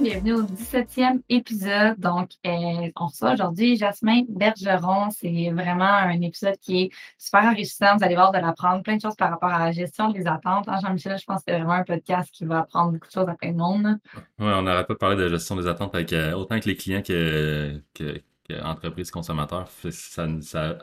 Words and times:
Bienvenue 0.00 0.34
au 0.34 0.42
17e 0.42 1.22
épisode. 1.28 1.98
Donc, 1.98 2.30
euh, 2.46 2.90
on 2.96 3.06
reçoit 3.06 3.32
aujourd'hui 3.32 3.76
Jasmin 3.76 4.22
Bergeron. 4.28 5.10
C'est 5.10 5.50
vraiment 5.50 5.84
un 5.84 6.20
épisode 6.20 6.56
qui 6.60 6.82
est 6.82 6.90
super 7.18 7.44
enrichissant. 7.44 7.96
Vous 7.96 8.04
allez 8.04 8.14
voir 8.14 8.30
de 8.30 8.38
l'apprendre 8.38 8.82
plein 8.82 8.96
de 8.96 9.00
choses 9.00 9.16
par 9.16 9.30
rapport 9.30 9.48
à 9.50 9.58
la 9.58 9.72
gestion 9.72 10.10
des 10.10 10.26
attentes. 10.26 10.68
Hein, 10.68 10.78
Jean-Michel, 10.80 11.18
je 11.18 11.24
pense 11.24 11.38
que 11.38 11.44
c'est 11.48 11.58
vraiment 11.58 11.72
un 11.72 11.82
podcast 11.82 12.30
qui 12.32 12.44
va 12.44 12.60
apprendre 12.60 12.92
beaucoup 12.92 13.08
de 13.08 13.12
choses 13.12 13.28
à 13.28 13.34
plein 13.34 13.52
de 13.52 13.56
monde. 13.56 13.98
Oui, 14.38 14.46
on 14.46 14.62
n'aurait 14.62 14.86
pas 14.86 14.94
parlé 14.94 15.16
de 15.16 15.28
gestion 15.28 15.56
des 15.56 15.66
attentes 15.66 15.94
avec 15.94 16.12
euh, 16.12 16.32
autant 16.32 16.52
avec 16.52 16.66
les 16.66 16.76
clients 16.76 17.02
que, 17.02 17.82
que, 17.94 18.22
entreprises 18.62 19.10
consommateurs. 19.10 19.68
Ça, 19.90 20.26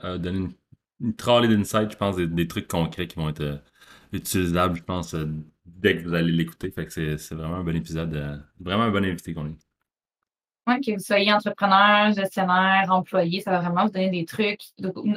a 0.04 0.18
donné 0.18 0.40
une, 0.40 0.52
une 1.00 1.16
trolley 1.16 1.48
d'insight, 1.48 1.92
je 1.92 1.98
pense, 1.98 2.18
des, 2.18 2.48
trucs 2.48 2.68
concrets 2.68 3.08
qui 3.08 3.16
vont 3.16 3.30
être 3.30 3.42
euh, 3.42 3.58
utilisables, 4.12 4.76
je 4.76 4.84
pense, 4.84 5.16
dès 5.76 5.98
que 5.98 6.08
vous 6.08 6.14
allez 6.14 6.32
l'écouter. 6.32 6.74
C'est 6.90 7.34
vraiment 7.34 7.58
un 7.58 7.64
bon 7.64 7.76
épisode, 7.76 8.14
euh, 8.16 8.38
vraiment 8.60 8.84
un 8.84 8.92
bon 8.92 9.06
invité 9.06 9.34
qu'on 9.34 9.48
est. 9.48 9.58
Oui, 10.68 10.82
que 10.82 10.94
vous 10.94 11.00
soyez 11.00 11.32
entrepreneur, 11.32 12.12
gestionnaire, 12.12 12.88
employé, 12.90 13.40
ça 13.42 13.52
va 13.52 13.60
vraiment 13.60 13.86
vous 13.86 13.92
donner 13.92 14.10
des 14.10 14.26
trucs, 14.26 14.62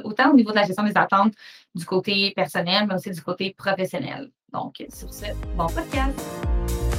autant 0.05 0.31
au 0.31 0.37
niveau 0.37 0.51
de 0.51 0.57
la 0.57 0.65
gestion 0.65 0.85
des 0.85 0.93
attentes 0.95 1.33
du 1.75 1.87
côté 1.87 2.33
personnel, 2.37 2.87
mais 2.87 2.95
aussi 2.95 3.11
du 3.11 3.23
côté 3.23 3.55
professionnel. 3.57 4.31
Donc, 4.53 4.85
sur 4.91 5.13
ce, 5.13 5.25
bon 5.57 5.67
podcast. 5.69 6.98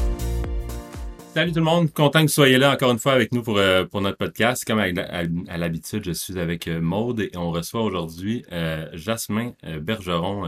Salut 1.36 1.52
tout 1.52 1.60
le 1.60 1.66
monde, 1.66 1.94
content 1.94 2.22
que 2.22 2.26
vous 2.26 2.34
soyez 2.34 2.58
là 2.58 2.74
encore 2.74 2.90
une 2.92 2.98
fois 2.98 3.14
avec 3.14 3.32
nous 3.32 3.44
pour, 3.44 3.60
euh, 3.60 3.86
pour 3.86 4.02
notre 4.02 4.18
podcast. 4.18 4.66
Comme 4.66 4.80
à, 4.80 5.58
l'habitude, 5.58 6.04
je 6.04 6.12
suis 6.12 6.40
avec 6.40 6.68
euh, 6.68 6.82
Maude 6.82 7.20
et 7.20 7.38
on 7.38 7.52
reçoit 7.52 7.84
aujourd'hui 7.84 8.44
euh, 8.52 8.88
Jasmin 8.94 9.54
Bergeron. 9.80 10.48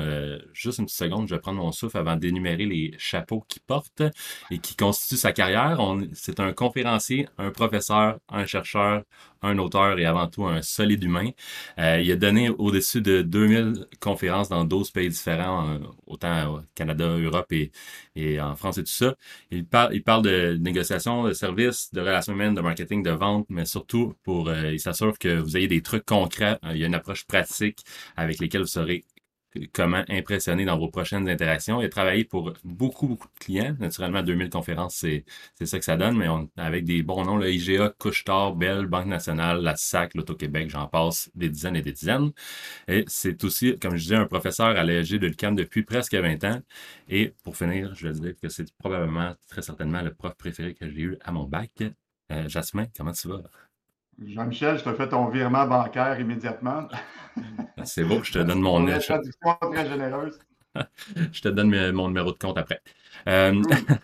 juste 0.53 0.79
une 0.79 0.85
petite 0.85 0.97
seconde, 0.97 1.27
je 1.27 1.35
vais 1.35 1.39
prendre 1.39 1.59
mon 1.59 1.71
souffle 1.71 1.99
avant 1.99 2.15
d'énumérer 2.15 2.65
les 2.65 2.95
chapeaux 2.97 3.45
qu'il 3.47 3.61
porte 3.61 4.01
et 4.49 4.57
qui 4.57 4.75
constituent 4.75 5.17
sa 5.17 5.31
carrière. 5.33 5.79
C'est 6.13 6.39
un 6.39 6.51
conférencier, 6.51 7.27
un 7.37 7.51
professeur, 7.51 8.17
un 8.27 8.47
chercheur, 8.47 9.03
un 9.41 9.57
auteur 9.57 9.99
et 9.99 10.05
avant 10.05 10.27
tout 10.27 10.45
un 10.45 10.61
solide 10.61 11.03
humain. 11.03 11.29
il 11.77 12.11
a 12.11 12.15
donné 12.15 12.49
au-dessus 12.49 13.01
de 13.01 13.21
2000 13.21 13.87
conférences 13.99 14.49
dans 14.49 14.63
12 14.65 14.91
pays 14.91 15.09
différents, 15.09 15.79
autant 16.05 16.55
au 16.55 16.61
Canada, 16.75 17.05
Europe 17.17 17.51
et, 17.51 17.71
et 18.15 18.39
en 18.41 18.55
France 18.55 18.77
et 18.77 18.83
tout 18.83 18.91
ça. 18.91 19.15
Il 19.51 19.65
parle, 19.65 19.93
il 19.95 20.03
parle 20.03 20.23
de 20.23 20.57
négociation, 20.59 21.23
de 21.23 21.33
services, 21.33 21.91
de 21.93 22.01
relations 22.01 22.33
humaines, 22.33 22.55
de 22.55 22.61
marketing, 22.61 23.03
de 23.03 23.11
vente, 23.11 23.45
mais 23.49 23.65
surtout 23.65 24.13
pour, 24.23 24.49
euh, 24.49 24.71
il 24.71 24.79
s'assure 24.79 25.17
que 25.17 25.39
vous 25.39 25.57
ayez 25.57 25.67
des 25.67 25.81
trucs 25.81 26.05
concrets. 26.05 26.57
Euh, 26.65 26.71
il 26.73 26.77
y 26.79 26.83
a 26.83 26.87
une 26.87 26.95
approche 26.95 27.25
pratique 27.25 27.79
avec 28.15 28.39
lesquelles 28.39 28.61
vous 28.61 28.67
serez 28.67 29.03
comment 29.73 30.03
impressionner 30.09 30.65
dans 30.65 30.77
vos 30.77 30.89
prochaines 30.89 31.27
interactions. 31.29 31.81
Il 31.81 31.85
a 31.85 31.89
travaillé 31.89 32.23
pour 32.23 32.53
beaucoup, 32.63 33.07
beaucoup 33.07 33.27
de 33.27 33.39
clients. 33.39 33.75
Naturellement, 33.79 34.23
2000 34.23 34.49
conférences, 34.49 34.95
c'est, 34.95 35.25
ça 35.65 35.79
que 35.79 35.85
ça 35.85 35.97
donne, 35.97 36.17
mais 36.17 36.27
avec 36.57 36.85
des 36.85 37.03
bons 37.03 37.25
noms, 37.25 37.37
le 37.37 37.51
IGA, 37.51 37.93
Couchetard, 37.99 38.55
Bell, 38.55 38.85
Banque 38.85 39.07
nationale, 39.07 39.61
la 39.61 39.75
SAC, 39.75 40.15
l'Auto-Québec, 40.15 40.69
j'en 40.69 40.87
passe 40.87 41.29
des 41.35 41.49
dizaines 41.49 41.75
et 41.75 41.81
des 41.81 41.93
dizaines. 41.93 42.31
Et 42.87 43.03
c'est 43.07 43.43
aussi, 43.43 43.77
comme 43.79 43.95
je 43.95 44.03
disais, 44.03 44.15
un 44.15 44.25
professeur 44.25 44.67
à 44.77 44.83
l'ESG 44.83 45.19
de 45.19 45.27
l'UQAM 45.27 45.55
depuis 45.55 45.83
presque 45.83 46.15
20 46.15 46.43
ans. 46.45 46.61
Et 47.09 47.33
pour 47.43 47.57
finir, 47.57 47.93
je 47.95 48.07
vais 48.07 48.19
dire 48.19 48.33
que 48.41 48.49
c'est 48.49 48.71
probablement, 48.77 49.35
très 49.47 49.61
certainement, 49.61 50.01
le 50.01 50.13
prof 50.13 50.33
préféré 50.35 50.73
que 50.73 50.89
j'ai 50.89 51.01
eu 51.01 51.17
à 51.21 51.31
mon 51.31 51.45
bac. 51.45 51.71
Euh, 52.31 52.47
Jasmin, 52.47 52.85
comment 52.95 53.11
tu 53.11 53.27
vas? 53.27 53.43
Jean-Michel, 54.23 54.77
je 54.77 54.83
te 54.83 54.93
fais 54.93 55.09
ton 55.09 55.27
virement 55.27 55.65
bancaire 55.65 56.19
immédiatement. 56.19 56.87
Ah, 57.77 57.85
c'est 57.85 58.03
beau, 58.03 58.23
je 58.23 58.33
te 58.33 58.39
donne 58.39 58.61
mon... 58.61 58.87
Une 58.87 58.99
traduction 58.99 59.57
très 59.71 59.87
généreuse. 59.87 60.39
je 61.31 61.41
te 61.41 61.49
donne 61.49 61.91
mon 61.91 62.07
numéro 62.07 62.31
de 62.31 62.37
compte 62.37 62.57
après. 62.57 62.81
Euh, 63.27 63.61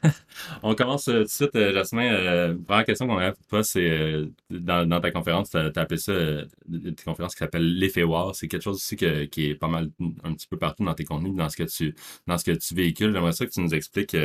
on 0.63 0.75
commence 0.75 1.07
euh, 1.07 1.19
tout 1.19 1.23
de 1.23 1.29
suite, 1.29 1.55
euh, 1.55 1.73
Jasmin. 1.73 2.55
première 2.65 2.85
question 2.85 3.07
qu'on 3.07 3.17
a 3.17 3.31
pour 3.31 3.45
toi, 3.47 3.63
c'est 3.63 4.21
dans, 4.49 5.01
ta 5.01 5.11
conférence, 5.11 5.49
tu 5.49 5.57
as, 5.57 5.71
appelé 5.75 5.97
ça 5.97 6.13
une 6.13 6.95
conférence 7.03 7.33
qui 7.33 7.39
s'appelle 7.39 7.77
l'effet 7.77 8.03
wow. 8.03 8.33
C'est 8.33 8.47
quelque 8.47 8.63
chose 8.63 8.77
aussi 8.77 8.95
qui 8.95 9.49
est 9.49 9.55
pas 9.55 9.67
mal 9.67 9.89
un 10.23 10.33
petit 10.33 10.47
peu 10.47 10.57
partout 10.57 10.83
dans 10.83 10.93
tes 10.93 11.05
contenus, 11.05 11.35
dans 11.35 11.49
ce 11.49 11.57
que 11.57 11.63
tu, 11.63 11.95
dans 12.27 12.37
ce 12.37 12.43
que 12.43 12.51
tu 12.51 12.75
véhicules. 12.75 13.13
J'aimerais 13.13 13.31
ça 13.31 13.45
que 13.45 13.51
tu 13.51 13.61
nous 13.61 13.73
expliques 13.73 14.17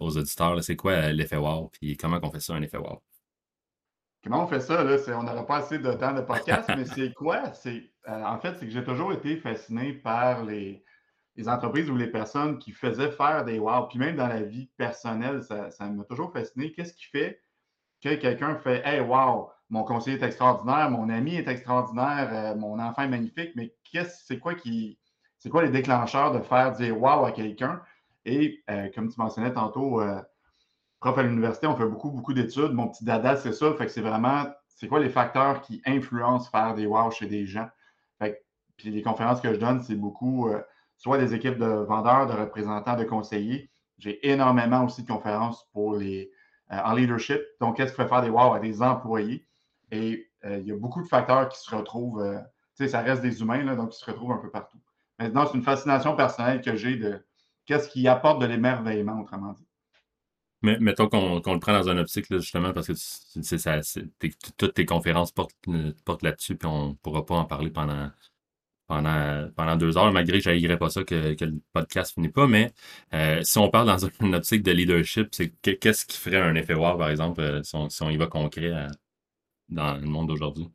aux 0.00 0.18
auditeurs, 0.18 0.62
c'est 0.62 0.76
quoi 0.76 1.12
l'effet 1.12 1.36
wow, 1.36 1.70
puis 1.72 1.96
comment 1.96 2.20
on 2.22 2.30
fait 2.30 2.40
ça, 2.40 2.54
un 2.54 2.62
effet 2.62 2.76
wow. 2.76 3.00
Comment 4.24 4.44
on 4.44 4.46
fait 4.46 4.60
ça? 4.60 4.82
Là? 4.82 4.96
On 5.18 5.22
n'aura 5.22 5.46
pas 5.46 5.58
assez 5.58 5.78
de 5.78 5.92
temps 5.92 6.14
de 6.14 6.22
podcast, 6.22 6.70
mais 6.74 6.86
c'est 6.86 7.12
quoi? 7.12 7.42
Euh, 7.66 8.24
en 8.24 8.38
fait, 8.38 8.54
c'est 8.54 8.64
que 8.64 8.72
j'ai 8.72 8.82
toujours 8.82 9.12
été 9.12 9.36
fasciné 9.36 9.92
par 9.92 10.44
les, 10.44 10.82
entreprises 11.46 11.90
ou 11.90 11.96
les 11.96 12.06
personnes 12.06 12.58
qui 12.58 12.72
faisaient 12.72 13.10
faire 13.10 13.44
des 13.44 13.58
wow. 13.58 13.86
Puis 13.86 13.98
même 13.98 14.16
dans 14.16 14.26
la 14.26 14.40
vie 14.40 14.70
personnelle, 14.78 15.42
ça, 15.42 15.68
m'a 15.90 16.04
toujours 16.04 16.32
fasciné. 16.32 16.72
Qu'est-ce 16.72 16.94
qui 16.94 17.04
fait 17.04 17.42
que 18.02 18.14
quelqu'un 18.14 18.56
fait 18.56 18.80
Hey, 18.86 19.00
wow, 19.00 19.50
mon 19.68 19.84
conseiller 19.84 20.18
est 20.18 20.24
extraordinaire, 20.24 20.90
mon 20.90 21.10
ami 21.10 21.36
est 21.36 21.48
extraordinaire, 21.48 22.30
euh, 22.32 22.54
mon 22.56 22.78
enfant 22.78 23.02
est 23.02 23.08
magnifique, 23.08 23.52
mais 23.56 23.74
qu'est-ce, 23.84 24.24
c'est 24.24 24.38
quoi 24.38 24.54
qui. 24.54 24.98
C'est 25.38 25.50
quoi 25.50 25.62
les 25.62 25.70
déclencheurs 25.70 26.32
de 26.32 26.40
faire 26.40 26.72
dire 26.72 26.98
wow 26.98 27.26
à 27.26 27.32
quelqu'un? 27.32 27.82
Et 28.24 28.64
euh, 28.70 28.88
comme 28.94 29.10
tu 29.10 29.20
mentionnais 29.20 29.52
tantôt, 29.52 30.00
prof 31.04 31.18
à 31.18 31.22
l'université, 31.22 31.66
on 31.66 31.76
fait 31.76 31.84
beaucoup, 31.84 32.10
beaucoup 32.10 32.32
d'études. 32.32 32.72
Mon 32.72 32.88
petit 32.88 33.04
dada, 33.04 33.36
c'est 33.36 33.52
ça. 33.52 33.74
Fait 33.74 33.84
que 33.84 33.92
c'est 33.92 34.00
vraiment, 34.00 34.46
c'est 34.68 34.88
quoi 34.88 35.00
les 35.00 35.10
facteurs 35.10 35.60
qui 35.60 35.82
influencent 35.84 36.50
faire 36.50 36.74
des 36.74 36.86
wow 36.86 37.10
chez 37.10 37.26
des 37.26 37.44
gens? 37.44 37.68
Fait 38.18 38.42
puis 38.78 38.90
les 38.90 39.02
conférences 39.02 39.42
que 39.42 39.52
je 39.52 39.58
donne, 39.58 39.82
c'est 39.82 39.96
beaucoup 39.96 40.48
euh, 40.48 40.62
soit 40.96 41.18
des 41.18 41.34
équipes 41.34 41.58
de 41.58 41.66
vendeurs, 41.66 42.26
de 42.26 42.32
représentants, 42.32 42.96
de 42.96 43.04
conseillers. 43.04 43.70
J'ai 43.98 44.26
énormément 44.26 44.82
aussi 44.82 45.02
de 45.02 45.06
conférences 45.06 45.68
pour 45.74 45.94
les, 45.94 46.30
euh, 46.72 46.78
en 46.82 46.94
leadership. 46.94 47.42
Donc, 47.60 47.76
qu'est-ce 47.76 47.92
qui 47.92 48.00
fait 48.00 48.08
faire 48.08 48.22
des 48.22 48.30
wow 48.30 48.54
à 48.54 48.58
des 48.58 48.80
employés? 48.80 49.46
Et 49.90 50.30
euh, 50.46 50.56
il 50.56 50.66
y 50.66 50.72
a 50.72 50.76
beaucoup 50.76 51.02
de 51.02 51.08
facteurs 51.08 51.50
qui 51.50 51.60
se 51.60 51.74
retrouvent, 51.76 52.26
tu 52.76 52.84
sais, 52.84 52.88
ça 52.88 53.02
reste 53.02 53.20
des 53.20 53.42
humains, 53.42 53.62
là, 53.62 53.76
donc 53.76 53.94
ils 53.94 53.98
se 53.98 54.06
retrouvent 54.06 54.32
un 54.32 54.38
peu 54.38 54.50
partout. 54.50 54.78
Maintenant, 55.18 55.44
c'est 55.44 55.58
une 55.58 55.62
fascination 55.64 56.16
personnelle 56.16 56.62
que 56.62 56.74
j'ai 56.76 56.96
de 56.96 57.22
qu'est-ce 57.66 57.90
qui 57.90 58.08
apporte 58.08 58.40
de 58.40 58.46
l'émerveillement, 58.46 59.20
autrement 59.20 59.52
dit. 59.52 59.66
Mais 60.64 60.78
mettons 60.80 61.08
qu'on 61.08 61.52
le 61.52 61.60
prend 61.60 61.72
dans 61.72 61.88
un 61.90 61.98
optique, 61.98 62.26
justement, 62.30 62.72
parce 62.72 62.88
que 62.88 62.94
ça, 62.94 63.80
toutes 64.56 64.74
tes 64.74 64.86
conférences 64.86 65.30
portent, 65.30 65.54
portent 66.04 66.22
là-dessus, 66.22 66.56
puis 66.56 66.66
on 66.66 66.90
ne 66.90 66.94
pourra 66.94 67.24
pas 67.26 67.36
en 67.36 67.44
parler 67.44 67.70
pendant, 67.70 68.10
pendant, 68.86 69.48
pendant 69.56 69.76
deux 69.76 69.96
heures, 69.96 70.12
malgré 70.12 70.40
que 70.40 70.58
je 70.58 70.74
pas 70.74 70.90
ça 70.90 71.04
que, 71.04 71.34
que, 71.34 71.44
le 71.44 71.60
podcast 71.72 72.14
finit 72.14 72.28
pas. 72.30 72.46
Mais 72.46 72.72
euh, 73.12 73.42
si 73.42 73.58
on 73.58 73.70
parle 73.70 73.86
dans 73.86 73.98
une 74.20 74.34
optique 74.34 74.62
de 74.62 74.72
leadership, 74.72 75.34
c'est 75.34 75.50
qu'est-ce 75.50 76.06
qui 76.06 76.18
ferait 76.18 76.40
un 76.40 76.54
effet 76.54 76.74
voir, 76.74 76.98
par 76.98 77.10
exemple, 77.10 77.40
euh, 77.40 77.62
si 77.62 77.74
on, 77.74 77.88
si 77.88 78.02
on 78.02 78.10
y 78.10 78.16
va 78.16 78.26
concret 78.26 78.72
euh, 78.72 78.88
dans 79.68 79.96
le 79.96 80.06
monde 80.06 80.28
d'aujourd'hui? 80.28 80.68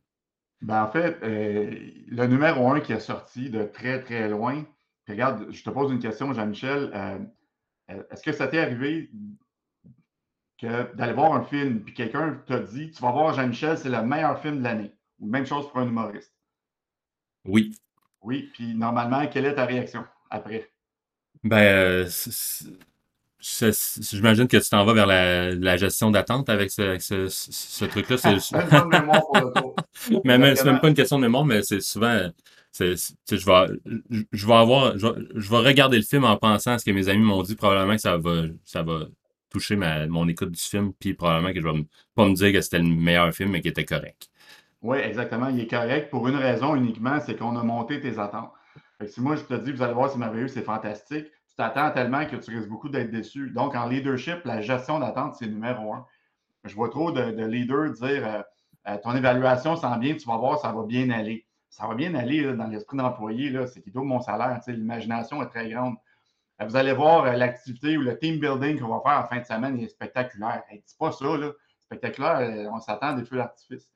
Ben, 0.62 0.84
en 0.84 0.92
fait, 0.92 1.18
le 1.24 2.28
numéro 2.28 2.70
un 2.70 2.82
qui 2.82 2.92
est 2.92 3.00
sorti 3.00 3.50
de 3.50 3.64
très, 3.64 4.04
très 4.04 4.28
loin, 4.28 4.66
regarde, 5.08 5.48
je 5.52 5.64
te 5.64 5.70
pose 5.70 5.90
une 5.92 6.00
question, 6.00 6.34
Jean-Michel. 6.34 6.92
Est-ce 7.88 8.22
que 8.22 8.34
ça 8.34 8.48
t'est 8.48 8.60
arrivé 8.60 9.10
que 10.60 10.96
d'aller 10.96 11.14
voir 11.14 11.34
un 11.34 11.44
film, 11.44 11.82
puis 11.82 11.94
quelqu'un 11.94 12.42
t'a 12.46 12.60
dit 12.60 12.92
Tu 12.92 13.02
vas 13.02 13.12
voir 13.12 13.34
Jean-Michel, 13.34 13.78
c'est 13.78 13.90
le 13.90 14.02
meilleur 14.02 14.42
film 14.42 14.60
de 14.60 14.64
l'année. 14.64 14.94
Ou 15.20 15.28
même 15.28 15.46
chose 15.46 15.70
pour 15.70 15.80
un 15.80 15.88
humoriste. 15.88 16.34
Oui. 17.46 17.76
Oui, 18.22 18.50
puis 18.54 18.76
normalement, 18.76 19.26
quelle 19.28 19.46
est 19.46 19.56
ta 19.56 19.66
réaction 19.66 20.04
après? 20.30 20.70
Ben, 21.44 21.58
euh, 21.58 22.10
j'imagine 23.40 24.48
que 24.48 24.58
tu 24.58 24.70
t'en 24.70 24.84
vas 24.84 24.94
vers 24.94 25.08
la, 25.08 25.78
gestion 25.78 26.12
d'attente 26.12 26.50
avec 26.50 26.70
ce, 26.70 27.86
truc-là. 27.86 28.18
C'est 29.94 30.26
même 30.26 30.80
pas 30.82 30.88
une 30.90 30.94
question 30.94 31.18
de 31.18 31.24
mémoire, 31.24 31.46
mais 31.46 31.64
c'est 31.64 31.82
souvent. 31.82 32.30
je 32.78 32.84
vais, 32.84 32.96
je 34.32 34.48
vais 34.48 34.54
avoir, 34.54 34.98
je 34.98 35.50
vais, 35.50 35.58
regarder 35.58 35.98
le 35.98 36.04
film 36.04 36.26
en 36.26 36.36
pensant 36.38 36.72
à 36.72 36.78
ce 36.80 36.86
que 36.86 36.92
mes 36.92 37.08
amis 37.08 37.24
m'ont 37.24 37.44
dit. 37.44 37.56
Probablement 37.56 37.96
que 37.96 38.02
ça 38.02 38.18
va, 38.18 38.44
ça 38.66 38.84
va 38.84 39.06
toucher 39.50 39.76
mon 39.76 40.28
écoute 40.28 40.52
du 40.52 40.62
film, 40.62 40.94
puis 40.94 41.14
probablement 41.14 41.54
que 41.54 41.62
je 41.62 41.68
vais 41.68 41.86
pas 42.16 42.28
me 42.28 42.34
dire 42.34 42.54
que 42.54 42.62
c'était 42.62 42.80
le 42.80 42.86
meilleur 42.86 43.34
film, 43.34 43.52
mais 43.52 43.62
qu'il 43.62 43.72
était 43.72 43.86
correct. 43.86 44.30
Oui, 44.82 44.98
exactement. 45.00 45.50
Il 45.50 45.60
est 45.60 45.70
correct 45.70 46.10
pour 46.10 46.28
une 46.28 46.36
raison 46.36 46.76
uniquement, 46.76 47.20
c'est 47.20 47.36
qu'on 47.36 47.58
a 47.58 47.64
monté 47.64 48.00
tes 48.00 48.18
attentes. 48.18 48.52
si 49.06 49.22
moi, 49.22 49.36
je 49.36 49.44
te 49.44 49.54
dis, 49.56 49.72
vous 49.72 49.82
allez 49.82 49.94
voir, 49.94 50.10
c'est 50.10 50.18
merveilleux, 50.18 50.48
c'est 50.48 50.64
fantastique, 50.64 51.26
tu 51.26 51.56
t'attends 51.58 51.92
tellement 51.92 52.26
que 52.26 52.38
tu 52.38 52.56
risques 52.56 52.70
beaucoup 52.70 52.90
d'être 52.90 53.12
déçu. 53.12 53.50
Donc, 53.52 53.76
en 53.76 53.88
leadership, 53.88 54.40
la 54.46 54.62
gestion 54.62 55.00
d'attente, 55.00 55.36
c'est 55.36 55.48
numéro 55.48 55.94
un. 55.94 56.06
Je 56.64 56.76
vois 56.76 56.90
trop 56.90 57.12
de, 57.12 57.46
leaders 57.46 57.92
dire 57.92 58.28
euh, 58.28 58.42
euh, 58.88 58.98
ton 59.04 59.16
évaluation 59.16 59.76
sent 59.76 59.98
bien, 60.00 60.16
tu 60.16 60.28
vas 60.28 60.38
voir, 60.38 60.60
ça 60.60 60.72
va 60.72 60.84
bien 60.84 61.10
aller. 61.10 61.46
ça 61.70 61.88
va 61.88 61.96
bien 61.96 62.16
aller 62.16 62.54
dans 62.54 62.68
l'esprit 62.68 62.98
d'employé, 62.98 63.54
c'est 63.68 63.82
qu'il 63.82 63.92
double 63.92 64.08
mon 64.08 64.22
salaire. 64.22 64.60
L'imagination 64.68 65.42
est 65.42 65.48
très 65.48 65.70
grande. 65.70 65.96
Euh, 66.62 66.66
vous 66.66 66.76
allez 66.76 66.94
voir 66.94 67.26
euh, 67.26 67.34
l'activité 67.34 67.98
ou 67.98 68.02
le 68.02 68.18
team 68.18 68.40
building 68.40 68.80
qu'on 68.80 68.88
va 68.88 69.02
faire 69.02 69.20
en 69.20 69.28
fin 69.28 69.40
de 69.40 69.46
semaine 69.46 69.80
est 69.80 69.88
spectaculaire. 69.88 70.64
Hey, 70.70 70.84
dis 70.86 70.96
pas 70.98 71.12
ça, 71.12 71.38
là. 71.38 71.52
Spectaculaire, 71.80 72.40
euh, 72.40 72.70
on 72.72 72.80
s'attend 72.80 73.08
à 73.08 73.14
des 73.14 73.26
feux 73.26 73.38
d'artifice. 73.38 73.90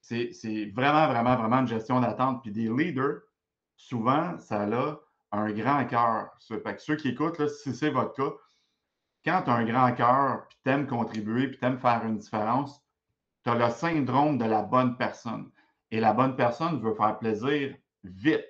C'est 0.00 0.70
vraiment, 0.74 1.08
vraiment, 1.08 1.34
vraiment 1.36 1.60
une 1.60 1.68
gestion 1.68 2.00
d'attente. 2.00 2.42
Puis 2.42 2.52
des 2.52 2.68
leaders, 2.68 3.22
souvent, 3.76 4.38
ça 4.38 4.62
a 4.62 4.98
un 5.32 5.50
grand 5.52 5.86
cœur. 5.86 6.30
Ceux 6.38 6.96
qui 6.96 7.08
écoutent, 7.08 7.48
si 7.48 7.74
c'est 7.74 7.90
votre 7.90 8.12
cas, 8.12 8.32
quand 9.24 9.42
tu 9.42 9.50
as 9.50 9.54
un 9.54 9.64
grand 9.64 9.92
cœur, 9.94 10.46
puis 10.48 10.58
tu 10.62 10.70
aimes 10.70 10.86
contribuer, 10.86 11.48
puis 11.48 11.58
tu 11.58 11.64
aimes 11.64 11.78
faire 11.78 12.04
une 12.04 12.18
différence, 12.18 12.82
tu 13.42 13.50
as 13.50 13.54
le 13.54 13.70
syndrome 13.70 14.36
de 14.36 14.44
la 14.44 14.62
bonne 14.62 14.96
personne. 14.98 15.50
Et 15.90 16.00
la 16.00 16.12
bonne 16.12 16.36
personne 16.36 16.80
veut 16.80 16.94
faire 16.94 17.18
plaisir 17.18 17.74
vite. 18.04 18.44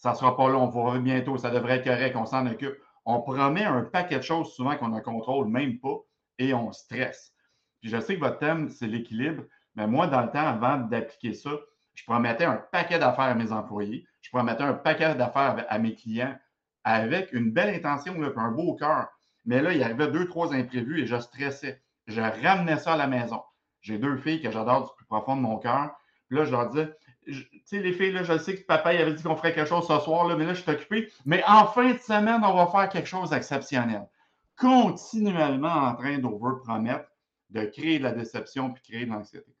Ça 0.00 0.12
ne 0.12 0.16
sera 0.16 0.34
pas 0.34 0.48
long, 0.48 0.62
on 0.62 0.66
va 0.68 0.80
voir 0.80 0.98
bientôt, 0.98 1.36
ça 1.36 1.50
devrait 1.50 1.76
être 1.76 1.84
correct, 1.84 2.16
on 2.16 2.24
s'en 2.24 2.46
occupe. 2.46 2.74
On 3.04 3.20
promet 3.20 3.64
un 3.64 3.82
paquet 3.82 4.16
de 4.16 4.22
choses 4.22 4.54
souvent 4.54 4.74
qu'on 4.76 4.88
ne 4.88 5.00
contrôle 5.00 5.46
même 5.48 5.78
pas 5.78 5.98
et 6.38 6.54
on 6.54 6.72
stresse. 6.72 7.34
Puis 7.82 7.90
je 7.90 8.00
sais 8.00 8.14
que 8.14 8.20
votre 8.20 8.38
thème, 8.38 8.70
c'est 8.70 8.86
l'équilibre, 8.86 9.42
mais 9.74 9.86
moi, 9.86 10.06
dans 10.06 10.22
le 10.22 10.30
temps, 10.30 10.46
avant 10.46 10.78
d'appliquer 10.78 11.34
ça, 11.34 11.50
je 11.92 12.02
promettais 12.04 12.46
un 12.46 12.56
paquet 12.56 12.98
d'affaires 12.98 13.26
à 13.26 13.34
mes 13.34 13.52
employés, 13.52 14.06
je 14.22 14.30
promettais 14.30 14.62
un 14.62 14.72
paquet 14.72 15.14
d'affaires 15.14 15.66
à 15.68 15.78
mes 15.78 15.94
clients 15.94 16.34
avec 16.82 17.30
une 17.34 17.50
belle 17.50 17.74
intention, 17.74 18.14
un 18.22 18.50
beau 18.52 18.76
cœur. 18.76 19.08
Mais 19.44 19.60
là, 19.60 19.72
il 19.72 19.80
y 19.80 19.84
arrivait 19.84 20.08
deux, 20.08 20.26
trois 20.26 20.54
imprévus 20.54 21.02
et 21.02 21.06
je 21.06 21.20
stressais. 21.20 21.82
Je 22.06 22.22
ramenais 22.22 22.78
ça 22.78 22.94
à 22.94 22.96
la 22.96 23.06
maison. 23.06 23.42
J'ai 23.82 23.98
deux 23.98 24.16
filles 24.16 24.40
que 24.40 24.50
j'adore 24.50 24.86
du 24.86 24.90
plus 24.96 25.04
profond 25.04 25.36
de 25.36 25.42
mon 25.42 25.58
cœur. 25.58 25.90
Puis 26.28 26.38
là, 26.38 26.46
je 26.46 26.52
leur 26.52 26.70
disais, 26.70 26.90
tu 27.30 27.62
sais, 27.64 27.80
les 27.80 27.92
filles, 27.92 28.12
là, 28.12 28.22
je 28.22 28.38
sais 28.38 28.56
que 28.56 28.62
papa 28.62 28.94
il 28.94 29.00
avait 29.00 29.14
dit 29.14 29.22
qu'on 29.22 29.36
ferait 29.36 29.54
quelque 29.54 29.68
chose 29.68 29.86
ce 29.86 29.98
soir, 30.00 30.26
là, 30.26 30.36
mais 30.36 30.44
là, 30.44 30.54
je 30.54 30.62
suis 30.62 30.70
occupé. 30.70 31.10
Mais 31.24 31.42
en 31.46 31.66
fin 31.66 31.92
de 31.92 31.98
semaine, 31.98 32.40
on 32.44 32.54
va 32.54 32.66
faire 32.66 32.88
quelque 32.88 33.08
chose 33.08 33.30
d'exceptionnel. 33.30 34.08
Continuellement 34.56 35.68
en 35.68 35.94
train 35.94 36.18
d'over-promettre, 36.18 37.08
de 37.50 37.64
créer 37.64 37.98
de 37.98 38.04
la 38.04 38.12
déception 38.12 38.72
puis 38.72 38.82
créer 38.82 39.06
de 39.06 39.10
l'anxiété. 39.10 39.54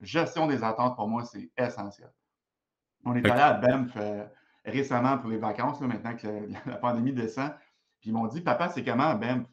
Gestion 0.00 0.46
des 0.46 0.62
attentes, 0.62 0.96
pour 0.96 1.08
moi, 1.08 1.24
c'est 1.24 1.50
essentiel. 1.56 2.10
On 3.04 3.14
est 3.14 3.28
allé 3.28 3.40
à 3.40 3.54
Banff 3.54 3.90
euh, 3.96 4.24
récemment 4.64 5.18
pour 5.18 5.30
les 5.30 5.38
vacances, 5.38 5.80
là, 5.80 5.86
maintenant 5.86 6.16
que 6.16 6.48
la, 6.66 6.76
pandémie 6.76 7.12
descend. 7.12 7.50
Puis 8.00 8.10
ils 8.10 8.12
m'ont 8.12 8.26
dit, 8.26 8.40
papa, 8.40 8.68
c'est 8.68 8.84
comment 8.84 9.08
à 9.08 9.14
Banff? 9.14 9.46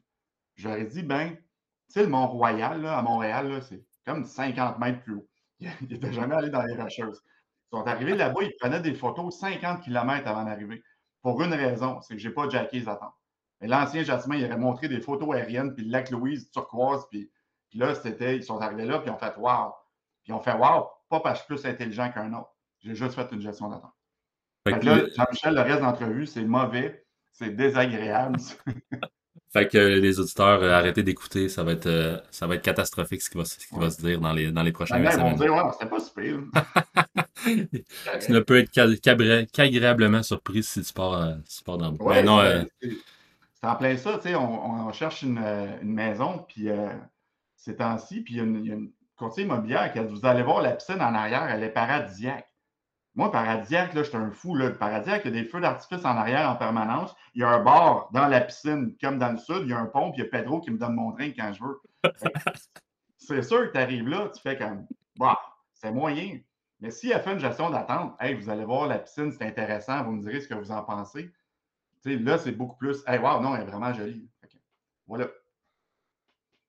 J'aurais 0.55 0.85
dit, 0.85 1.03
ben, 1.03 1.31
tu 1.31 1.39
sais, 1.87 2.03
le 2.03 2.09
Mont-Royal, 2.09 2.85
à 2.85 3.01
Montréal, 3.01 3.61
c'est 3.63 3.83
comme 4.05 4.23
50 4.23 4.79
mètres 4.79 5.01
plus 5.01 5.15
haut. 5.15 5.27
Il 5.59 5.71
n'était 5.89 6.13
jamais 6.13 6.35
allé 6.35 6.49
dans 6.49 6.61
les 6.61 6.75
Rocheuses. 6.75 7.23
Ils 7.71 7.77
sont 7.77 7.87
arrivés 7.87 8.15
là-bas, 8.15 8.41
ils 8.43 8.55
prenaient 8.59 8.79
des 8.79 8.93
photos 8.93 9.37
50 9.39 9.81
km 9.81 10.27
avant 10.27 10.43
d'arriver. 10.43 10.83
Pour 11.21 11.41
une 11.41 11.53
raison, 11.53 12.01
c'est 12.01 12.15
que 12.15 12.21
je 12.21 12.27
n'ai 12.27 12.33
pas 12.33 12.47
jacké 12.49 12.79
les 12.79 12.89
attentes. 12.89 13.15
Mais 13.61 13.67
l'ancien 13.67 14.03
Jasmin, 14.03 14.35
il 14.35 14.45
aurait 14.45 14.57
montré 14.57 14.87
des 14.87 15.01
photos 15.01 15.35
aériennes, 15.35 15.73
puis 15.73 15.85
le 15.85 15.91
lac 15.91 16.11
Louise 16.11 16.49
turquoise, 16.51 17.07
puis, 17.09 17.31
puis 17.69 17.79
là, 17.79 17.95
c'était, 17.95 18.35
ils 18.35 18.43
sont 18.43 18.59
arrivés 18.59 18.85
là, 18.85 18.99
puis 18.99 19.09
ils 19.09 19.13
ont 19.13 19.17
fait 19.17 19.35
Wow! 19.37 19.73
Puis 20.23 20.31
ils 20.31 20.33
ont 20.33 20.39
fait 20.39 20.53
Wow, 20.53 20.89
pas 21.09 21.19
parce 21.21 21.41
que 21.41 21.55
je 21.55 21.55
suis 21.55 21.63
plus 21.63 21.71
intelligent 21.71 22.11
qu'un 22.11 22.33
autre. 22.33 22.51
J'ai 22.79 22.95
juste 22.95 23.15
fait 23.15 23.27
une 23.31 23.41
gestion 23.41 23.69
d'attente. 23.69 23.93
là, 24.65 25.05
Jean-Michel, 25.15 25.55
le 25.55 25.61
reste 25.61 25.81
d'entrevue, 25.81 26.27
c'est 26.27 26.43
mauvais, 26.43 27.05
c'est 27.31 27.55
désagréable. 27.55 28.39
Fait 29.55 29.69
que 29.69 29.77
les 29.77 30.19
auditeurs, 30.19 30.61
euh, 30.61 30.71
arrêtez 30.71 31.01
d'écouter, 31.01 31.47
ça 31.47 31.63
va 31.63 31.71
être 31.71 31.85
euh, 31.85 32.17
ça 32.29 32.45
va 32.45 32.55
être 32.55 32.61
catastrophique 32.61 33.21
ce 33.21 33.29
qui 33.29 33.37
va, 33.37 33.45
se 33.89 34.01
dire 34.01 34.19
dans 34.19 34.33
les, 34.33 34.51
dans 34.51 34.63
les 34.63 34.73
prochaines 34.73 35.01
ben, 35.01 35.11
semaines. 35.11 35.27
Ils 35.27 35.31
vont 35.31 35.45
dire, 35.45 35.53
ouais, 35.53 35.71
c'était 35.71 35.89
pas 35.89 35.99
super. 36.01 36.39
tu 37.45 38.31
ne 38.31 38.39
peux 38.39 38.57
être 38.57 38.71
qu'agréablement 39.51 40.23
surpris 40.23 40.63
si 40.63 40.81
tu 40.81 40.93
pars, 40.93 41.13
euh, 41.13 41.35
si 41.45 41.59
tu 41.59 41.63
pars 41.63 41.77
dans 41.77 41.91
le 41.91 42.01
ouais, 42.01 42.23
non, 42.23 42.41
C'est 42.81 43.67
en 43.67 43.75
plein 43.75 43.95
ça, 43.97 44.17
tu 44.17 44.29
sais, 44.29 44.35
on, 44.35 44.87
on, 44.87 44.91
cherche 44.91 45.21
une, 45.21 45.39
une 45.81 45.93
maison, 45.93 46.45
puis 46.47 46.69
ces 47.55 47.75
temps-ci, 47.75 48.21
puis 48.21 48.35
il 48.35 48.37
y 48.37 48.39
a 48.39 48.43
une, 48.43 48.65
une 48.65 48.91
courtier 49.15 49.43
immobilière 49.43 49.91
qui 49.91 49.99
a 49.99 50.03
dit, 50.03 50.13
vous 50.13 50.25
allez 50.25 50.43
voir 50.43 50.61
la 50.61 50.71
piscine 50.71 51.01
en 51.01 51.13
arrière, 51.13 51.47
elle 51.49 51.63
est 51.63 51.69
paradisiaque. 51.69 52.49
Moi, 53.15 53.31
Paradisiac, 53.31 53.93
là, 53.93 54.03
j'étais 54.03 54.17
un 54.17 54.29
fou. 54.29 54.55
Là. 54.55 54.71
Paradisiac, 54.71 55.21
il 55.23 55.33
y 55.33 55.39
a 55.39 55.41
des 55.41 55.47
feux 55.47 55.61
d'artifice 55.61 56.03
en 56.03 56.17
arrière 56.17 56.49
en 56.49 56.57
permanence. 56.57 57.15
Il 57.33 57.41
y 57.41 57.43
a 57.45 57.49
un 57.49 57.63
bar 57.63 58.09
dans 58.11 58.27
la 58.27 58.41
piscine, 58.41 58.93
comme 59.01 59.17
dans 59.19 59.31
le 59.31 59.37
sud. 59.37 59.61
Il 59.61 59.69
y 59.69 59.73
a 59.73 59.79
un 59.79 59.85
pont, 59.85 60.11
puis 60.11 60.21
il 60.21 60.25
y 60.25 60.27
a 60.27 60.29
Pedro 60.29 60.59
qui 60.59 60.69
me 60.69 60.77
donne 60.77 60.95
mon 60.95 61.11
drink 61.11 61.35
quand 61.37 61.53
je 61.53 61.63
veux. 61.63 61.81
c'est 63.17 63.41
sûr 63.41 63.67
que 63.67 63.71
tu 63.71 63.77
arrives 63.77 64.09
là, 64.09 64.29
tu 64.35 64.41
fais 64.41 64.57
comme, 64.57 64.85
bah, 65.17 65.39
c'est 65.73 65.91
moyen. 65.91 66.39
Mais 66.79 66.91
si 66.91 67.09
elle 67.09 67.21
fait 67.21 67.33
une 67.33 67.39
gestion 67.39 67.69
d'attente, 67.69 68.15
hey, 68.19 68.33
vous 68.33 68.49
allez 68.49 68.65
voir 68.65 68.87
la 68.87 68.99
piscine, 68.99 69.31
c'est 69.31 69.45
intéressant, 69.45 70.03
vous 70.03 70.11
me 70.11 70.21
direz 70.21 70.41
ce 70.41 70.47
que 70.47 70.53
vous 70.53 70.71
en 70.71 70.83
pensez. 70.83 71.31
là, 72.05 72.37
c'est 72.37 72.51
beaucoup 72.51 72.75
plus, 72.75 73.03
hey, 73.07 73.19
wow, 73.19 73.41
non, 73.41 73.55
elle 73.55 73.63
est 73.63 73.71
vraiment 73.71 73.93
jolie. 73.93 74.29
Voilà. 75.07 75.27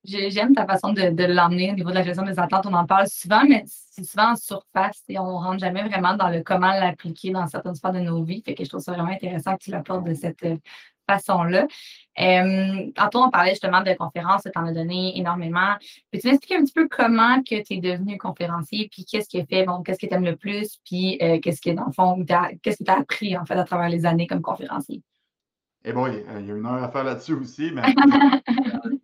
J'aime 0.05 0.55
ta 0.55 0.67
façon 0.67 0.93
de, 0.93 1.25
l'emmener 1.25 1.73
au 1.73 1.75
niveau 1.75 1.91
de 1.91 1.95
la 1.97 2.03
gestion 2.03 2.23
des 2.23 2.39
attentes. 2.39 2.67
On 2.67 2.75
en 2.75 2.87
parle 2.87 3.09
souvent, 3.09 3.45
mais 3.45 3.65
c'est 3.67 4.05
souvent 4.05 4.33
en 4.33 4.37
surface 4.37 5.03
et 5.09 5.19
on 5.19 5.27
ne 5.27 5.45
rentre 5.45 5.59
jamais 5.59 5.83
vraiment 5.83 6.15
dans 6.15 6.29
le 6.29 6.43
comment 6.43 6.73
l'appliquer 6.73 7.33
dans 7.33 7.47
certaines 7.49 7.75
sphères 7.75 7.93
de 7.93 8.01
nos 8.01 8.23
vies. 8.23 8.43
Fait 8.43 8.55
je 8.57 8.69
trouve 8.69 8.81
ça 8.81 8.93
vraiment 8.93 9.11
intéressant 9.11 9.57
que 9.57 9.65
tu 9.65 9.71
l'apportes 9.73 10.05
de 10.05 10.15
cette 10.15 10.47
façon-là. 11.07 11.67
Euh, 12.19 12.91
tantôt, 12.95 13.23
on 13.23 13.31
parlait 13.31 13.51
justement 13.51 13.83
de 13.83 13.93
conférences, 13.93 14.43
tu 14.43 14.59
en 14.59 14.67
as 14.67 14.73
donné 14.73 15.19
énormément. 15.19 15.75
Peux-tu 16.11 16.29
m'expliquer 16.29 16.57
un 16.57 16.65
petit 16.65 16.73
peu 16.73 16.89
comment 16.89 17.43
que 17.43 17.63
tu 17.63 17.75
es 17.75 17.81
devenu 17.81 18.17
conférencier, 18.17 18.89
puis 18.91 19.05
qu'est-ce 19.05 19.29
qui 19.29 19.41
a 19.41 19.45
fait, 19.45 19.65
bon, 19.65 19.83
qu'est-ce 19.83 19.99
que 19.99 20.07
tu 20.07 20.15
aimes 20.15 20.25
le 20.25 20.37
plus, 20.37 20.79
puis 20.85 21.19
euh, 21.23 21.39
qu'est-ce 21.41 21.61
que, 21.61 21.71
dans 21.71 21.87
le 21.87 21.93
fond, 21.93 22.25
qu'est-ce 22.63 22.79
que 22.79 22.85
tu 22.85 22.91
as 22.91 22.99
appris, 22.99 23.37
en 23.37 23.45
fait, 23.45 23.55
à 23.55 23.65
travers 23.65 23.89
les 23.89 24.07
années 24.07 24.27
comme 24.27 24.43
conférencier? 24.43 25.03
Eh 25.85 25.93
bon, 25.93 26.07
il 26.09 26.47
y 26.47 26.51
a 26.51 26.55
une 26.55 26.67
heure 26.67 26.83
à 26.83 26.91
faire 26.91 27.05
là-dessus 27.05 27.35
aussi, 27.35 27.71
mais 27.73 27.83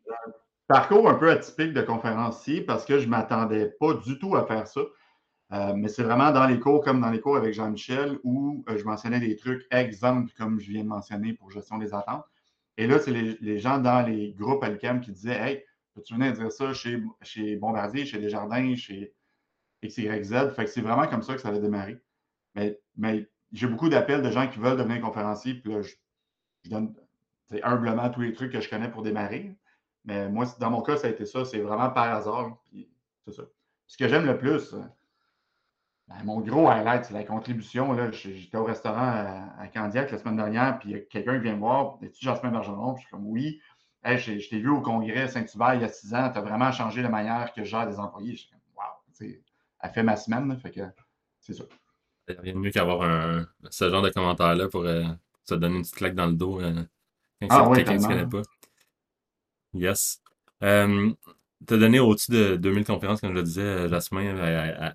Parcours 0.73 1.07
un 1.07 1.15
peu 1.15 1.31
atypique 1.31 1.75
de 1.75 1.83
conférencier 1.83 2.63
parce 2.63 2.87
que 2.87 2.99
je 2.99 3.05
ne 3.05 3.11
m'attendais 3.11 3.75
pas 3.79 3.93
du 3.93 4.19
tout 4.19 4.37
à 4.37 4.47
faire 4.47 4.67
ça. 4.67 4.81
Euh, 5.53 5.75
mais 5.75 5.89
c'est 5.89 6.03
vraiment 6.03 6.33
dans 6.33 6.47
les 6.47 6.59
cours, 6.59 6.83
comme 6.83 7.01
dans 7.01 7.11
les 7.11 7.21
cours 7.21 7.37
avec 7.37 7.53
Jean-Michel, 7.53 8.19
où 8.25 8.65
euh, 8.69 8.79
je 8.79 8.85
mentionnais 8.85 9.21
des 9.21 9.37
trucs 9.37 9.67
exemples, 9.71 10.33
comme 10.37 10.59
je 10.59 10.71
viens 10.71 10.83
de 10.83 10.89
mentionner 10.89 11.35
pour 11.35 11.51
gestion 11.51 11.79
des 11.79 11.93
attentes. 11.93 12.25
Et 12.79 12.87
là, 12.87 12.99
c'est 12.99 13.11
les, 13.11 13.59
gens 13.59 13.79
dans 13.79 14.07
les 14.07 14.33
groupes 14.33 14.65
Alcam 14.65 15.01
qui 15.01 15.13
disaient 15.13 15.39
Hey, 15.39 15.65
peux-tu 15.95 16.15
venir 16.15 16.33
dire 16.33 16.51
ça 16.51 16.73
chez, 16.73 17.03
chez 17.21 17.57
Bombardier, 17.57 18.07
chez 18.07 18.19
Desjardins, 18.19 18.75
chez 18.77 19.13
XYZ 19.85 20.55
Fait 20.57 20.65
que 20.65 20.71
c'est 20.71 20.81
vraiment 20.81 21.07
comme 21.07 21.23
ça 21.23 21.35
que 21.35 21.41
ça 21.41 21.49
a 21.49 21.59
démarré. 21.59 21.99
Mais, 22.55 22.81
mais 22.97 23.29
j'ai 23.53 23.67
beaucoup 23.67 23.91
d'appels 23.91 24.23
de 24.23 24.31
gens 24.31 24.49
qui 24.49 24.59
veulent 24.59 24.79
devenir 24.79 25.03
conférencier, 25.03 25.55
puis 25.55 25.71
là, 25.71 25.83
je, 25.83 25.93
je 26.65 26.71
donne 26.71 26.95
humblement 27.63 28.09
tous 28.09 28.23
les 28.23 28.33
trucs 28.33 28.53
que 28.53 28.61
je 28.61 28.71
connais 28.71 28.91
pour 28.91 29.03
démarrer. 29.03 29.55
Mais 30.05 30.31
moi, 30.31 30.47
dans 30.59 30.71
mon 30.71 30.81
cas, 30.81 30.97
ça 30.97 31.09
a 31.09 31.11
été 31.11 31.27
ça. 31.27 31.45
C'est 31.45 31.61
vraiment 31.61 31.91
par 31.91 32.15
hasard. 32.15 32.57
c'est 33.27 33.33
ça. 33.33 33.43
Ce 33.87 33.99
que 33.99 34.09
j'aime 34.09 34.25
le 34.25 34.39
plus, 34.39 34.73
euh, 34.73 34.81
ben, 36.19 36.25
mon 36.25 36.41
gros 36.41 36.69
highlight, 36.69 37.05
c'est 37.05 37.15
la 37.15 37.25
contribution. 37.25 37.97
J'étais 38.13 38.57
au 38.57 38.65
restaurant 38.65 39.55
à, 39.59 39.69
Candiac 39.73 40.11
la 40.11 40.19
semaine 40.19 40.37
dernière, 40.37 40.79
puis 40.79 41.07
quelqu'un 41.11 41.39
vient 41.39 41.55
me 41.55 41.61
voir. 41.61 41.99
Es-tu 42.03 42.25
Jasmin 42.25 42.51
Bergeron? 42.51 42.97
Je 42.97 43.01
suis 43.03 43.11
comme 43.11 43.27
oui. 43.27 43.61
je, 44.05 44.49
t'ai 44.49 44.59
vu 44.59 44.69
au 44.69 44.81
congrès 44.81 45.29
Saint-Hubert 45.29 45.75
il 45.75 45.83
y 45.83 45.85
a 45.85 45.89
six 45.89 46.15
ans. 46.15 46.31
Tu 46.31 46.39
as 46.39 46.43
vraiment 46.43 46.73
changé 46.73 47.03
la 47.03 47.09
manière 47.09 47.53
que 47.53 47.65
je 47.65 47.71
gère 47.71 47.87
des 47.87 47.99
employés. 47.99 48.35
Je 48.35 48.41
suis 48.41 48.51
comme 48.51 48.61
wow. 48.77 49.37
Elle 49.81 49.91
fait 49.91 50.03
ma 50.03 50.17
semaine. 50.17 50.59
fait 50.59 50.71
que 50.71 50.81
c'est 51.41 51.55
ça. 51.55 51.65
Il 52.29 52.35
n'y 52.35 52.39
a 52.39 52.43
rien 52.43 52.53
de 52.55 52.59
mieux 52.59 52.71
qu'avoir 52.71 53.03
un, 53.03 53.47
ce 53.71 53.91
genre 53.91 54.03
de 54.03 54.11
commentaire-là 54.11 54.69
pour 54.69 54.83
euh, 54.83 55.05
se 55.45 55.55
donner 55.55 55.77
une 55.77 55.83
petite 55.83 55.97
claque 55.97 56.15
dans 56.15 56.27
le 56.27 56.35
dos 56.35 56.61
euh, 56.61 56.85
quand 57.41 57.49
ah, 57.51 57.69
oui, 57.69 57.79
quelqu'un 57.79 57.95
ne 57.95 57.99
se 57.99 58.07
connaît 58.07 58.27
pas. 58.27 58.43
Yes. 59.75 60.23
Euh, 60.63 61.11
tu 61.67 61.75
as 61.75 61.77
donné 61.77 62.01
au-dessus 62.01 62.31
de 62.31 62.57
2000 62.57 62.85
conférences, 62.85 63.21
comme 63.21 63.31
je 63.31 63.37
le 63.37 63.43
disais, 63.43 63.63
euh, 63.63 63.89
Jasmin, 63.89 64.37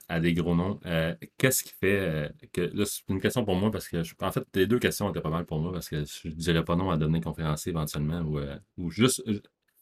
à, 0.07 0.19
des 0.19 0.33
gros 0.33 0.55
noms. 0.55 0.79
Euh, 0.85 1.15
qu'est-ce 1.37 1.63
qui 1.63 1.73
fait 1.79 1.99
euh, 1.99 2.29
que. 2.53 2.61
Là, 2.61 2.85
c'est 2.85 3.01
une 3.09 3.21
question 3.21 3.45
pour 3.45 3.55
moi 3.55 3.71
parce 3.71 3.87
que. 3.87 3.97
en 4.21 4.31
fait, 4.31 4.43
les 4.55 4.67
deux 4.67 4.79
questions 4.79 5.09
étaient 5.09 5.21
pas 5.21 5.29
mal 5.29 5.45
pour 5.45 5.59
moi 5.59 5.71
parce 5.71 5.89
que 5.89 6.03
je 6.05 6.29
dirais 6.29 6.63
pas 6.63 6.75
non 6.75 6.89
à 6.91 6.97
donner 6.97 7.21
conférencier 7.21 7.71
éventuellement 7.71 8.21
ou, 8.21 8.39
ou 8.77 8.91
juste. 8.91 9.23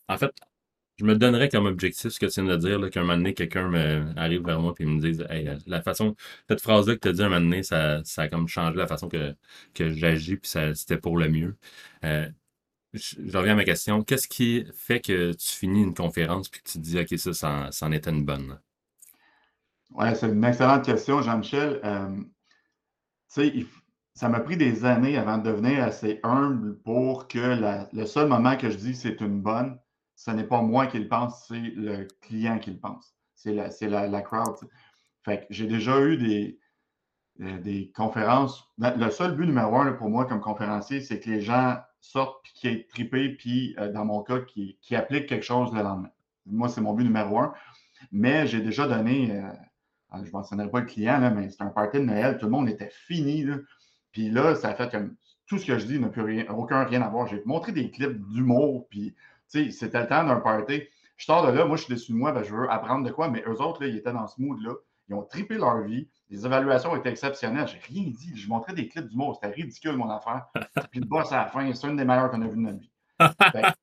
En 0.08 0.18
fait, 0.18 0.32
je 0.98 1.06
me 1.06 1.15
donnerais 1.15 1.50
comme 1.50 1.65
objectif 1.65 2.12
ce 2.12 2.20
que 2.20 2.27
tu 2.27 2.42
viens 2.42 2.56
de 2.56 2.58
dire, 2.58 2.89
qu'un 2.89 3.01
moment 3.01 3.18
donné, 3.18 3.34
quelqu'un 3.34 4.13
arrive 4.15 4.46
vers 4.46 4.60
moi 4.62 4.74
et 4.80 4.86
me 4.86 5.00
dise 5.01 5.25
Hey, 5.30 5.50
la 5.68 5.82
façon, 5.82 6.15
cette 6.50 6.62
phrase-là 6.62 6.96
que 6.96 7.01
tu 7.01 7.08
as 7.10 7.13
dit 7.13 7.24
un 7.24 7.30
moment 7.30 7.42
donné, 7.42 7.63
ça, 7.63 8.01
ça 8.06 8.24
a 8.24 8.27
comme 8.30 8.48
changé 8.48 8.77
la 8.77 8.88
façon 8.88 9.10
que, 9.10 9.36
que 9.74 9.89
j'agis, 9.92 10.38
puis 10.38 10.51
c'était 10.75 10.98
pour 10.98 11.18
le 11.18 11.30
mieux 11.30 11.58
je 12.96 13.38
reviens 13.38 13.54
à 13.54 13.56
ma 13.56 13.64
question. 13.64 14.04
Qu'est-ce 14.04 14.28
qui 14.28 14.66
fait 14.74 15.00
que 15.00 15.34
tu 15.34 15.52
finis 15.52 15.84
une 15.84 15.94
conférence 15.94 16.48
et 16.48 16.52
que 16.52 16.64
tu 16.64 16.74
te 16.74 16.78
dis, 16.80 17.00
OK, 17.00 17.18
ça, 17.18 17.70
ça, 17.72 17.86
en 17.86 17.92
était 17.92 18.10
une 18.10 18.25
bonne? 18.25 18.60
Oui, 19.92 20.08
c'est 20.16 20.28
une 20.28 20.44
excellente 20.44 20.86
question, 20.86 21.22
Jean-Michel. 21.22 21.80
Euh, 21.84 22.18
tu 23.34 23.42
sais, 23.42 23.66
ça 24.14 24.30
m'a 24.30 24.40
pris 24.40 24.58
des 24.58 24.86
années 24.86 25.18
avant 25.18 25.38
de 25.38 25.44
devenir 25.44 25.84
assez 25.84 26.20
humble 26.24 26.80
pour 26.80 27.28
que 27.28 27.60
le 27.94 28.06
seul 28.06 28.28
moment 28.28 28.56
que 28.56 28.70
je 28.70 28.78
dis 28.78 28.96
c'est 28.96 29.20
une 29.22 29.42
bonne, 29.42 29.78
ce 30.16 30.32
n'est 30.32 30.46
pas 30.46 30.62
moi 30.62 30.88
qui 30.88 31.00
le 31.00 31.08
pense, 31.08 31.48
c'est 31.48 31.60
le 31.60 32.08
client 32.22 32.58
qui 32.60 32.72
le 32.72 32.80
pense. 32.80 33.14
C'est 33.34 33.54
la, 33.54 33.70
la, 33.82 34.08
la, 34.08 34.22
crowd. 34.22 34.56
Fait 35.24 35.42
que 35.42 35.46
j'ai 35.50 35.68
déjà 35.68 36.02
eu 36.02 36.18
des, 36.18 36.60
euh, 37.42 37.60
des 37.60 37.92
conférences. 37.94 38.66
Ben, 38.78 38.96
le 38.96 39.12
seul 39.12 39.36
but 39.36 39.46
numéro 39.46 39.75
un 39.75 39.92
pour 39.92 40.10
moi 40.10 40.25
comme 40.25 40.40
conférencier, 40.40 41.02
c'est 41.02 41.20
que 41.20 41.30
les 41.30 41.42
gens 41.42 41.78
sortent 42.06 42.42
puis 42.44 42.54
qu'ils 42.54 42.72
aient 42.72 42.88
trippé, 42.90 43.30
puis 43.30 43.76
euh, 43.80 43.92
dans 43.92 44.06
mon 44.06 44.22
cas, 44.22 44.40
qui, 44.40 44.78
qui 44.82 44.96
appliquent 44.96 45.28
quelque 45.28 45.46
chose 45.46 45.74
le 45.74 45.82
lendemain. 45.82 46.10
Moi, 46.46 46.70
c'est 46.70 46.82
mon 46.82 46.94
but 46.94 47.04
numéro 47.04 47.40
un. 47.40 47.54
Mais 48.12 48.48
j'ai 48.48 48.62
déjà 48.62 48.88
donné, 48.88 49.32
euh, 49.32 49.52
je 50.14 50.28
ne 50.28 50.32
mentionnerai 50.32 50.70
pas 50.70 50.80
le 50.82 50.86
client, 50.86 51.20
là, 51.20 51.30
mais 51.30 51.50
c'était 51.50 51.64
un 51.64 51.70
party 51.70 51.98
de 51.98 52.04
Noël, 52.04 52.38
tout 52.38 52.46
le 52.46 52.52
monde 52.52 52.70
était 52.70 52.92
fini. 52.92 53.44
Là. 53.44 53.58
Puis 54.12 54.30
là, 54.30 54.56
ça 54.56 54.70
a 54.70 54.76
fait 54.76 54.92
comme 54.92 55.16
tout 55.48 55.58
ce 55.58 55.66
que 55.66 55.78
je 55.78 55.86
dis 55.86 56.00
n'a 56.00 56.10
plus 56.10 56.22
rien, 56.22 56.46
aucun 56.50 56.84
rien 56.84 57.02
à 57.02 57.10
voir. 57.10 57.28
J'ai 57.28 57.42
montré 57.46 57.72
des 57.72 57.92
clips 57.92 58.20
d'humour, 58.30 58.88
puis 58.90 59.16
c'était 59.48 60.02
le 60.02 60.08
temps 60.08 60.24
d'un 60.24 60.40
party. 60.40 60.84
Je 61.18 61.26
sors 61.26 61.46
de 61.46 61.52
là, 61.52 61.66
moi, 61.66 61.78
je 61.78 61.84
suis 61.84 61.94
déçu 61.94 62.12
de 62.12 62.18
moi, 62.18 62.32
ben, 62.32 62.44
je 62.44 62.54
veux 62.54 62.70
apprendre 62.70 63.06
de 63.06 63.12
quoi, 63.12 63.30
mais 63.30 63.44
eux 63.48 63.62
autres, 63.62 63.82
là, 63.82 63.88
ils 63.88 63.98
étaient 63.98 64.12
dans 64.12 64.28
ce 64.28 64.42
mood-là. 64.42 64.74
Ils 65.08 65.16
ont 65.16 65.24
trippé 65.24 65.56
leur 65.56 65.82
vie. 65.82 66.10
Les 66.29 66.46
évaluations 66.46 66.96
étaient 66.96 67.10
exceptionnelles. 67.10 67.67
J'ai 67.67 67.79
rien 67.94 68.03
dit. 68.03 68.36
Je 68.36 68.48
montrais 68.48 68.74
des 68.74 68.88
clips 68.88 69.08
d'humour. 69.08 69.39
C'était 69.41 69.53
ridicule, 69.53 69.96
mon 69.96 70.10
affaire. 70.10 70.48
Puis 70.91 71.00
le 71.00 71.05
boss 71.05 71.32
à 71.32 71.38
la 71.38 71.46
fin, 71.48 71.72
c'est 71.74 71.88
une 71.88 71.98
des 71.98 72.05
meilleures 72.05 72.32
qu'on 72.32 72.41
a 72.41 72.48
vues 72.48 72.55
de 72.55 72.62
notre 72.62 72.79
vie. 72.79 72.91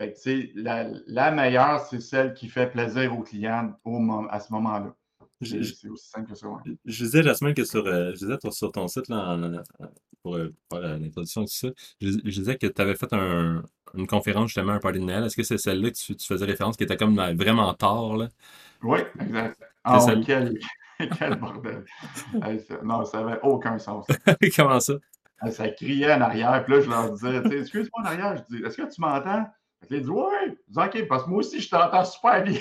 Fait, 0.00 0.14
fait 0.16 0.52
la, 0.54 0.88
la, 1.08 1.32
meilleure, 1.32 1.80
c'est 1.80 2.00
celle 2.00 2.32
qui 2.32 2.48
fait 2.48 2.68
plaisir 2.68 3.18
aux 3.18 3.22
clients 3.22 3.72
au, 3.84 3.98
à 4.30 4.38
ce 4.38 4.52
moment-là. 4.52 4.94
C'est 5.42 5.88
aussi 5.88 6.08
simple 6.08 6.30
que 6.30 6.36
ça. 6.36 6.46
Je 6.84 7.04
disais, 7.04 7.22
Jasmine, 7.22 7.54
que 7.54 7.64
sur, 7.64 7.84
euh, 7.86 8.12
je 8.12 8.18
disais, 8.18 8.36
sur 8.50 8.72
ton 8.72 8.88
site, 8.88 9.08
là, 9.08 9.36
pour 10.22 10.36
euh, 10.36 10.54
faire 10.70 10.98
l'introduction 10.98 11.42
de 11.42 11.48
ça, 11.48 11.68
je, 12.00 12.08
disais 12.08 12.56
que 12.56 12.66
tu 12.66 12.82
avais 12.82 12.96
fait 12.96 13.12
un, 13.12 13.64
une 13.94 14.06
conférence 14.06 14.48
justement, 14.48 14.72
un 14.72 14.80
party 14.80 14.98
de 14.98 15.04
Noël. 15.04 15.24
Est-ce 15.24 15.36
que 15.36 15.42
c'est 15.42 15.58
celle-là 15.58 15.90
que 15.90 15.96
tu, 15.96 16.16
tu, 16.16 16.26
faisais 16.26 16.44
référence, 16.44 16.76
qui 16.76 16.84
était 16.84 16.96
comme 16.96 17.16
vraiment 17.36 17.72
tard? 17.74 18.16
Là? 18.16 18.28
Oui, 18.82 18.98
exact. 19.20 19.60
Ah, 19.84 20.04
quel, 20.24 20.58
quel 21.18 21.36
bordel. 21.36 21.84
non, 22.82 23.04
ça 23.04 23.22
n'avait 23.22 23.40
aucun 23.42 23.78
sens. 23.78 24.06
Comment 24.56 24.80
ça? 24.80 24.94
Ça 25.50 25.68
criait 25.68 26.14
en 26.14 26.20
arrière, 26.20 26.64
puis 26.64 26.74
là, 26.74 26.80
je 26.80 26.90
leur 26.90 27.12
disais, 27.12 27.60
excuse-moi 27.60 28.02
en 28.02 28.06
arrière, 28.06 28.36
je 28.36 28.56
dis, 28.56 28.64
est-ce 28.64 28.76
que 28.76 28.92
tu 28.92 29.00
m'entends? 29.00 29.46
Ils 29.88 30.00
disent, 30.00 30.10
oui, 30.10 30.58
OK, 30.76 31.08
parce 31.08 31.24
que 31.24 31.30
moi 31.30 31.38
aussi, 31.38 31.60
je 31.60 31.70
t'entends 31.70 32.04
super 32.04 32.42
bien. 32.42 32.60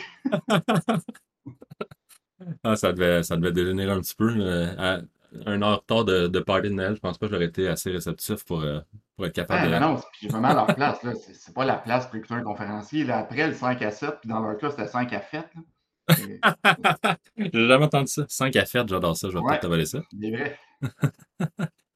ah, 2.64 2.76
ça 2.76 2.94
devait, 2.94 3.24
ça 3.24 3.36
devait 3.36 3.52
dégénérer 3.52 3.92
un 3.92 4.02
petit 4.02 4.14
peu. 4.14 4.30
à 4.78 5.02
un 5.46 5.62
heure 5.62 5.84
tard 5.86 6.06
de, 6.06 6.28
de 6.28 6.40
party 6.40 6.70
de 6.70 6.74
Noël, 6.74 6.96
je 6.96 7.00
pense 7.00 7.18
pas 7.18 7.28
que 7.28 7.34
j'aurais 7.34 7.46
été 7.46 7.68
assez 7.68 7.92
réceptif 7.92 8.46
pour, 8.46 8.62
euh, 8.62 8.80
pour 9.16 9.26
être 9.26 9.34
capable 9.34 9.66
de. 9.66 9.72
Mais 9.72 9.80
non, 9.80 10.00
c'est 10.20 10.28
vraiment 10.28 10.54
leur 10.54 10.68
place. 10.68 11.00
C'est 11.34 11.54
pas 11.54 11.66
la 11.66 11.76
place 11.76 12.08
pour 12.08 12.16
écouter 12.16 12.36
un 12.36 12.44
conférencier. 12.44 13.04
Là, 13.04 13.20
après, 13.20 13.48
le 13.48 13.54
5 13.54 13.82
à 13.82 13.92
7, 13.92 14.20
puis 14.22 14.30
dans 14.30 14.40
leur 14.40 14.58
cas, 14.58 14.70
c'était 14.70 14.88
5 14.88 15.12
à 15.14 15.20
fête. 15.20 15.52
J'ai 17.38 17.68
jamais 17.68 17.86
entendu 17.86 18.08
ça. 18.08 18.26
5 18.28 18.56
à 18.56 18.66
fête, 18.66 18.88
j'adore 18.88 19.18
ça. 19.18 19.30
Je 19.30 19.38
vais 19.38 19.44
peut-être 19.44 19.62
t'avaler 19.62 19.86
ça. 19.86 20.02
C'est 20.22 20.32
vrai. 20.32 20.60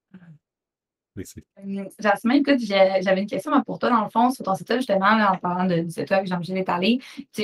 Euh, 1.18 1.84
Jasmine, 2.00 2.38
écoute, 2.38 2.60
j'avais 2.60 3.22
une 3.22 3.28
question 3.28 3.52
pour 3.64 3.80
toi, 3.80 3.90
dans 3.90 4.04
le 4.04 4.10
fond, 4.10 4.30
sur 4.30 4.46
ton 4.46 4.56
setup, 4.56 4.78
justement, 4.78 5.08
en 5.08 5.38
parlant 5.38 5.66
de, 5.66 5.82
du 5.82 5.92
setup 5.92 6.22
que 6.22 6.26
Jean-Michel 6.28 6.58
est 6.58 6.70
allé. 6.70 7.00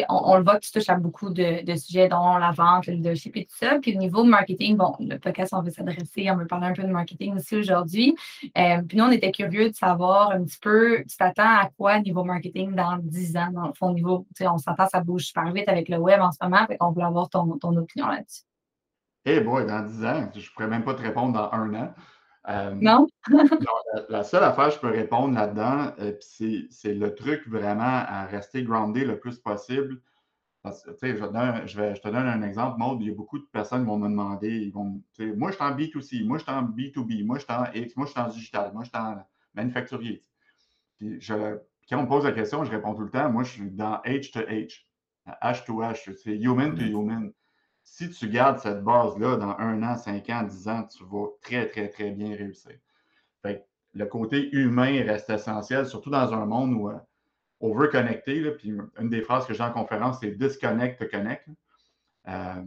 On, 0.07 0.33
on, 0.33 0.38
le 0.38 0.43
voit 0.43 0.55
que 0.55 0.65
tu 0.65 0.71
touches 0.71 0.89
à 0.89 0.95
beaucoup 0.95 1.29
de, 1.29 1.63
de, 1.63 1.75
sujets, 1.75 2.07
dont 2.07 2.38
la 2.38 2.51
vente, 2.51 2.88
le 2.88 2.93
leadership 2.93 3.36
et 3.36 3.45
tout 3.45 3.57
ça. 3.57 3.77
Puis 3.81 3.95
au 3.95 4.00
niveau 4.00 4.24
marketing, 4.24 4.77
bon, 4.77 4.95
le 5.00 5.17
podcast, 5.17 5.53
on 5.53 5.62
veut 5.62 5.71
s'adresser, 5.71 6.31
on 6.31 6.38
veut 6.38 6.47
parler 6.47 6.67
un 6.67 6.74
peu 6.74 6.83
de 6.83 6.88
marketing 6.88 7.36
aussi 7.36 7.57
aujourd'hui. 7.57 8.15
Euh, 8.57 8.81
puis 8.88 8.97
nous, 8.97 9.03
on 9.03 9.12
était 9.12 9.31
curieux 9.31 9.69
de 9.69 9.75
savoir 9.75 10.31
un 10.31 10.43
petit 10.43 10.59
peu, 10.59 11.03
tu 11.07 11.17
t'attends 11.17 11.43
à 11.43 11.69
quoi 11.77 12.00
niveau 12.00 12.24
marketing 12.24 12.74
dans 12.74 12.97
10 13.01 13.38
ans, 13.38 13.51
dans 13.51 13.67
le 13.67 13.74
fond, 13.74 13.93
niveau, 13.93 14.25
on 14.41 14.57
s'entend, 14.57 14.88
ça 14.88 15.01
bouge 15.01 15.25
super 15.25 15.51
vite 15.51 15.67
avec 15.67 15.89
le 15.89 15.97
web 15.97 16.21
en 16.21 16.31
ce 16.31 16.38
moment, 16.41 16.65
fait 16.67 16.77
qu'on 16.77 16.91
veut 16.91 17.03
avoir 17.03 17.29
ton, 17.29 17.57
ton 17.57 17.75
opinion 17.75 18.07
là-dessus. 18.07 18.43
Eh 19.25 19.31
hey 19.31 19.39
boy, 19.41 19.65
dans 19.65 19.81
10 19.81 20.05
ans, 20.05 20.29
je 20.33 20.39
ne 20.39 20.53
pourrais 20.53 20.67
même 20.67 20.86
pas 20.86 20.93
te 20.93 21.01
répondre 21.01 21.33
dans 21.33 21.51
un 21.51 21.74
an. 21.74 21.93
Euh, 22.50 22.74
non? 22.75 23.08
la, 24.10 24.24
seule 24.24 24.44
affaire 24.44 24.68
que 24.68 24.75
je 24.75 24.80
peux 24.80 24.92
répondre 24.92 25.34
là-dedans, 25.36 25.94
euh, 26.00 26.13
c'est 26.22 26.94
le 26.94 27.13
truc 27.13 27.48
vraiment 27.48 27.84
à 27.84 28.25
rester 28.25 28.63
groundé 28.63 29.04
le 29.04 29.20
plus 29.20 29.38
possible. 29.38 30.01
Parce 30.63 30.84
que, 30.84 30.92
je, 31.01 31.16
je, 31.66 31.77
vais, 31.77 31.96
je 31.96 32.01
te 32.01 32.08
donne 32.08 32.27
un 32.27 32.42
exemple, 32.42 32.77
Maud, 32.77 33.01
il 33.01 33.08
y 33.08 33.12
a 33.12 33.13
beaucoup 33.13 33.39
de 33.39 33.46
personnes 33.46 33.82
qui 33.82 33.88
vont 33.88 33.98
me 33.98 34.10
demander, 34.10 34.50
ils 34.50 34.72
vont, 34.72 35.01
moi 35.20 35.51
je 35.51 35.56
suis 35.56 35.63
en 35.63 35.72
B2C, 35.72 36.25
moi 36.25 36.38
je 36.39 36.44
suis 36.44 36.51
en 36.51 36.63
B2B, 36.63 37.25
moi 37.25 37.38
je 37.38 37.44
suis 37.44 37.54
en 37.54 37.66
X, 37.74 37.96
moi 37.96 38.06
je 38.06 38.12
suis 38.12 38.20
en 38.20 38.27
digital, 38.27 38.72
moi 38.74 38.84
je 38.84 38.89
suis 38.89 38.98
en 38.98 39.25
manufacturier. 39.54 40.22
Puis 40.98 41.22
je, 41.22 41.58
quand 41.89 42.00
on 42.00 42.04
me 42.04 42.08
pose 42.08 42.25
la 42.25 42.34
question, 42.34 42.66
je 42.66 42.72
réponds 42.72 42.96
tout 42.96 43.04
le 43.04 43.10
temps, 43.10 43.30
moi 43.32 43.44
je 43.44 43.51
suis 43.51 43.72
dans 43.72 44.01
H 44.04 44.32
to 44.32 44.39
H, 44.42 44.84
H 45.42 45.66
to 45.66 45.82
H, 45.82 46.13
c'est 46.18 46.36
human 46.36 46.75
to 46.75 46.84
human 46.84 47.32
si 47.89 48.10
tu 48.12 48.29
gardes 48.29 48.60
cette 48.60 48.84
base-là 48.84 49.38
dans 49.38 49.58
un 49.58 49.82
an, 49.82 49.96
cinq 49.96 50.29
ans, 50.29 50.44
dix 50.44 50.67
ans, 50.67 50.84
tu 50.84 51.03
vas 51.06 51.27
très, 51.41 51.67
très, 51.70 51.88
très 51.88 52.12
bien 52.12 52.36
réussir. 52.36 52.74
le 53.44 54.06
côté 54.06 54.53
humain 54.53 55.03
reste 55.03 55.29
essentiel, 55.32 55.88
surtout 55.88 56.12
dans 56.12 56.32
un 56.32 56.46
monde 56.46 56.74
où 56.74 56.89
euh, 56.89 57.00
on 57.62 57.74
veut 57.74 57.88
connecter. 57.88 58.51
puis 58.51 58.77
une 59.00 59.10
des 59.10 59.22
phrases 59.22 59.48
que 59.48 59.53
j'ai 59.53 59.63
en 59.63 59.72
conférence, 59.72 60.20
c'est 60.20 60.32
disconnect 60.32 61.10
connect, 61.10 61.48
euh, 62.27 62.63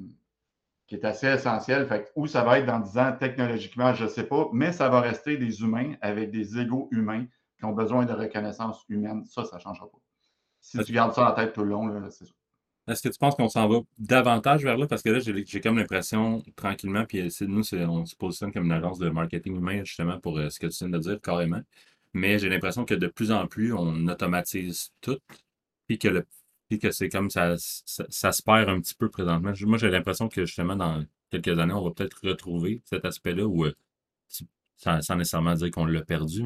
qui 0.89 0.97
est 0.97 1.05
assez 1.05 1.29
essentiel. 1.29 1.87
Fait 1.87 2.11
où 2.17 2.27
ça 2.27 2.43
va 2.43 2.59
être 2.59 2.67
dans 2.67 2.81
dix 2.81 2.99
ans 2.99 3.15
technologiquement, 3.17 3.95
je 3.95 4.05
ne 4.05 4.09
sais 4.09 4.25
pas, 4.25 4.49
mais 4.53 4.73
ça 4.73 4.89
va 4.89 5.01
rester 5.01 5.37
des 5.37 5.61
humains 5.61 5.95
avec 6.01 6.31
des 6.33 6.59
égaux 6.59 6.89
humains 6.91 7.27
qui 7.59 7.67
ont 7.67 7.73
besoin 7.73 8.07
de 8.07 8.13
reconnaissance 8.15 8.85
humaine. 8.89 9.25
Ça, 9.27 9.45
ça 9.45 9.57
ne 9.57 9.61
changera 9.61 9.89
pas. 9.89 9.99
Si 10.61 10.83
tu 10.83 10.93
gardes 10.93 11.13
ça 11.15 11.31
en 11.31 11.35
tête 11.35 11.53
tout 11.53 11.63
le 11.63 11.71
long, 11.71 12.11
c'est 12.11 12.25
ça. 12.25 12.33
Est-ce 12.91 13.03
que 13.03 13.09
tu 13.09 13.19
penses 13.19 13.37
qu'on 13.37 13.49
s'en 13.49 13.69
va 13.69 13.81
davantage 13.99 14.65
vers 14.65 14.77
là? 14.77 14.87
Parce 14.89 15.03
que 15.03 15.11
là, 15.11 15.21
j'ai 15.21 15.61
comme 15.61 15.79
l'impression, 15.79 16.43
tranquillement, 16.57 17.05
puis 17.07 17.23
nous, 17.43 17.63
on 17.75 18.05
se 18.05 18.17
positionne 18.17 18.53
comme 18.53 18.65
une 18.65 18.73
agence 18.73 18.99
de 18.99 19.09
marketing 19.11 19.57
humain, 19.57 19.85
justement, 19.85 20.19
pour 20.19 20.39
euh, 20.39 20.51
ce 20.51 20.59
que 20.59 20.67
tu 20.67 20.79
viens 20.79 20.89
de 20.89 20.99
dire, 20.99 21.21
carrément. 21.21 21.61
Mais 22.15 22.39
j'ai 22.41 22.49
l'impression 22.49 22.85
que 22.85 22.95
de 22.95 23.07
plus 23.07 23.31
en 23.31 23.47
plus, 23.47 23.73
on 23.73 24.09
automatise 24.09 24.93
tout, 25.01 25.19
puis 25.87 25.99
que 25.99 26.91
c'est 26.91 27.09
comme 27.09 27.31
ça, 27.31 27.55
ça, 27.59 28.33
se 28.33 28.43
perd 28.43 28.69
un 28.69 28.81
petit 28.81 28.95
peu 28.95 29.09
présentement. 29.09 29.53
Moi, 29.67 29.79
j'ai 29.79 29.91
l'impression 29.91 30.29
que, 30.29 30.45
justement, 30.45 30.75
dans 30.75 31.05
quelques 31.31 31.59
années, 31.61 31.75
on 31.75 31.85
va 31.85 31.91
peut-être 31.93 32.19
retrouver 32.25 32.83
cet 32.87 33.05
aspect-là 33.05 33.47
où, 33.47 33.67
euh, 33.67 33.75
sans, 34.77 35.17
nécessairement 35.17 35.55
dire 35.55 35.71
qu'on 35.71 35.85
l'a 35.87 36.03
perdu, 36.03 36.43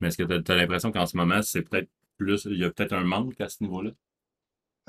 mais 0.00 0.08
est-ce 0.08 0.16
que 0.16 0.38
tu 0.40 0.52
as 0.52 0.56
l'impression 0.56 0.90
qu'en 0.90 1.06
ce 1.06 1.16
moment, 1.16 1.40
c'est 1.42 1.62
peut-être 1.62 1.88
plus, 2.16 2.46
il 2.46 2.58
y 2.58 2.64
a 2.64 2.70
peut-être 2.70 2.94
un 2.94 3.04
manque 3.04 3.40
à 3.40 3.48
ce 3.48 3.62
niveau-là? 3.62 3.92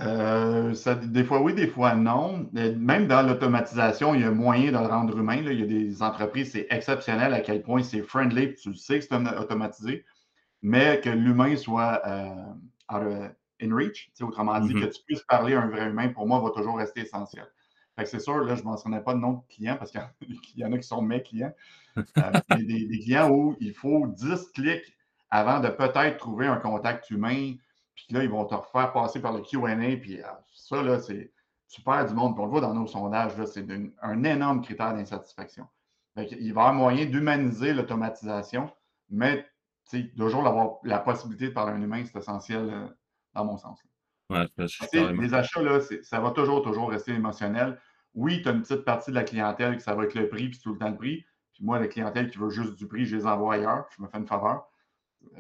Euh, 0.02 0.74
ça, 0.74 0.96
des 0.96 1.24
fois 1.24 1.42
oui, 1.42 1.54
des 1.54 1.68
fois 1.68 1.96
non. 1.96 2.50
Même 2.54 3.08
dans 3.08 3.22
l'automatisation, 3.22 4.14
il 4.14 4.22
y 4.22 4.24
a 4.24 4.32
moyen 4.32 4.68
de 4.68 4.78
le 4.78 4.88
rendre 4.88 5.18
humain. 5.18 5.42
Là. 5.42 5.52
Il 5.52 5.60
y 5.60 5.64
a 5.64 5.66
des 5.66 6.04
entreprises, 6.04 6.52
c'est 6.52 6.68
exceptionnel 6.70 7.34
à 7.34 7.40
quel 7.40 7.62
point 7.62 7.82
c'est 7.82 8.02
friendly, 8.02 8.56
tu 8.56 8.70
le 8.70 8.75
sais 8.75 9.00
que 9.00 9.06
c'est 9.06 9.38
automatisé, 9.38 10.06
mais 10.62 11.00
que 11.02 11.10
l'humain 11.10 11.56
soit 11.56 12.02
euh, 12.06 13.30
in 13.62 13.74
reach, 13.74 14.12
autrement 14.22 14.60
dit, 14.60 14.74
mm-hmm. 14.74 14.82
que 14.82 14.94
tu 14.94 15.02
puisses 15.06 15.24
parler 15.24 15.54
à 15.54 15.62
un 15.62 15.70
vrai 15.70 15.90
humain, 15.90 16.10
pour 16.10 16.28
moi, 16.28 16.42
va 16.42 16.50
toujours 16.50 16.78
rester 16.78 17.02
essentiel. 17.02 17.48
c'est 18.04 18.20
sûr, 18.20 18.44
là, 18.44 18.56
je 18.56 18.62
ne 18.62 18.66
mentionnais 18.66 19.02
pas 19.02 19.14
de 19.14 19.20
nom 19.20 19.34
de 19.34 19.54
client 19.54 19.78
parce 19.78 19.92
qu'il 19.92 20.02
y 20.58 20.66
en 20.66 20.74
a 20.74 20.78
qui 20.78 20.88
sont 20.88 21.02
mes 21.02 21.22
clients. 21.22 21.54
Euh, 21.98 22.02
a 22.18 22.56
des, 22.58 23.00
clients 23.00 23.30
où 23.30 23.56
il 23.62 23.74
faut 23.74 24.08
10 24.08 24.52
clics 24.54 24.98
avant 25.30 25.62
de 25.62 25.70
peut-être 25.70 26.18
trouver 26.18 26.48
un 26.48 26.58
contact 26.58 27.10
humain 27.10 27.56
puis 27.96 28.08
là, 28.12 28.24
ils 28.24 28.30
vont 28.30 28.46
te 28.46 28.54
refaire 28.54 28.92
passer 28.92 29.22
par 29.22 29.34
le 29.34 29.42
QA. 29.42 29.75
Puis 29.98 30.22
euh, 30.22 30.28
ça, 30.54 30.84
là, 30.84 31.00
c'est 31.00 31.32
super 31.68 32.06
du 32.06 32.14
monde. 32.14 32.36
Puis 32.36 32.42
on 32.42 32.46
le 32.46 32.52
voit 32.52 32.62
dans 32.62 32.74
nos 32.74 32.88
sondages, 32.88 33.32
c'est 33.46 33.66
un 34.02 34.24
énorme 34.24 34.62
critère 34.62 34.94
d'insatisfaction. 34.94 35.68
Il 36.18 36.24
va 36.24 36.32
y 36.36 36.50
avoir 36.50 36.74
moyen 36.74 37.06
d'humaniser 37.06 37.74
l'automatisation, 37.74 38.72
mais 39.10 39.46
toujours 40.18 40.48
avoir 40.48 40.78
la 40.84 41.00
possibilité 41.00 41.48
de 41.48 41.54
parler 41.54 41.74
à 41.74 41.75
un 41.75 41.82
humain, 41.82 42.04
c'est 42.06 42.18
essentiel 42.18 42.70
euh, 42.72 42.88
dans 43.34 43.46
mon 43.46 43.58
sens. 43.58 43.80
les 45.12 45.34
achats, 45.34 45.62
là, 45.62 45.80
ça 46.02 46.20
va 46.20 46.32
toujours, 46.32 46.62
toujours 46.64 46.90
rester 46.90 47.14
émotionnel. 47.14 47.80
Oui, 48.14 48.42
tu 48.42 48.50
as 48.50 48.54
une 48.54 48.62
petite 48.62 48.86
partie 48.86 49.12
de 49.12 49.16
la 49.16 49.24
clientèle 49.24 49.75
que 49.75 49.84
ça 49.84 49.94
va 49.94 50.06
être 50.06 50.16
le 50.16 50.28
prix, 50.28 50.50
puis 50.50 50.60
tout 50.60 50.74
le 50.74 50.80
temps 50.80 50.90
le 50.90 50.96
prix. 50.96 51.25
Puis 51.54 51.64
moi, 51.64 51.80
la 51.80 51.88
clientèle 51.88 52.30
qui 52.30 52.38
veut 52.38 52.50
juste 52.50 52.75
du 52.75 52.88
prix, 52.88 53.06
je 53.06 53.16
les 53.18 53.25
envoie 53.25 53.56
ailleurs. 53.56 53.86
Je 53.96 54.02
me 54.02 54.08
fais 54.08 54.18
une 54.18 54.28
faveur. 54.28 54.68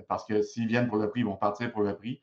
Parce 0.07 0.25
que 0.25 0.41
s'ils 0.41 0.67
viennent 0.67 0.87
pour 0.87 0.97
le 0.97 1.09
prix, 1.09 1.21
ils 1.21 1.25
vont 1.25 1.35
partir 1.35 1.71
pour 1.71 1.83
le 1.83 1.95
prix. 1.95 2.21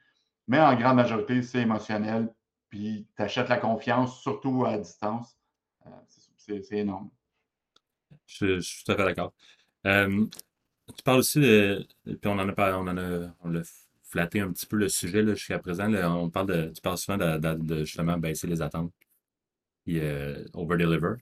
Mais 0.49 0.59
en 0.59 0.75
grande 0.77 0.97
majorité, 0.97 1.43
c'est 1.43 1.61
émotionnel. 1.61 2.33
Puis 2.69 3.07
tu 3.17 3.23
achètes 3.23 3.49
la 3.49 3.59
confiance, 3.59 4.21
surtout 4.21 4.65
à 4.65 4.79
distance. 4.79 5.37
Euh, 5.87 5.91
c'est 6.37 6.79
énorme. 6.79 7.11
Je, 8.27 8.61
suis 8.61 8.85
tout 8.85 8.93
à 8.93 8.97
fait 8.97 9.05
d'accord. 9.05 9.33
Euh, 9.87 10.27
tu 10.97 11.03
parles 11.03 11.19
aussi 11.19 11.41
de. 11.41 11.87
Puis 12.05 12.19
on 12.27 12.39
en 12.39 12.49
a 12.49 12.53
parlé, 12.53 12.75
on 12.75 12.89
en 12.89 12.97
a, 12.97 13.31
on 13.41 13.51
l'a 13.51 13.63
flatté 14.05 14.41
un 14.41 14.53
petit 14.53 14.67
peu 14.67 14.77
le 14.77 14.89
sujet 14.89 15.27
jusqu'à 15.27 15.59
présent. 15.59 15.93
on 15.93 16.31
parle 16.31 16.47
de, 16.47 16.73
tu 16.75 16.81
parles 16.83 16.99
souvent 16.99 17.19
de, 17.19 17.85
justement 17.85 18.19
baisser 18.19 18.47
les 18.47 18.63
attentes. 18.63 18.93
Puis 19.85 20.01
euh, 20.01 20.45
over-deliver. 20.55 21.17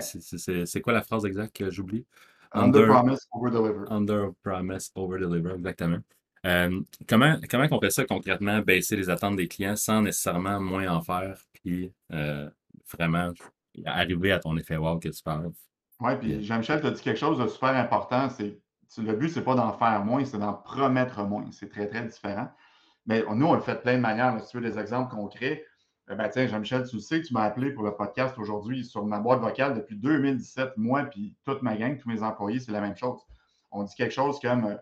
C'est 0.00 0.80
quoi 0.80 0.92
la 0.92 1.02
phrase 1.02 1.24
exacte 1.24 1.56
que 1.56 1.70
j'oublie? 1.70 2.06
Under, 2.52 2.86
promise, 2.86 3.26
over 3.32 3.50
deliver. 3.50 3.84
Under 3.90 4.32
promise, 4.42 4.92
over 4.94 5.18
deliver, 5.18 5.54
exactement. 5.54 5.98
Euh, 6.44 6.80
comment, 7.08 7.36
comment 7.50 7.66
on 7.70 7.80
fait 7.80 7.90
ça 7.90 8.04
concrètement, 8.04 8.60
baisser 8.60 8.96
les 8.96 9.08
attentes 9.08 9.36
des 9.36 9.48
clients 9.48 9.76
sans 9.76 10.02
nécessairement 10.02 10.60
moins 10.60 10.88
en 10.88 11.00
faire, 11.00 11.38
puis 11.52 11.92
euh, 12.12 12.48
vraiment 12.92 13.32
arriver 13.86 14.32
à 14.32 14.38
ton 14.38 14.56
effet 14.56 14.76
wow 14.76 14.98
que 14.98 15.08
tu 15.08 15.22
parles? 15.22 15.50
Oui, 16.00 16.12
puis 16.20 16.44
Jean-Michel, 16.44 16.80
tu 16.80 16.86
as 16.86 16.90
dit 16.90 17.02
quelque 17.02 17.18
chose 17.18 17.38
de 17.38 17.46
super 17.46 17.70
important. 17.70 18.28
Le 18.98 19.12
but, 19.14 19.30
c'est 19.30 19.44
pas 19.44 19.54
d'en 19.54 19.72
faire 19.72 20.04
moins, 20.04 20.24
c'est 20.24 20.38
d'en 20.38 20.52
promettre 20.52 21.22
moins. 21.24 21.46
C'est 21.50 21.68
très, 21.68 21.88
très 21.88 22.04
différent. 22.04 22.48
Mais 23.06 23.24
nous, 23.34 23.46
on 23.46 23.54
le 23.54 23.60
fait 23.60 23.74
de 23.74 23.80
plein 23.80 23.96
de 23.96 24.00
manières. 24.00 24.38
si 24.42 24.50
tu 24.50 24.58
veux 24.58 24.70
des 24.70 24.78
exemples 24.78 25.14
concrets, 25.14 25.64
euh, 26.10 26.14
ben, 26.14 26.28
tiens, 26.28 26.46
Jean-Michel, 26.46 26.86
tu 26.88 26.96
le 26.96 27.02
sais, 27.02 27.22
tu 27.22 27.32
m'as 27.32 27.44
appelé 27.44 27.70
pour 27.70 27.84
le 27.84 27.94
podcast 27.94 28.36
aujourd'hui 28.38 28.84
sur 28.84 29.04
ma 29.06 29.18
boîte 29.20 29.40
vocale 29.40 29.74
depuis 29.74 29.96
2017. 29.96 30.72
Moi, 30.76 31.04
puis 31.04 31.34
toute 31.44 31.62
ma 31.62 31.76
gang, 31.76 31.98
tous 31.98 32.08
mes 32.08 32.22
employés, 32.22 32.60
c'est 32.60 32.72
la 32.72 32.80
même 32.80 32.96
chose. 32.96 33.20
On 33.70 33.82
dit 33.84 33.94
quelque 33.94 34.12
chose 34.12 34.38
comme 34.40 34.78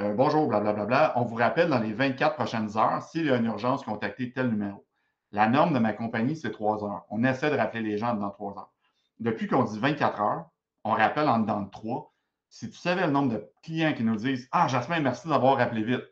euh, 0.00 0.12
Bonjour, 0.12 0.48
blablabla. 0.48 1.12
On 1.16 1.22
vous 1.22 1.36
rappelle 1.36 1.68
dans 1.68 1.78
les 1.78 1.92
24 1.92 2.34
prochaines 2.34 2.76
heures, 2.76 3.02
s'il 3.02 3.26
y 3.26 3.30
a 3.30 3.36
une 3.36 3.44
urgence, 3.46 3.84
contactez 3.84 4.32
tel 4.32 4.48
numéro. 4.48 4.84
La 5.30 5.48
norme 5.48 5.72
de 5.72 5.78
ma 5.78 5.92
compagnie, 5.92 6.36
c'est 6.36 6.50
trois 6.50 6.82
heures. 6.84 7.04
On 7.10 7.22
essaie 7.22 7.50
de 7.50 7.56
rappeler 7.56 7.82
les 7.82 7.98
gens 7.98 8.14
dans 8.14 8.30
trois 8.30 8.52
heures. 8.58 8.72
Depuis 9.20 9.46
qu'on 9.46 9.62
dit 9.62 9.78
24 9.78 10.20
heures, 10.20 10.46
on 10.82 10.92
rappelle 10.92 11.28
en 11.28 11.38
dedans 11.38 11.62
de 11.62 11.70
trois. 11.70 12.12
Si 12.48 12.70
tu 12.70 12.76
savais 12.76 13.06
le 13.06 13.12
nombre 13.12 13.32
de 13.32 13.50
clients 13.62 13.94
qui 13.94 14.04
nous 14.04 14.16
disent 14.16 14.48
Ah, 14.52 14.68
Jasmin, 14.68 15.00
merci 15.00 15.28
d'avoir 15.28 15.56
rappelé 15.58 15.82
vite. 15.82 16.04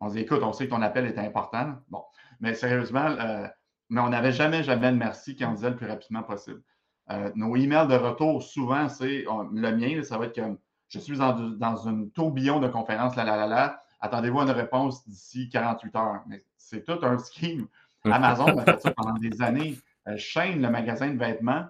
On 0.00 0.08
dit 0.08 0.20
Écoute, 0.20 0.42
on 0.42 0.52
sait 0.52 0.66
que 0.66 0.70
ton 0.70 0.82
appel 0.82 1.06
est 1.06 1.18
important. 1.18 1.76
Bon, 1.88 2.04
mais 2.38 2.54
sérieusement, 2.54 3.06
euh, 3.06 3.46
on 3.90 4.08
n'avait 4.08 4.32
jamais, 4.32 4.62
jamais 4.62 4.92
de 4.92 4.96
merci 4.96 5.34
qui 5.34 5.44
en 5.44 5.52
disait 5.54 5.70
le 5.70 5.76
plus 5.76 5.88
rapidement 5.88 6.22
possible. 6.22 6.62
Euh, 7.10 7.30
nos 7.34 7.56
emails 7.56 7.88
de 7.88 7.96
retour, 7.96 8.42
souvent, 8.42 8.88
c'est 8.88 9.24
le 9.52 9.70
mien, 9.76 10.02
ça 10.04 10.16
va 10.16 10.26
être 10.26 10.40
comme 10.40 10.58
je 10.90 10.98
suis 10.98 11.16
dans, 11.16 11.76
une 11.86 12.10
tourbillon 12.10 12.58
de 12.58 12.68
conférences, 12.68 13.14
là, 13.16 13.24
là, 13.24 13.36
là, 13.36 13.46
là. 13.46 13.82
Attendez-vous 14.00 14.40
à 14.40 14.42
une 14.42 14.50
réponse 14.50 15.06
d'ici 15.06 15.48
48 15.48 15.96
heures. 15.96 16.22
Mais 16.26 16.44
c'est 16.56 16.84
tout 16.84 16.98
un 17.02 17.16
scheme. 17.18 17.68
Amazon 18.04 18.58
fait 18.64 18.80
ça 18.80 18.90
pendant 18.90 19.14
des 19.14 19.40
années. 19.40 19.78
Euh, 20.08 20.16
le 20.16 20.68
magasin 20.68 21.10
de 21.10 21.18
vêtements 21.18 21.66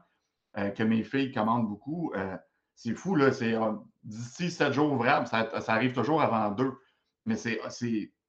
euh, 0.57 0.71
que 0.71 0.83
mes 0.83 1.03
filles 1.03 1.33
commandent 1.33 1.69
beaucoup, 1.69 2.13
euh, 2.17 2.37
c'est 2.75 2.95
fou, 2.95 3.15
là. 3.15 3.31
C'est 3.31 3.55
d'ici 4.05 4.51
7 4.51 4.73
jours 4.73 4.91
ouvrables, 4.93 5.27
ça, 5.27 5.51
arrive 5.69 5.93
toujours 5.93 6.23
avant 6.23 6.51
deux. 6.51 6.73
Mais 7.27 7.37
c'est 7.37 7.61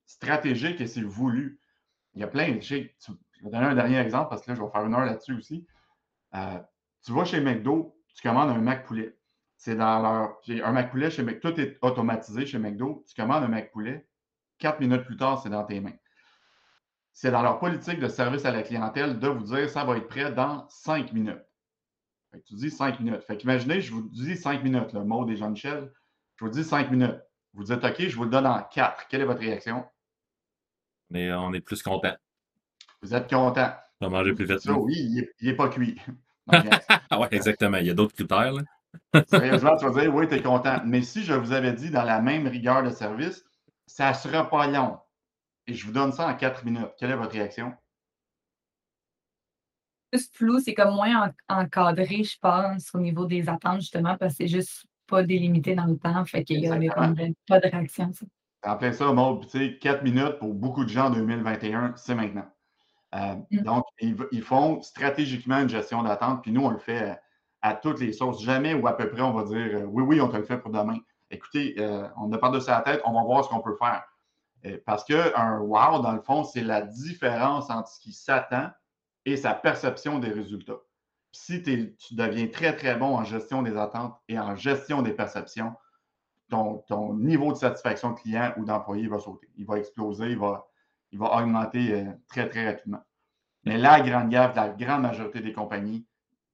stratégique 0.06 0.82
et 0.82 0.88
c'est 0.88 1.02
voulu. 1.02 1.62
Il 2.16 2.20
y 2.20 2.24
a 2.24 2.28
plein. 2.28 2.60
Je, 2.60 2.76
je 3.00 3.44
vais 3.44 3.50
donner 3.50 3.68
un 3.68 3.76
dernier 3.76 4.00
exemple 4.00 4.30
parce 4.30 4.42
que 4.42 4.52
là, 4.52 4.56
je 4.56 4.62
vais 4.62 4.70
faire 4.70 4.86
une 4.86 4.94
heure 4.94 5.06
là-dessus 5.06 5.36
aussi. 5.38 5.66
tu 6.34 7.14
vas 7.14 7.24
chez 7.24 7.40
McDo, 7.40 7.96
tu 8.14 8.28
commandes 8.28 8.50
un 8.50 8.60
Mac 8.60 8.86
poulet. 8.86 9.16
C'est 9.62 9.76
dans 9.76 10.02
leur. 10.02 10.40
J'ai 10.42 10.64
un 10.64 10.72
Mac 10.72 10.90
poulet 10.90 11.12
chez 11.12 11.22
McDo. 11.22 11.52
Tout 11.52 11.62
est 11.62 11.78
automatisé 11.84 12.48
chez 12.48 12.58
McDo. 12.58 13.06
Tu 13.08 13.14
commandes 13.14 13.44
un 13.44 13.48
Mac 13.48 13.72
poulet. 13.72 14.08
Quatre 14.58 14.80
minutes 14.80 15.04
plus 15.04 15.18
tard, 15.18 15.40
c'est 15.40 15.52
dans 15.52 15.64
tes 15.64 15.80
mains. 15.80 15.94
C'est 17.14 17.30
dans 17.30 17.44
leur 17.44 17.60
politique 17.60 18.00
de 18.00 18.08
service 18.08 18.44
à 18.46 18.52
la 18.52 18.64
clientèle 18.64 19.20
de 19.20 19.28
vous 19.28 19.44
dire 19.44 19.70
ça 19.70 19.84
va 19.86 19.98
être 19.98 20.08
prêt 20.08 20.32
dans 20.32 20.68
cinq 20.68 21.14
minutes. 21.14 21.44
tu 22.48 22.56
dis 22.56 22.72
cinq 22.72 23.00
minutes. 23.00 23.22
Fait 23.22 23.38
qu'imaginez, 23.38 23.82
je 23.82 23.92
vous 23.92 24.10
dis 24.10 24.36
cinq 24.36 24.64
minutes, 24.64 24.94
le 24.94 25.04
mot 25.04 25.26
des 25.26 25.36
Jean-Michel. 25.36 25.94
Je 26.38 26.46
vous 26.46 26.50
dis 26.50 26.64
cinq 26.64 26.90
minutes. 26.90 27.22
Vous 27.54 27.64
dites 27.64 27.84
OK, 27.84 28.00
je 28.00 28.16
vous 28.16 28.24
le 28.24 28.32
donne 28.32 28.48
en 28.48 28.64
quatre. 28.64 29.08
Quelle 29.10 29.22
est 29.22 29.26
votre 29.26 29.42
réaction? 29.42 29.86
Mais 31.12 31.32
on 31.34 31.54
est 31.54 31.62
plus 31.62 31.84
content. 31.84 32.16
Vous 33.04 33.14
êtes 33.14 33.30
content. 33.30 33.76
On 34.00 34.08
va 34.08 34.10
manger 34.10 34.34
plus 34.34 34.46
vite. 34.46 34.66
oui, 34.66 34.96
il 35.40 35.48
n'est 35.48 35.56
pas 35.56 35.70
cuit. 35.70 36.02
oui, 36.48 37.28
exactement. 37.30 37.78
Il 37.78 37.86
y 37.86 37.92
a 37.92 37.94
d'autres 37.94 38.16
critères. 38.16 38.54
Là. 38.54 38.64
Sérieusement, 39.28 39.76
tu 39.78 39.86
vas 39.86 40.02
dire, 40.02 40.14
oui, 40.14 40.28
tu 40.28 40.36
es 40.36 40.42
content. 40.42 40.82
Mais 40.86 41.02
si 41.02 41.24
je 41.24 41.34
vous 41.34 41.52
avais 41.52 41.74
dit 41.74 41.92
dans 41.92 42.04
la 42.04 42.22
même 42.22 42.48
rigueur 42.48 42.84
de 42.84 42.90
service, 42.90 43.44
ça 43.86 44.10
ne 44.10 44.16
sera 44.16 44.50
pas 44.50 44.68
long. 44.68 44.98
Et 45.68 45.74
je 45.74 45.86
vous 45.86 45.92
donne 45.92 46.12
ça 46.12 46.28
en 46.28 46.36
quatre 46.36 46.66
minutes. 46.66 46.92
Quelle 46.98 47.12
est 47.12 47.16
votre 47.16 47.34
réaction? 47.34 47.74
Plus 50.12 50.30
flou, 50.34 50.60
c'est 50.60 50.74
comme 50.74 50.96
moins 50.96 51.32
encadré, 51.48 52.24
je 52.24 52.38
pense, 52.40 52.94
au 52.94 53.00
niveau 53.00 53.26
des 53.26 53.48
attentes, 53.48 53.82
justement, 53.82 54.18
parce 54.18 54.34
que 54.34 54.44
c'est 54.44 54.48
juste 54.48 54.86
pas 55.08 55.24
délimité 55.24 55.76
dans 55.76 55.86
le 55.86 55.98
temps. 55.98 56.26
Fait 56.26 56.44
qu'il 56.44 56.60
n'y 56.60 56.68
a 56.68 56.96
pas 57.48 57.60
de 57.60 57.68
réaction. 57.68 58.12
Ça. 58.12 58.26
En 58.64 58.78
plein 58.78 58.92
ça, 58.92 59.12
Maud, 59.12 59.48
tu 59.48 59.58
sais, 59.58 59.78
quatre 59.78 60.04
minutes 60.04 60.38
pour 60.40 60.54
beaucoup 60.54 60.84
de 60.84 60.90
gens 60.90 61.08
en 61.08 61.10
2021, 61.12 61.94
c'est 61.96 62.16
maintenant. 62.16 62.46
Euh, 63.16 63.36
mm. 63.52 63.62
Donc, 63.64 63.86
ils, 64.00 64.42
font 64.42 64.82
stratégiquement 64.82 65.60
une 65.60 65.70
gestion 65.70 66.04
d'attente, 66.04 66.44
puis 66.44 66.52
nous, 66.52 66.64
on 66.64 66.70
le 66.70 66.78
fait 66.78 67.20
à 67.62 67.76
toutes 67.76 68.00
les 68.00 68.14
sources. 68.14 68.42
Jamais 68.42 68.74
ou 68.74 68.88
à 68.88 68.96
peu 68.98 69.10
près, 69.10 69.22
on 69.22 69.34
va 69.34 69.44
dire 69.44 69.80
euh, 69.80 69.86
oui, 69.86 70.04
oui, 70.04 70.22
on 70.22 70.28
te 70.28 70.38
le 70.38 70.44
fait 70.44 70.58
pour 70.58 70.72
demain. 70.72 70.98
Écoutez, 71.30 71.76
euh, 71.80 72.08
on 72.18 72.28
n'a 72.28 72.38
pas 72.38 72.50
de 72.50 72.60
sa 72.60 72.82
tête, 72.82 73.02
on 73.06 73.14
va 73.14 73.24
voir 73.24 73.44
ce 73.44 73.50
qu'on 73.50 73.62
peut 73.62 73.78
faire. 73.78 74.04
Euh, 74.66 74.78
parce 74.86 75.04
qu'un 75.04 75.60
wow, 75.60 76.02
dans 76.02 76.12
le 76.12 76.22
fond, 76.22 76.44
c'est 76.44 76.64
la 76.64 76.82
différence 76.82 77.70
entre 77.70 77.90
ce 77.90 78.00
qui 78.00 78.14
s'attend 78.14 78.70
et 79.26 79.38
sa 79.38 79.54
perception 79.54 80.20
des 80.20 80.30
résultats. 80.30 80.80
Si 81.32 81.64
tu 81.64 81.96
deviens 82.12 82.48
très, 82.48 82.76
très 82.76 82.96
bon 82.96 83.16
en 83.16 83.24
gestion 83.24 83.62
des 83.62 83.78
attentes 83.78 84.20
et 84.28 84.38
en 84.38 84.56
gestion 84.56 85.02
des 85.02 85.14
perceptions, 85.14 85.74
ton, 86.50 87.14
niveau 87.14 87.54
de 87.54 87.58
satisfaction 87.58 88.14
client 88.14 88.54
ou 88.58 88.66
d'employé 88.66 89.08
va 89.08 89.20
sauter. 89.20 89.48
Il 89.56 89.66
va 89.66 89.78
exploser, 89.78 90.32
il 90.32 90.38
va, 90.38 90.68
il 91.12 91.20
va 91.20 91.38
augmenter 91.38 92.06
très, 92.28 92.50
très 92.50 92.70
rapidement. 92.70 93.02
Mais 93.64 93.78
la 93.78 94.02
grande 94.02 94.30
gaffe, 94.30 94.56
la 94.56 94.68
grande 94.68 95.04
majorité 95.04 95.40
des 95.40 95.54
compagnies 95.54 96.06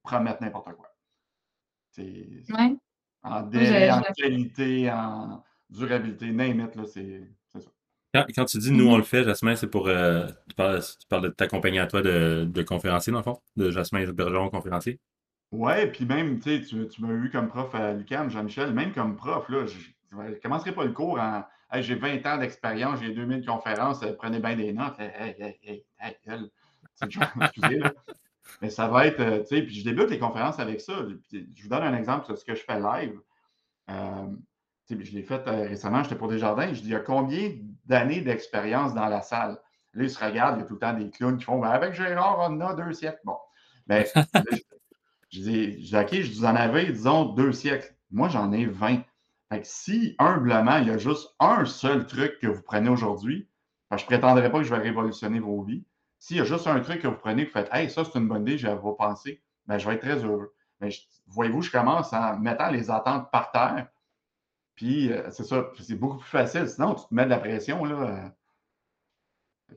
promettent 0.03 0.41
n'importe 0.41 0.73
quoi. 0.73 0.86
C'est 1.97 2.43
en 3.23 3.41
délai, 3.41 3.91
en 3.91 4.01
qualité, 4.15 4.91
en 4.91 5.43
durabilité, 5.69 6.31
name 6.31 6.59
là, 6.59 6.83
c'est 6.85 7.27
ça. 7.51 7.59
Quand, 8.13 8.45
tu 8.45 8.57
dis 8.57 8.71
nous, 8.71 8.87
on 8.87 8.97
le 8.97 9.03
fait, 9.03 9.23
Jasmin, 9.23 9.55
c'est 9.55 9.67
pour. 9.67 9.87
Euh, 9.87 10.27
tu, 10.47 10.55
parles, 10.55 10.81
de 11.21 11.27
ta 11.29 11.47
compagnie 11.47 11.79
à 11.79 11.87
toi 11.87 12.01
de, 12.01 12.47
de 12.49 12.63
conférencier, 12.63 13.11
dans 13.11 13.19
le 13.19 13.23
fond, 13.23 13.41
de 13.55 13.69
Jasmin 13.69 14.05
Bergeron, 14.11 14.49
conférencier? 14.49 14.99
Ouais, 15.51 15.87
puis 15.87 16.05
même, 16.05 16.39
tu, 16.39 16.61
tu 16.65 17.01
m'as 17.01 17.13
eu 17.13 17.29
comme 17.31 17.47
prof 17.47 17.73
à 17.75 17.93
l'UQAM, 17.93 18.29
Jean-Michel, 18.29 18.73
même 18.73 18.93
comme 18.93 19.15
prof, 19.15 19.47
là, 19.49 19.65
je 19.65 19.77
ne 20.15 20.33
commencerai 20.35 20.73
pas 20.73 20.85
le 20.85 20.91
cours 20.91 21.19
en. 21.19 21.43
j'ai 21.79 21.95
20 21.95 22.25
ans 22.25 22.37
d'expérience, 22.37 22.99
j'ai 23.01 23.13
2000 23.13 23.45
conférences, 23.45 24.03
euh, 24.03 24.13
prenez 24.17 24.39
bien 24.39 24.55
des 24.55 24.73
notes. 24.73 24.99
Hey, 24.99 25.35
hey, 25.39 25.59
hey, 25.63 25.85
hey, 25.99 26.51
excusez, 27.41 27.79
là. 27.79 27.93
Mais 28.61 28.69
ça 28.69 28.87
va 28.87 29.07
être, 29.07 29.19
euh, 29.19 29.39
tu 29.39 29.55
sais, 29.55 29.61
puis 29.61 29.75
je 29.75 29.83
débute 29.83 30.09
les 30.09 30.19
conférences 30.19 30.59
avec 30.59 30.81
ça. 30.81 30.93
Je 31.31 31.63
vous 31.63 31.69
donne 31.69 31.83
un 31.83 31.95
exemple 31.95 32.31
de 32.31 32.35
ce 32.35 32.45
que 32.45 32.55
je 32.55 32.63
fais 32.63 32.79
live. 32.79 33.19
Euh, 33.89 34.27
je 34.89 34.95
l'ai 34.95 35.23
fait 35.23 35.47
euh, 35.47 35.67
récemment, 35.67 36.03
j'étais 36.03 36.15
pour 36.15 36.27
des 36.27 36.39
jardins. 36.39 36.67
Je 36.73 36.81
dis, 36.81 36.87
il 36.87 36.91
y 36.91 36.95
a 36.95 36.99
combien 36.99 37.51
d'années 37.85 38.21
d'expérience 38.21 38.93
dans 38.93 39.07
la 39.07 39.21
salle? 39.21 39.59
Là, 39.93 40.03
ils 40.03 40.09
se 40.09 40.23
regardent, 40.23 40.57
il 40.57 40.61
y 40.61 40.63
a 40.63 40.67
tout 40.67 40.73
le 40.73 40.79
temps 40.79 40.93
des 40.93 41.09
clowns 41.09 41.37
qui 41.37 41.45
font, 41.45 41.59
ben, 41.59 41.69
avec 41.69 41.93
Gérard, 41.93 42.47
on 42.49 42.59
a 42.61 42.73
deux 42.73 42.93
siècles. 42.93 43.19
Bon. 43.23 43.37
Ben, 43.87 44.05
je, 45.29 45.41
dis, 45.41 45.85
je 45.85 45.87
dis, 45.87 45.97
OK, 45.97 46.13
je 46.13 46.33
vous 46.33 46.45
en 46.45 46.55
avais, 46.55 46.85
disons, 46.91 47.25
deux 47.25 47.51
siècles. 47.51 47.95
Moi, 48.11 48.29
j'en 48.29 48.51
ai 48.51 48.65
20. 48.65 49.01
Fait 49.49 49.61
que 49.61 49.67
si, 49.67 50.15
humblement, 50.19 50.77
il 50.77 50.87
y 50.87 50.91
a 50.91 50.97
juste 50.97 51.35
un 51.39 51.65
seul 51.65 52.05
truc 52.05 52.37
que 52.39 52.47
vous 52.47 52.61
prenez 52.61 52.89
aujourd'hui, 52.89 53.47
je 53.91 54.03
ne 54.03 54.07
prétendrai 54.07 54.51
pas 54.51 54.57
que 54.57 54.65
je 54.65 54.73
vais 54.73 54.81
révolutionner 54.81 55.39
vos 55.39 55.61
vies, 55.63 55.85
s'il 56.19 56.37
y 56.37 56.41
a 56.41 56.43
juste 56.43 56.67
un 56.67 56.79
truc 56.79 57.01
que 57.01 57.07
vous 57.07 57.17
prenez, 57.17 57.43
que 57.43 57.49
vous 57.49 57.53
faites 57.53 57.73
Hey, 57.73 57.89
ça, 57.89 58.03
c'est 58.03 58.17
une 58.17 58.27
bonne 58.27 58.41
idée, 58.41 58.57
je 58.57 58.67
vais 58.67 58.75
vous 58.75 58.93
penser, 58.93 59.41
ben, 59.65 59.77
je 59.77 59.87
vais 59.87 59.95
être 59.95 60.01
très 60.01 60.23
heureux. 60.23 60.53
Mais 60.79 60.89
voyez-vous, 61.27 61.61
je 61.61 61.71
commence 61.71 62.13
en 62.13 62.37
mettant 62.37 62.69
les 62.69 62.89
attentes 62.91 63.31
par 63.31 63.51
terre. 63.51 63.87
Puis, 64.75 65.11
euh, 65.11 65.29
c'est 65.31 65.43
ça, 65.43 65.71
c'est 65.79 65.95
beaucoup 65.95 66.17
plus 66.17 66.29
facile. 66.29 66.67
Sinon, 66.67 66.95
tu 66.95 67.07
te 67.07 67.13
mets 67.13 67.25
de 67.25 67.29
la 67.29 67.39
pression. 67.39 67.83
là. 67.83 68.31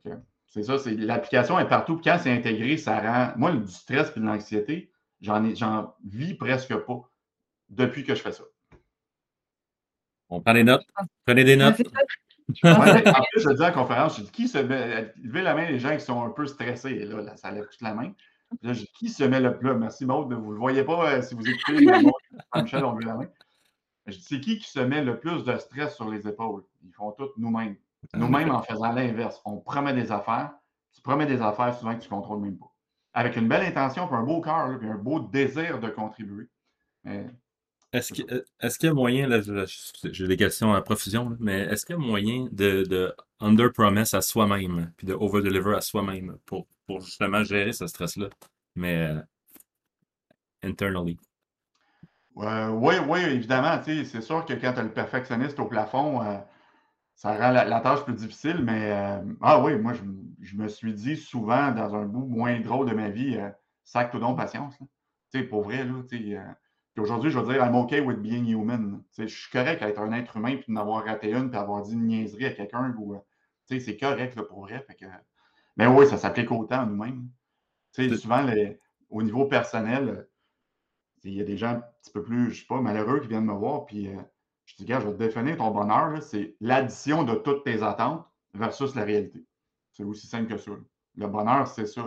Euh. 0.05 0.17
C'est 0.47 0.63
ça, 0.65 0.79
c'est, 0.79 0.95
l'application 0.95 1.59
est 1.59 1.69
partout. 1.69 2.01
quand 2.03 2.19
c'est 2.23 2.33
intégré, 2.33 2.77
ça 2.77 3.01
rend. 3.01 3.33
Moi, 3.37 3.53
du 3.53 3.71
stress 3.71 4.13
et 4.17 4.21
de 4.21 4.25
l'anxiété, 4.25 4.93
j'en, 5.21 5.45
ai, 5.45 5.57
j'en 5.57 5.95
vis 6.05 6.35
presque 6.35 6.75
pas 6.75 7.11
depuis 7.69 8.05
que 8.05 8.15
je 8.15 8.21
fais 8.21 8.33
ça. 8.33 8.45
On 10.29 10.41
prend 10.41 10.55
des 10.55 10.65
notes. 10.65 10.87
Prenez 11.25 11.45
des 11.45 11.57
notes 11.57 11.81
en 12.65 13.23
plus, 13.33 13.43
je 13.43 13.55
dis 13.55 13.63
à 13.63 13.67
la 13.67 13.73
conférence, 13.73 14.19
je 14.19 14.23
dis 14.23 14.31
qui 14.31 14.49
se 14.49 14.59
met. 14.59 15.13
Levez 15.23 15.43
la 15.43 15.55
main 15.55 15.67
les 15.67 15.79
gens 15.79 15.97
qui 15.97 16.05
sont 16.05 16.23
un 16.23 16.31
peu 16.31 16.47
stressés. 16.47 17.05
là, 17.05 17.37
ça 17.37 17.51
lève 17.51 17.67
toute 17.71 17.81
la 17.81 17.95
main. 17.95 18.13
je 18.63 18.73
dis 18.73 18.91
qui 18.99 19.09
se 19.09 19.25
met 19.25 19.41
le 19.41 19.57
plus? 19.57 19.75
Merci 19.75 20.07
Maud. 20.07 20.33
Vous 20.33 20.49
ne 20.49 20.53
le 20.53 20.59
voyez 20.59 20.85
pas 20.85 21.13
euh, 21.13 21.23
si 21.23 21.35
vous 21.35 21.49
écoutez. 21.49 21.87
Michel, 22.55 22.85
on 22.85 22.95
veut 22.95 23.05
la 23.05 23.15
main. 23.15 23.29
Je 24.07 24.17
dis 24.17 24.23
c'est 24.23 24.41
qui 24.41 24.59
qui 24.59 24.71
se 24.71 24.81
met 24.81 25.03
le 25.03 25.19
plus 25.19 25.45
de 25.45 25.57
stress 25.59 25.95
sur 25.95 26.09
les 26.09 26.27
épaules? 26.27 26.65
Ils 26.83 26.93
font 26.93 27.13
tout 27.13 27.31
nous-mêmes. 27.37 27.77
Nous-mêmes 28.15 28.51
en 28.51 28.63
faisant 28.63 28.93
l'inverse. 28.93 29.41
On 29.45 29.59
promet 29.59 29.93
des 29.93 30.11
affaires. 30.11 30.53
Tu 30.95 31.03
promets 31.03 31.27
des 31.27 31.41
affaires 31.41 31.75
souvent 31.75 31.95
que 31.95 32.01
tu 32.01 32.09
ne 32.09 32.15
contrôles 32.17 32.41
même 32.41 32.59
pas. 32.59 32.73
Avec 33.13 33.37
une 33.37 33.49
belle 33.49 33.65
intention, 33.65 34.07
puis 34.07 34.17
un 34.17 34.23
beau 34.23 34.41
cœur, 34.41 34.79
puis 34.79 34.89
un 34.89 34.97
beau 34.97 35.21
désir 35.21 35.81
de 35.81 35.89
contribuer. 35.89 36.49
Mais 37.05 37.27
est-ce 37.93 38.79
qu'il 38.79 38.87
y 38.87 38.91
a 38.91 38.95
moyen, 38.95 39.27
là, 39.27 39.41
j'ai 40.05 40.29
des 40.29 40.37
questions 40.37 40.73
à 40.73 40.81
profusion, 40.81 41.37
mais 41.41 41.61
est-ce 41.63 41.85
qu'il 41.85 41.97
y 41.97 41.99
a 41.99 42.01
moyen 42.01 42.47
de, 42.53 42.85
de 42.85 43.15
under-promise 43.41 44.15
à 44.15 44.23
soi-même, 44.23 44.93
puis 44.97 45.07
de 45.09 45.15
over-deliver 45.15 45.75
à 45.75 45.81
soi-même 45.81 46.39
pour, 46.47 46.67
pour 46.87 47.01
justement 47.01 47.43
gérer 47.43 47.73
ce 47.73 47.89
stress-là, 47.89 48.29
mais 48.77 48.97
euh, 48.97 49.21
internally? 50.63 51.19
oui, 52.37 52.95
oui, 53.09 53.21
évidemment. 53.25 53.83
C'est 53.85 54.21
sûr 54.21 54.45
que 54.47 54.55
quand 54.55 54.73
tu 54.73 54.79
as 54.79 54.85
le 54.85 54.93
perfectionniste 54.93 55.59
au 55.59 55.67
plafond, 55.67 56.23
euh, 56.23 56.39
ça 57.17 57.33
rend 57.33 57.51
la, 57.51 57.81
tâche 57.81 58.05
plus 58.05 58.15
difficile, 58.15 58.63
mais 58.63 58.93
euh, 58.93 59.21
ah 59.43 59.61
oui, 59.63 59.77
moi, 59.77 59.95
je, 60.41 60.57
me 60.57 60.69
suis 60.69 60.95
dit 60.95 61.17
souvent 61.17 61.73
dans 61.73 61.95
un 61.95 62.07
bout 62.07 62.25
moins 62.25 62.61
drôle 62.61 62.89
de 62.89 62.95
ma 62.95 63.11
vie, 63.11 63.37
sac 63.83 64.13
tout 64.13 64.21
don 64.21 64.37
patience. 64.37 64.79
Pour 65.51 65.65
vrai, 65.65 65.85
là, 65.85 66.03
Puis 67.01 67.05
aujourd'hui, 67.07 67.31
je 67.31 67.39
veux 67.39 67.51
dire, 67.51 67.65
I'm 67.65 67.75
okay 67.77 68.01
with 68.01 68.19
being 68.19 68.45
human. 68.45 69.03
je 69.17 69.25
suis 69.25 69.51
correct 69.51 69.83
à 69.83 69.89
être 69.89 70.01
un 70.01 70.13
être 70.13 70.37
humain, 70.37 70.57
puis 70.57 70.75
d'avoir 70.75 71.03
raté 71.03 71.33
une, 71.33 71.49
puis 71.49 71.59
avoir 71.59 71.81
dit 71.81 71.95
une 71.95 72.07
niaiserie 72.07 72.45
à 72.45 72.51
quelqu'un. 72.51 72.95
Ou, 72.99 73.17
c'est 73.65 73.97
correct 73.97 74.37
là, 74.37 74.43
pour 74.43 74.67
vrai. 74.67 74.85
Mais 75.79 75.87
oui, 75.87 76.07
ça 76.07 76.19
s'applique 76.19 76.53
autant 76.53 76.81
à 76.81 76.85
nous-mêmes. 76.85 77.31
Souvent, 77.93 78.47
au 79.09 79.23
niveau 79.23 79.47
personnel, 79.47 80.29
il 81.25 81.33
y 81.33 81.41
a 81.41 81.45
des 81.45 81.57
gens 81.57 81.71
un 81.71 81.83
petit 82.03 82.13
peu 82.13 82.23
plus, 82.23 82.51
je 82.51 82.61
sais 82.61 82.67
pas, 82.67 82.79
malheureux 82.83 83.21
qui 83.21 83.29
viennent 83.29 83.47
me 83.47 83.55
voir, 83.55 83.87
puis 83.87 84.09
euh, 84.09 84.21
je 84.67 84.77
dis, 84.77 84.85
gars, 84.85 85.01
je 85.01 85.07
vais 85.07 85.15
te 85.15 85.19
définir 85.19 85.57
ton 85.57 85.71
bonheur, 85.71 86.23
c'est 86.23 86.55
l'addition 86.61 87.23
de 87.23 87.35
toutes 87.35 87.65
tes 87.65 87.83
attentes 87.83 88.27
versus 88.53 88.95
la 88.95 89.05
réalité. 89.05 89.43
C'est 89.91 90.05
aussi 90.05 90.27
simple 90.27 90.53
que 90.53 90.59
ça. 90.59 90.73
Le 91.15 91.27
bonheur, 91.29 91.67
c'est 91.67 91.87
ça. 91.87 92.05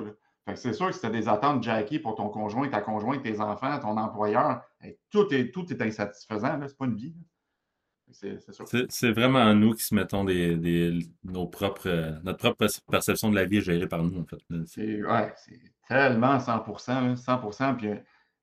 C'est 0.55 0.73
sûr 0.73 0.87
que 0.87 0.93
si 0.93 0.99
tu 0.99 1.05
as 1.05 1.09
des 1.09 1.27
attentes, 1.29 1.63
Jackie, 1.63 1.99
pour 1.99 2.15
ton 2.15 2.29
conjoint, 2.29 2.67
ta 2.67 2.81
conjointe, 2.81 3.23
tes 3.23 3.39
enfants, 3.39 3.79
ton 3.79 3.97
employeur, 3.97 4.61
tout, 5.09 5.33
est, 5.33 5.51
tout 5.51 5.71
est 5.71 5.81
insatisfaisant. 5.81 6.59
Ce 6.59 6.65
n'est 6.65 6.73
pas 6.77 6.85
une 6.85 6.95
vie. 6.95 7.15
C'est 8.89 9.11
vraiment 9.11 9.53
nous 9.55 9.73
qui 9.73 9.83
se 9.83 9.95
mettons 9.95 10.23
des, 10.23 10.99
nos 11.23 11.47
propres, 11.47 12.19
notre 12.23 12.37
propre 12.37 12.67
perception 12.89 13.29
de 13.29 13.35
la 13.35 13.45
vie 13.45 13.61
gérée 13.61 13.87
par 13.87 14.03
nous, 14.03 14.19
en 14.19 14.25
fait. 14.25 14.37
C'est 14.65 15.03
ouais, 15.03 15.33
tellement 15.87 16.37
100%, 16.37 17.15
100%. 17.15 17.75
Puis 17.77 17.87
euh, 17.87 17.95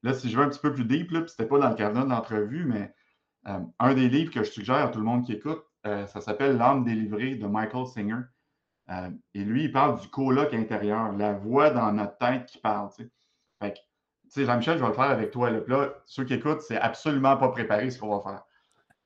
là, 0.02 0.14
si 0.14 0.30
je 0.30 0.36
vais 0.36 0.44
un 0.44 0.48
petit 0.48 0.60
peu 0.60 0.72
plus 0.72 0.84
deep, 0.84 1.08
puis 1.08 1.22
c'était 1.26 1.46
pas 1.46 1.58
dans 1.58 1.70
le 1.70 1.76
cadre 1.76 2.04
de 2.04 2.08
l'entrevue, 2.08 2.64
mais 2.64 2.92
euh, 3.46 3.60
un 3.78 3.94
des 3.94 4.08
livres 4.08 4.32
que 4.32 4.42
je 4.42 4.50
suggère 4.50 4.76
à 4.76 4.88
tout 4.88 4.98
le 4.98 5.04
monde 5.04 5.24
qui 5.24 5.32
écoute, 5.32 5.62
euh, 5.86 6.06
ça 6.06 6.20
s'appelle 6.20 6.56
L'âme 6.56 6.84
délivrée 6.84 7.36
de 7.36 7.46
Michael 7.46 7.86
Singer. 7.86 8.22
Et 9.34 9.44
lui, 9.44 9.64
il 9.64 9.72
parle 9.72 10.00
du 10.00 10.08
colloque 10.08 10.54
intérieur, 10.54 11.12
la 11.12 11.32
voix 11.32 11.70
dans 11.70 11.92
notre 11.92 12.18
tête 12.18 12.46
qui 12.46 12.58
parle. 12.58 12.90
Fait 13.60 13.72
que, 13.72 14.44
Jean-Michel, 14.44 14.78
je 14.78 14.82
vais 14.82 14.88
le 14.88 14.94
faire 14.94 15.04
avec 15.04 15.30
toi. 15.30 15.50
Là, 15.50 15.88
ceux 16.06 16.24
qui 16.24 16.34
écoutent, 16.34 16.62
c'est 16.62 16.78
absolument 16.78 17.36
pas 17.36 17.48
préparé 17.48 17.90
ce 17.90 17.98
qu'on 17.98 18.16
va 18.16 18.20
faire. 18.20 18.42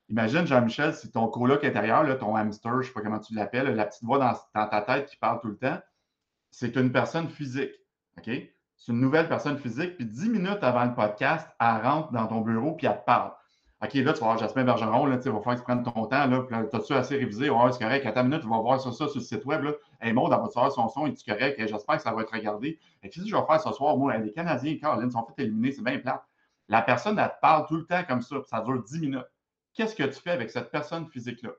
Imagine, 0.09 0.45
Jean-Michel, 0.45 0.93
si 0.93 1.11
ton 1.11 1.27
coloc 1.27 1.63
intérieur, 1.63 2.17
ton 2.19 2.35
hamster, 2.35 2.71
je 2.73 2.77
ne 2.77 2.83
sais 2.83 2.93
pas 2.93 3.01
comment 3.01 3.19
tu 3.19 3.33
l'appelles, 3.33 3.75
la 3.75 3.85
petite 3.85 4.03
voix 4.03 4.19
dans, 4.19 4.69
ta 4.69 4.81
tête 4.81 5.07
qui 5.07 5.17
parle 5.17 5.39
tout 5.39 5.47
le 5.47 5.57
temps, 5.57 5.79
c'est 6.51 6.75
une 6.75 6.91
personne 6.91 7.29
physique. 7.29 7.73
OK? 8.17 8.29
C'est 8.77 8.91
une 8.91 8.99
nouvelle 8.99 9.27
personne 9.27 9.57
physique. 9.57 9.95
Puis 9.97 10.05
dix 10.05 10.29
minutes 10.29 10.63
avant 10.63 10.85
le 10.85 10.93
podcast, 10.93 11.47
elle 11.59 11.81
rentre 11.81 12.11
dans 12.11 12.27
ton 12.27 12.41
bureau 12.41 12.73
puis 12.73 12.87
elle 12.87 12.99
te 12.99 13.05
parle. 13.05 13.31
OK, 13.83 13.93
là, 13.93 14.13
tu 14.13 14.19
vas 14.19 14.25
voir 14.27 14.37
Jasmin 14.37 14.63
Bergeron, 14.63 15.05
là, 15.05 15.19
il 15.23 15.31
va 15.31 15.39
falloir 15.39 15.55
que 15.55 15.59
tu 15.59 15.65
prennes 15.65 15.83
ton 15.83 16.05
temps. 16.05 16.27
Là, 16.27 16.45
as-tu 16.73 16.93
assez 16.93 17.17
révisé? 17.17 17.49
Ouais, 17.49 17.71
c'est 17.71 17.83
correct. 17.83 18.05
À 18.05 18.11
ta 18.13 18.23
minute, 18.23 18.41
tu 18.41 18.47
vas 18.47 18.59
voir 18.59 18.79
ça, 18.79 18.91
ça 18.91 19.07
sur 19.07 19.19
le 19.19 19.21
site 19.21 19.45
web. 19.45 19.63
Là. 19.63 19.73
Hey, 19.99 20.13
Maud, 20.13 20.31
elle 20.31 20.39
va 20.39 20.47
te 20.47 20.53
faire 20.53 20.71
son 20.71 20.87
son, 20.87 21.07
est-tu 21.07 21.29
correct? 21.29 21.59
J'espère 21.59 21.97
que 21.97 22.01
ça 22.01 22.13
va 22.13 22.21
être 22.21 22.33
regardé. 22.33 22.79
Et 23.03 23.09
qu'est-ce 23.09 23.25
que 23.25 23.29
je 23.29 23.35
vais 23.35 23.45
faire 23.45 23.59
ce 23.61 23.71
soir? 23.73 23.97
Moi, 23.97 24.17
les 24.17 24.31
Canadiens, 24.31 24.77
Caroline, 24.77 25.11
sont 25.11 25.25
fait 25.35 25.43
éliminer, 25.43 25.71
c'est 25.71 25.83
bien 25.83 25.99
plat. 25.99 26.25
La 26.69 26.81
personne, 26.81 27.19
elle 27.19 27.27
te 27.27 27.39
parle 27.41 27.67
tout 27.67 27.75
le 27.75 27.85
temps 27.85 28.03
comme 28.07 28.21
ça, 28.21 28.37
ça 28.49 28.61
dure 28.61 28.81
dix 28.83 28.99
minutes 28.99 29.25
qu'est-ce 29.75 29.95
que 29.95 30.03
tu 30.03 30.19
fais 30.19 30.31
avec 30.31 30.49
cette 30.49 30.71
personne 30.71 31.07
physique-là? 31.07 31.51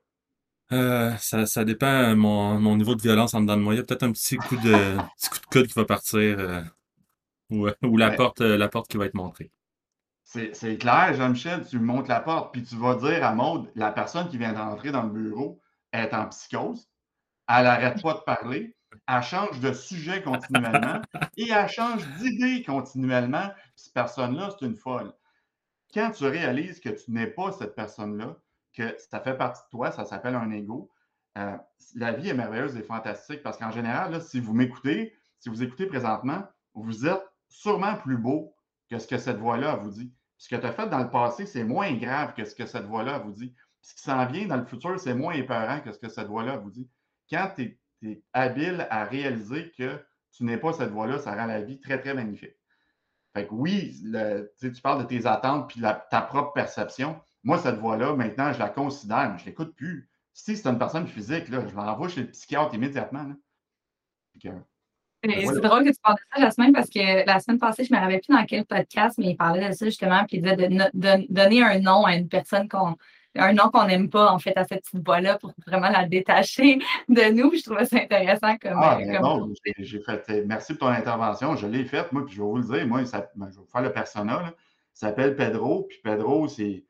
Euh, 0.72 1.16
ça, 1.18 1.46
ça 1.46 1.64
dépend 1.64 2.16
mon, 2.16 2.58
mon 2.58 2.76
niveau 2.76 2.96
de 2.96 3.02
violence 3.02 3.34
en 3.34 3.40
dedans 3.40 3.56
de 3.56 3.62
moi. 3.62 3.74
Il 3.74 3.76
y 3.76 3.80
a 3.80 3.84
peut-être 3.84 4.02
un 4.02 4.10
petit 4.10 4.36
coup 4.36 4.56
de 4.56 4.96
petit 5.16 5.30
coup 5.30 5.38
de 5.38 5.46
coude 5.46 5.66
qui 5.68 5.74
va 5.74 5.84
partir 5.84 6.40
euh, 6.40 6.62
ou, 7.50 7.68
ou, 7.82 7.96
la, 7.96 8.10
porte, 8.10 8.40
euh, 8.40 8.56
la 8.56 8.68
porte 8.68 8.90
qui 8.90 8.96
va 8.96 9.06
être 9.06 9.14
montrée. 9.14 9.52
C'est 10.26 10.78
clair, 10.78 11.14
Jean-Michel, 11.14 11.66
tu 11.66 11.78
montes 11.78 12.08
la 12.08 12.20
porte, 12.20 12.52
puis 12.52 12.62
tu 12.62 12.76
vas 12.76 12.96
dire 12.96 13.24
à 13.24 13.32
Maude, 13.32 13.70
la 13.74 13.92
personne 13.92 14.28
qui 14.28 14.38
vient 14.38 14.52
d'entrer 14.52 14.90
dans 14.90 15.04
le 15.04 15.10
bureau 15.10 15.60
est 15.92 16.12
en 16.12 16.26
psychose, 16.28 16.90
elle 17.48 17.64
n'arrête 17.64 18.02
pas 18.02 18.14
de 18.14 18.20
parler, 18.20 18.76
elle 19.06 19.22
change 19.22 19.60
de 19.60 19.72
sujet 19.72 20.22
continuellement 20.22 21.00
et 21.36 21.48
elle 21.50 21.68
change 21.68 22.04
d'idée 22.18 22.64
continuellement. 22.64 23.50
Cette 23.76 23.94
personne-là, 23.94 24.50
c'est 24.58 24.66
une 24.66 24.76
folle 24.76 25.12
quand 25.96 26.10
tu 26.10 26.26
réalises 26.26 26.80
que 26.80 26.90
tu 26.90 27.10
n'es 27.10 27.26
pas 27.26 27.52
cette 27.52 27.74
personne-là, 27.74 28.36
que 28.74 28.94
ça 28.98 29.20
fait 29.20 29.36
partie 29.36 29.62
de 29.62 29.70
toi, 29.70 29.90
ça 29.90 30.04
s'appelle 30.04 30.34
un 30.34 30.50
ego, 30.50 30.90
euh, 31.38 31.56
la 31.94 32.12
vie 32.12 32.28
est 32.28 32.34
merveilleuse 32.34 32.76
et 32.76 32.82
fantastique 32.82 33.42
parce 33.42 33.56
qu'en 33.56 33.70
général, 33.70 34.20
si 34.22 34.40
vous 34.40 34.52
m'écoutez, 34.52 35.14
si 35.38 35.48
vous 35.48 35.62
écoutez 35.62 35.86
présentement, 35.86 36.44
vous 36.74 37.06
êtes 37.06 37.22
sûrement 37.48 37.96
plus 37.96 38.18
beau 38.18 38.54
que 38.90 38.98
ce 38.98 39.06
que 39.06 39.18
cette 39.18 39.38
voix-là 39.38 39.76
vous 39.76 39.90
dit. 39.90 40.12
Ce 40.38 40.48
que 40.48 40.56
tu 40.56 40.66
as 40.66 40.72
fait 40.72 40.88
dans 40.88 41.02
le 41.02 41.10
passé, 41.10 41.46
c'est 41.46 41.64
moins 41.64 41.92
grave 41.94 42.34
que 42.34 42.44
ce 42.44 42.54
que 42.54 42.66
cette 42.66 42.84
voix-là 42.84 43.18
vous 43.18 43.32
dit. 43.32 43.54
Ce 43.80 43.94
qui 43.94 44.02
s'en 44.02 44.26
vient 44.26 44.46
dans 44.46 44.56
le 44.56 44.66
futur, 44.66 44.98
c'est 44.98 45.14
moins 45.14 45.34
épeurant 45.34 45.80
que 45.80 45.92
ce 45.92 45.98
que 45.98 46.08
cette 46.08 46.26
voix-là 46.26 46.56
vous 46.56 46.70
dit. 46.70 46.88
Quand 47.30 47.52
tu 47.56 47.78
es, 48.02 48.22
habile 48.32 48.86
à 48.90 49.04
réaliser 49.04 49.72
que 49.76 50.04
tu 50.32 50.44
n'es 50.44 50.58
pas 50.58 50.72
cette 50.72 50.90
voix-là, 50.90 51.18
ça 51.18 51.34
rend 51.34 51.46
la 51.46 51.62
vie 51.62 51.80
très, 51.80 52.00
très 52.00 52.12
magnifique. 52.12 52.56
Fait 53.34 53.46
que 53.46 53.54
oui, 53.54 54.02
tu 54.60 54.82
parles 54.82 55.02
de 55.02 55.08
tes 55.08 55.26
attentes 55.26 55.68
puis 55.68 55.80
ta 55.80 56.22
propre 56.22 56.52
perception. 56.52 57.20
Moi, 57.42 57.58
cette 57.58 57.78
voix-là, 57.78 58.14
maintenant, 58.14 58.52
je 58.52 58.58
la 58.58 58.68
considère, 58.68 59.30
mais 59.30 59.38
je 59.38 59.44
ne 59.44 59.48
l'écoute 59.48 59.74
plus. 59.74 60.10
Si 60.32 60.56
c'est 60.56 60.68
une 60.68 60.78
personne 60.78 61.06
physique, 61.06 61.48
là, 61.48 61.66
je 61.66 61.74
l'envoie 61.74 62.08
chez 62.08 62.22
le 62.22 62.30
psychiatre 62.30 62.74
immédiatement. 62.74 63.32
C'est 65.24 65.60
drôle 65.60 65.84
que 65.84 65.90
tu 65.90 66.00
parles 66.02 66.16
de 66.16 66.36
ça, 66.36 66.40
Jasmine, 66.40 66.72
parce 66.72 66.90
que 66.90 67.26
la 67.26 67.40
semaine 67.40 67.58
passée, 67.58 67.84
je 67.84 67.92
ne 67.92 67.98
me 67.98 68.02
rappelle 68.02 68.20
plus 68.20 68.34
dans 68.34 68.44
quel 68.44 68.64
podcast, 68.64 69.18
mais 69.18 69.30
il 69.30 69.36
parlait 69.36 69.68
de 69.68 69.72
ça 69.72 69.86
justement, 69.86 70.24
puis 70.26 70.38
il 70.38 70.42
disait 70.42 70.56
de 70.56 71.32
donner 71.32 71.62
un 71.62 71.78
nom 71.80 72.04
à 72.04 72.14
une 72.14 72.28
personne 72.28 72.68
qu'on 72.68 72.96
un 73.38 73.52
nom 73.52 73.70
qu'on 73.70 73.86
n'aime 73.86 74.08
pas, 74.08 74.30
en 74.30 74.38
fait, 74.38 74.56
à 74.56 74.64
cette 74.64 74.82
petite 74.82 75.04
voix-là 75.04 75.38
pour 75.38 75.52
vraiment 75.66 75.88
la 75.88 76.06
détacher 76.06 76.78
de 77.08 77.32
nous. 77.32 77.52
je 77.54 77.62
trouvais 77.62 77.84
ça 77.84 77.96
intéressant 77.98 78.56
comme. 78.58 78.80
Ah, 78.82 78.98
ben 78.98 79.20
non, 79.20 79.52
j'ai 79.78 80.00
fait. 80.00 80.24
Euh, 80.30 80.44
merci 80.46 80.74
pour 80.74 80.88
ton 80.88 80.94
intervention. 80.94 81.56
Je 81.56 81.66
l'ai 81.66 81.84
faite, 81.84 82.12
moi, 82.12 82.24
puis 82.24 82.34
je 82.34 82.42
vais 82.42 82.48
vous 82.48 82.58
le 82.58 82.64
dire. 82.64 82.86
Moi, 82.86 83.04
ça, 83.04 83.30
ben, 83.34 83.48
je 83.50 83.56
vais 83.56 83.62
vous 83.62 83.70
faire 83.70 83.82
le 83.82 83.92
persona. 83.92 84.42
Il 84.46 84.98
s'appelle 84.98 85.36
Pedro. 85.36 85.84
Puis 85.88 85.98
Pedro, 86.02 86.48
c'est. 86.48 86.84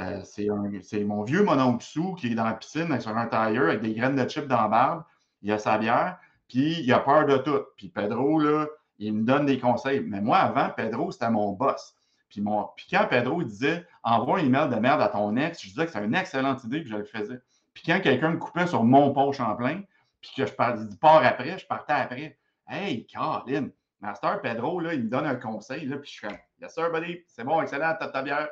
Euh, 0.00 0.20
c'est 0.22 1.02
mon 1.02 1.24
vieux 1.24 1.42
monoxou 1.42 2.14
qui 2.14 2.28
est 2.28 2.34
dans 2.36 2.44
la 2.44 2.52
piscine 2.52 3.00
sur 3.00 3.16
un 3.16 3.26
tailleur 3.26 3.64
avec 3.64 3.82
des 3.82 3.94
graines 3.94 4.14
de 4.14 4.28
chips 4.28 4.46
dans 4.46 4.62
la 4.62 4.68
barbe. 4.68 5.02
Il 5.42 5.50
a 5.50 5.58
sa 5.58 5.76
bière, 5.76 6.18
puis 6.48 6.80
il 6.80 6.92
a 6.92 7.00
peur 7.00 7.26
de 7.26 7.36
tout. 7.38 7.60
Puis 7.76 7.88
Pedro, 7.88 8.40
là, 8.40 8.66
il 8.98 9.14
me 9.14 9.24
donne 9.24 9.46
des 9.46 9.58
conseils. 9.58 10.00
Mais 10.00 10.20
moi, 10.20 10.38
avant, 10.38 10.70
Pedro, 10.70 11.10
c'était 11.10 11.30
mon 11.30 11.52
boss. 11.52 11.94
Puis, 12.28 12.40
mon, 12.40 12.68
puis 12.76 12.86
quand 12.90 13.06
Pedro 13.08 13.42
disait 13.42 13.86
envoie 14.02 14.38
un 14.38 14.44
email 14.44 14.68
de 14.68 14.76
merde 14.76 15.00
à 15.00 15.08
ton 15.08 15.36
ex, 15.36 15.62
je 15.62 15.68
disais 15.68 15.86
que 15.86 15.92
c'est 15.92 16.04
une 16.04 16.14
excellente 16.14 16.62
idée, 16.64 16.80
puis 16.80 16.90
je 16.90 16.96
le 16.96 17.04
faisais. 17.04 17.38
Puis 17.72 17.84
quand 17.86 18.00
quelqu'un 18.00 18.30
me 18.30 18.38
coupait 18.38 18.66
sur 18.66 18.84
mon 18.84 19.12
poche 19.12 19.40
en 19.40 19.54
plein, 19.56 19.82
puis 20.20 20.30
que 20.36 20.46
je 20.46 20.52
parlais, 20.52 20.82
il 20.90 20.98
part 20.98 21.24
après, 21.24 21.58
je 21.58 21.66
partais 21.66 21.92
après. 21.92 22.38
Hey, 22.68 23.06
Caroline, 23.06 23.70
Master 24.00 24.42
Pedro, 24.42 24.80
là, 24.80 24.94
il 24.94 25.04
me 25.04 25.08
donne 25.08 25.26
un 25.26 25.36
conseil, 25.36 25.86
là, 25.86 25.96
puis 25.96 26.10
je 26.10 26.16
suis 26.16 26.36
Yes, 26.60 26.74
sir, 26.74 26.90
buddy, 26.90 27.20
c'est 27.28 27.44
bon, 27.44 27.62
excellent, 27.62 27.94
t'as 27.98 28.08
ta 28.08 28.22
bière. 28.22 28.48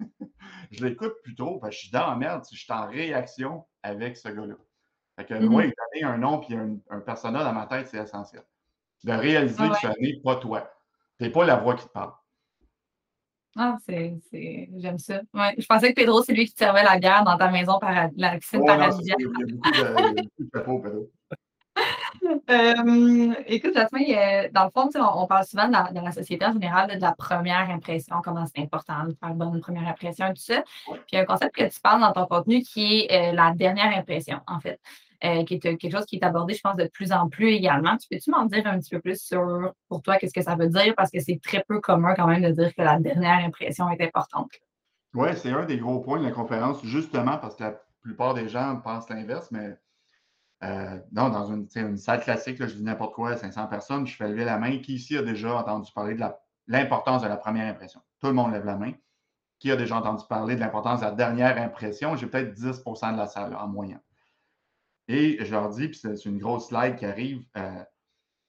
je 0.70 0.84
l'écoute 0.84 1.14
plutôt, 1.22 1.58
parce 1.58 1.70
que 1.70 1.76
je 1.76 1.80
suis 1.82 1.90
dans 1.90 2.10
la 2.10 2.16
merde, 2.16 2.44
je 2.50 2.56
suis 2.56 2.72
en 2.72 2.86
réaction 2.86 3.66
avec 3.82 4.16
ce 4.16 4.28
gars-là. 4.28 4.54
Fait 5.18 5.24
que, 5.24 5.34
moi, 5.34 5.64
mm-hmm. 5.64 5.72
donner 5.92 6.04
un 6.04 6.16
nom 6.16 6.38
puis 6.38 6.54
un, 6.54 6.76
un 6.90 7.00
personnage 7.00 7.42
dans 7.42 7.52
ma 7.52 7.66
tête, 7.66 7.88
c'est 7.88 7.98
essentiel. 7.98 8.42
De 9.02 9.12
réaliser 9.12 9.56
ah 9.58 9.70
que 9.70 9.76
ce 9.76 10.00
n'est 10.00 10.20
pas 10.22 10.36
toi. 10.36 10.70
Tu 11.18 11.24
n'es 11.24 11.30
pas 11.30 11.44
la 11.44 11.56
voix 11.56 11.74
qui 11.74 11.86
te 11.86 11.90
parle. 11.90 12.12
Ah, 13.56 13.76
c'est, 13.84 14.14
c'est... 14.30 14.68
j'aime 14.76 14.98
ça. 14.98 15.20
Ouais. 15.34 15.56
Je 15.58 15.66
pensais 15.66 15.92
que 15.92 16.00
Pedro, 16.00 16.22
c'est 16.22 16.32
lui 16.32 16.46
qui 16.46 16.52
te 16.52 16.58
servait 16.58 16.84
la 16.84 17.00
guerre 17.00 17.24
dans 17.24 17.36
ta 17.36 17.50
maison 17.50 17.80
para... 17.80 18.08
la 18.16 18.38
piscine 18.38 18.64
paradisiaque. 18.64 19.18
Il 19.18 19.24
y 19.24 19.82
a 19.82 19.92
beaucoup 19.92 20.44
de, 20.44 20.48
Pedro. 20.52 21.10
Euh, 22.50 23.34
écoute, 23.46 23.72
Jasmine, 23.74 24.50
dans 24.52 24.64
le 24.64 24.70
fond, 24.70 24.88
on, 24.96 25.22
on 25.22 25.26
parle 25.26 25.44
souvent 25.44 25.68
dans, 25.68 25.92
dans, 25.92 26.02
la 26.02 26.10
société 26.10 26.44
en 26.44 26.52
général 26.52 26.92
de 26.92 27.00
la 27.00 27.12
première 27.12 27.70
impression, 27.70 28.16
comment 28.24 28.44
c'est 28.46 28.60
important 28.60 29.04
de 29.04 29.14
faire 29.14 29.28
une 29.28 29.36
bonne 29.36 29.60
première 29.60 29.86
impression 29.86 30.26
et 30.26 30.34
tout 30.34 30.42
ça. 30.42 30.62
Puis 30.86 30.96
il 31.12 31.16
y 31.16 31.18
a 31.18 31.22
un 31.22 31.24
concept 31.24 31.54
que 31.54 31.68
tu 31.68 31.80
parles 31.80 32.00
dans 32.00 32.12
ton 32.12 32.26
contenu 32.26 32.62
qui 32.62 33.06
est 33.08 33.30
euh, 33.30 33.32
la 33.32 33.52
dernière 33.52 33.96
impression, 33.96 34.40
en 34.48 34.58
fait. 34.58 34.80
Euh, 35.24 35.42
qui 35.42 35.54
est 35.54 35.66
euh, 35.66 35.76
quelque 35.76 35.90
chose 35.90 36.06
qui 36.06 36.14
est 36.14 36.24
abordé, 36.24 36.54
je 36.54 36.60
pense, 36.60 36.76
de 36.76 36.86
plus 36.86 37.10
en 37.10 37.28
plus 37.28 37.48
également. 37.48 37.96
Tu 37.96 38.06
peux-tu 38.08 38.30
m'en 38.30 38.44
dire 38.44 38.64
un 38.68 38.78
petit 38.78 38.90
peu 38.90 39.00
plus 39.00 39.20
sur, 39.20 39.72
pour 39.88 40.00
toi, 40.00 40.16
qu'est-ce 40.16 40.32
que 40.32 40.42
ça 40.42 40.54
veut 40.54 40.68
dire? 40.68 40.94
Parce 40.96 41.10
que 41.10 41.18
c'est 41.18 41.40
très 41.42 41.64
peu 41.66 41.80
commun 41.80 42.14
quand 42.14 42.28
même 42.28 42.42
de 42.42 42.50
dire 42.50 42.72
que 42.72 42.82
la 42.82 43.00
dernière 43.00 43.44
impression 43.44 43.90
est 43.90 44.00
importante. 44.00 44.52
Oui, 45.14 45.30
c'est 45.34 45.50
un 45.50 45.64
des 45.64 45.78
gros 45.78 45.98
points 45.98 46.20
de 46.20 46.24
la 46.24 46.30
conférence, 46.30 46.84
justement 46.84 47.36
parce 47.38 47.56
que 47.56 47.64
la 47.64 47.80
plupart 48.00 48.34
des 48.34 48.48
gens 48.48 48.76
pensent 48.76 49.10
l'inverse, 49.10 49.50
mais 49.50 49.76
euh, 50.62 50.98
non, 51.10 51.30
dans 51.30 51.46
une, 51.46 51.96
salle 51.96 52.20
classique, 52.20 52.58
je 52.60 52.74
dis 52.74 52.84
n'importe 52.84 53.14
quoi, 53.14 53.36
500 53.36 53.66
personnes, 53.66 54.06
je 54.06 54.14
fais 54.14 54.28
lever 54.28 54.44
la 54.44 54.58
main. 54.58 54.78
Qui 54.78 54.94
ici 54.94 55.16
a 55.16 55.22
déjà 55.22 55.56
entendu 55.56 55.90
parler 55.92 56.14
de 56.14 56.24
l'importance 56.68 57.22
de 57.22 57.28
la 57.28 57.36
première 57.36 57.66
impression? 57.66 58.00
Tout 58.20 58.28
le 58.28 58.34
monde 58.34 58.52
lève 58.52 58.64
la 58.64 58.76
main. 58.76 58.92
Qui 59.58 59.72
a 59.72 59.76
déjà 59.76 59.96
entendu 59.96 60.22
parler 60.28 60.54
de 60.54 60.60
l'importance 60.60 61.00
de 61.00 61.06
la 61.06 61.10
dernière 61.12 61.58
impression? 61.58 62.14
J'ai 62.14 62.28
peut-être 62.28 62.54
10% 62.54 63.12
de 63.12 63.16
la 63.16 63.26
salle 63.26 63.56
en 63.56 63.66
moyenne. 63.66 64.00
Et 65.08 65.42
je 65.42 65.50
leur 65.50 65.70
dis, 65.70 65.88
puis 65.88 65.98
c'est 65.98 66.24
une 66.26 66.38
grosse 66.38 66.68
slide 66.68 66.96
qui 66.96 67.06
arrive, 67.06 67.42
euh, 67.56 67.82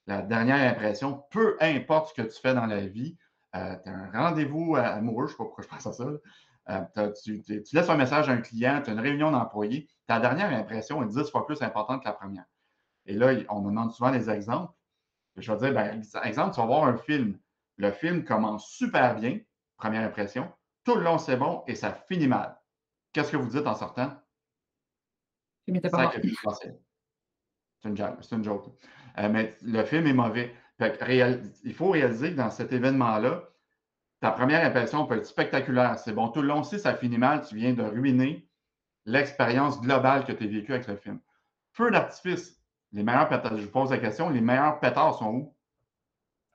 la 0.08 0.22
dernière 0.22 0.72
impression, 0.72 1.24
peu 1.32 1.58
importe 1.62 2.10
ce 2.10 2.22
que 2.22 2.28
tu 2.28 2.40
fais 2.40 2.54
dans 2.54 2.66
la 2.66 2.86
vie, 2.86 3.18
euh, 3.56 3.76
tu 3.82 3.90
as 3.90 3.94
un 3.94 4.12
rendez-vous 4.12 4.76
amoureux, 4.76 5.28
je 5.28 5.32
ne 5.32 5.38
sais 5.38 5.38
pas 5.38 5.44
pourquoi 5.46 5.64
je 5.64 5.70
pense 5.70 5.88
à 5.88 5.94
ça. 5.94 6.06
Euh, 6.70 7.12
tu, 7.24 7.42
laisses 7.74 7.90
un 7.90 7.96
message 7.98 8.30
à 8.30 8.34
un 8.34 8.42
client, 8.42 8.82
tu 8.84 8.90
as 8.90 8.94
une 8.94 9.00
réunion 9.00 9.32
d'employés, 9.32 9.88
ta 10.06 10.20
dernière 10.20 10.52
impression 10.52 11.02
est 11.02 11.08
10 11.08 11.32
fois 11.32 11.46
plus 11.46 11.62
importante 11.62 12.02
que 12.02 12.08
la 12.08 12.14
première. 12.14 12.46
Et 13.06 13.14
là, 13.14 13.34
on 13.50 13.62
me 13.62 13.70
demande 13.70 13.92
souvent 13.92 14.12
des 14.12 14.30
exemples. 14.30 14.74
Je 15.38 15.52
vais 15.52 15.58
dire, 15.58 15.74
ben, 15.74 16.02
exemple, 16.24 16.54
tu 16.54 16.60
vas 16.60 16.68
voir 16.68 16.84
un 16.84 16.98
film. 16.98 17.40
Le 17.78 17.92
film 17.92 18.26
commence 18.26 18.68
super 18.68 19.16
bien, 19.16 19.40
première 19.78 20.06
impression. 20.06 20.52
tout 20.84 20.96
le 20.96 21.04
long 21.04 21.18
c'est 21.18 21.38
bon 21.38 21.64
et 21.68 21.76
ça 21.76 21.94
finit 22.08 22.28
mal. 22.28 22.60
Qu'est-ce 23.14 23.32
que 23.32 23.38
vous 23.38 23.50
dites 23.50 23.66
en 23.66 23.76
sortant? 23.76 24.19
C'est 27.82 27.90
une 27.90 27.98
joke. 27.98 28.18
C'est 28.22 28.36
une 28.36 28.44
joke. 28.44 28.66
Euh, 29.18 29.30
mais 29.30 29.56
le 29.62 29.84
film 29.84 30.08
est 30.08 30.14
mauvais. 30.14 30.54
il 30.80 31.74
faut 31.74 31.90
réaliser 31.90 32.32
que 32.32 32.38
dans 32.38 32.52
cet 32.52 32.72
événement-là, 32.72 33.44
ta 34.20 34.32
première 34.32 34.66
impression 34.66 35.06
peut 35.06 35.18
être 35.18 35.26
spectaculaire. 35.26 35.98
C'est 35.98 36.14
bon, 36.14 36.30
tout 36.30 36.42
le 36.42 36.48
long, 36.48 36.64
si 36.64 36.80
ça 36.80 36.94
finit 36.94 37.18
mal, 37.18 37.46
tu 37.46 37.56
viens 37.56 37.74
de 37.74 37.84
ruiner 37.84 38.48
l'expérience 39.06 39.80
globale 39.82 40.26
que 40.26 40.32
tu 40.32 40.44
as 40.44 40.48
vécue 40.48 40.74
avec 40.74 40.88
le 40.88 40.98
film. 40.98 41.20
Feu 41.72 41.90
d'artifice, 41.92 42.60
les 42.92 43.04
meilleurs 43.04 43.30
pétards, 43.30 43.58
je 43.58 43.64
vous 43.64 43.72
pose 43.72 43.92
la 43.92 43.98
question, 43.98 44.30
les 44.30 44.42
meilleurs 44.42 44.80
pétards 44.80 45.18
sont 45.18 45.34
où? 45.34 45.56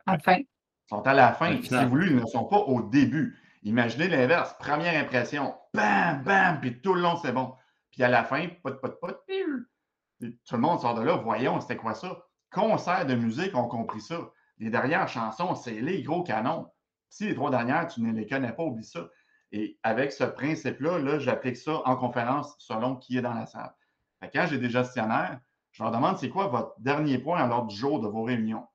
À 0.07 0.13
la 0.13 0.19
fin. 0.19 0.37
Ils 0.37 0.89
sont 0.89 1.07
à 1.07 1.15
la 1.15 1.33
fin. 1.33 1.63
Si 1.63 1.75
vous 1.75 1.89
voulez, 1.89 2.09
ils 2.09 2.17
ne 2.17 2.27
sont 2.27 2.45
pas 2.45 2.59
au 2.59 2.83
début. 2.83 3.39
Imaginez 3.63 4.09
l'inverse. 4.09 4.55
Première 4.59 5.03
impression, 5.03 5.55
bam, 5.73 6.23
bam, 6.23 6.61
puis 6.61 6.81
tout 6.83 6.93
le 6.93 7.01
long, 7.01 7.17
c'est 7.17 7.33
bon. 7.33 7.55
Puis 7.95 8.03
à 8.03 8.09
la 8.09 8.25
fin, 8.25 8.49
pot, 8.63 8.81
pot, 8.81 9.01
pot, 9.01 9.17
tout 10.19 10.55
le 10.55 10.61
monde 10.61 10.81
sort 10.81 10.97
de 10.97 11.03
là, 11.03 11.15
voyons, 11.17 11.61
c'était 11.61 11.77
quoi 11.77 11.95
ça? 11.95 12.25
Concert 12.51 13.07
de 13.07 13.15
musique, 13.15 13.55
on 13.55 13.69
compris 13.69 14.01
ça. 14.01 14.33
Les 14.59 14.69
dernières 14.69 15.07
chansons, 15.09 15.55
c'est 15.55 15.81
les 15.81 16.03
gros 16.03 16.25
canons. 16.25 16.69
Si 17.09 17.27
les 17.27 17.37
trois 17.37 17.51
dernières, 17.51 17.87
tu 17.87 18.01
ne 18.03 18.13
les 18.13 18.27
connais 18.27 18.53
pas, 18.53 18.65
oublie 18.65 18.85
ça. 18.85 19.09
Et 19.53 19.79
avec 19.85 20.11
ce 20.11 20.25
principe-là, 20.25 20.99
-là, 20.99 21.21
j'applique 21.21 21.57
ça 21.57 21.83
en 21.85 21.95
conférence 21.95 22.57
selon 22.59 22.97
qui 22.97 23.17
est 23.17 23.23
dans 23.23 23.35
la 23.35 23.47
salle. 23.47 23.73
quand 24.33 24.47
j'ai 24.49 24.59
des 24.59 24.71
gestionnaires, 24.71 25.39
je 25.71 25.83
leur 25.83 25.93
demande 25.93 26.19
c'est 26.19 26.31
quoi 26.31 26.49
votre 26.49 26.75
dernier 26.81 27.19
point 27.19 27.39
à 27.39 27.47
l'ordre 27.47 27.69
du 27.69 27.77
jour 27.77 28.01
de 28.01 28.09
vos 28.09 28.25
réunions? 28.25 28.67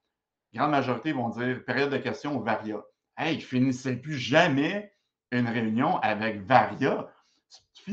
Grande 0.54 0.72
majorité 0.72 1.12
vont 1.12 1.30
dire 1.30 1.66
période 1.66 1.92
de 1.92 1.98
questions 1.98 2.40
Varia. 2.40 2.82
Hey, 3.18 3.40
je 3.40 3.46
finissais 3.46 3.98
plus 3.98 4.18
jamais 4.18 4.94
une 5.32 5.48
réunion 5.48 5.98
avec 5.98 6.42
Varia? 6.44 7.10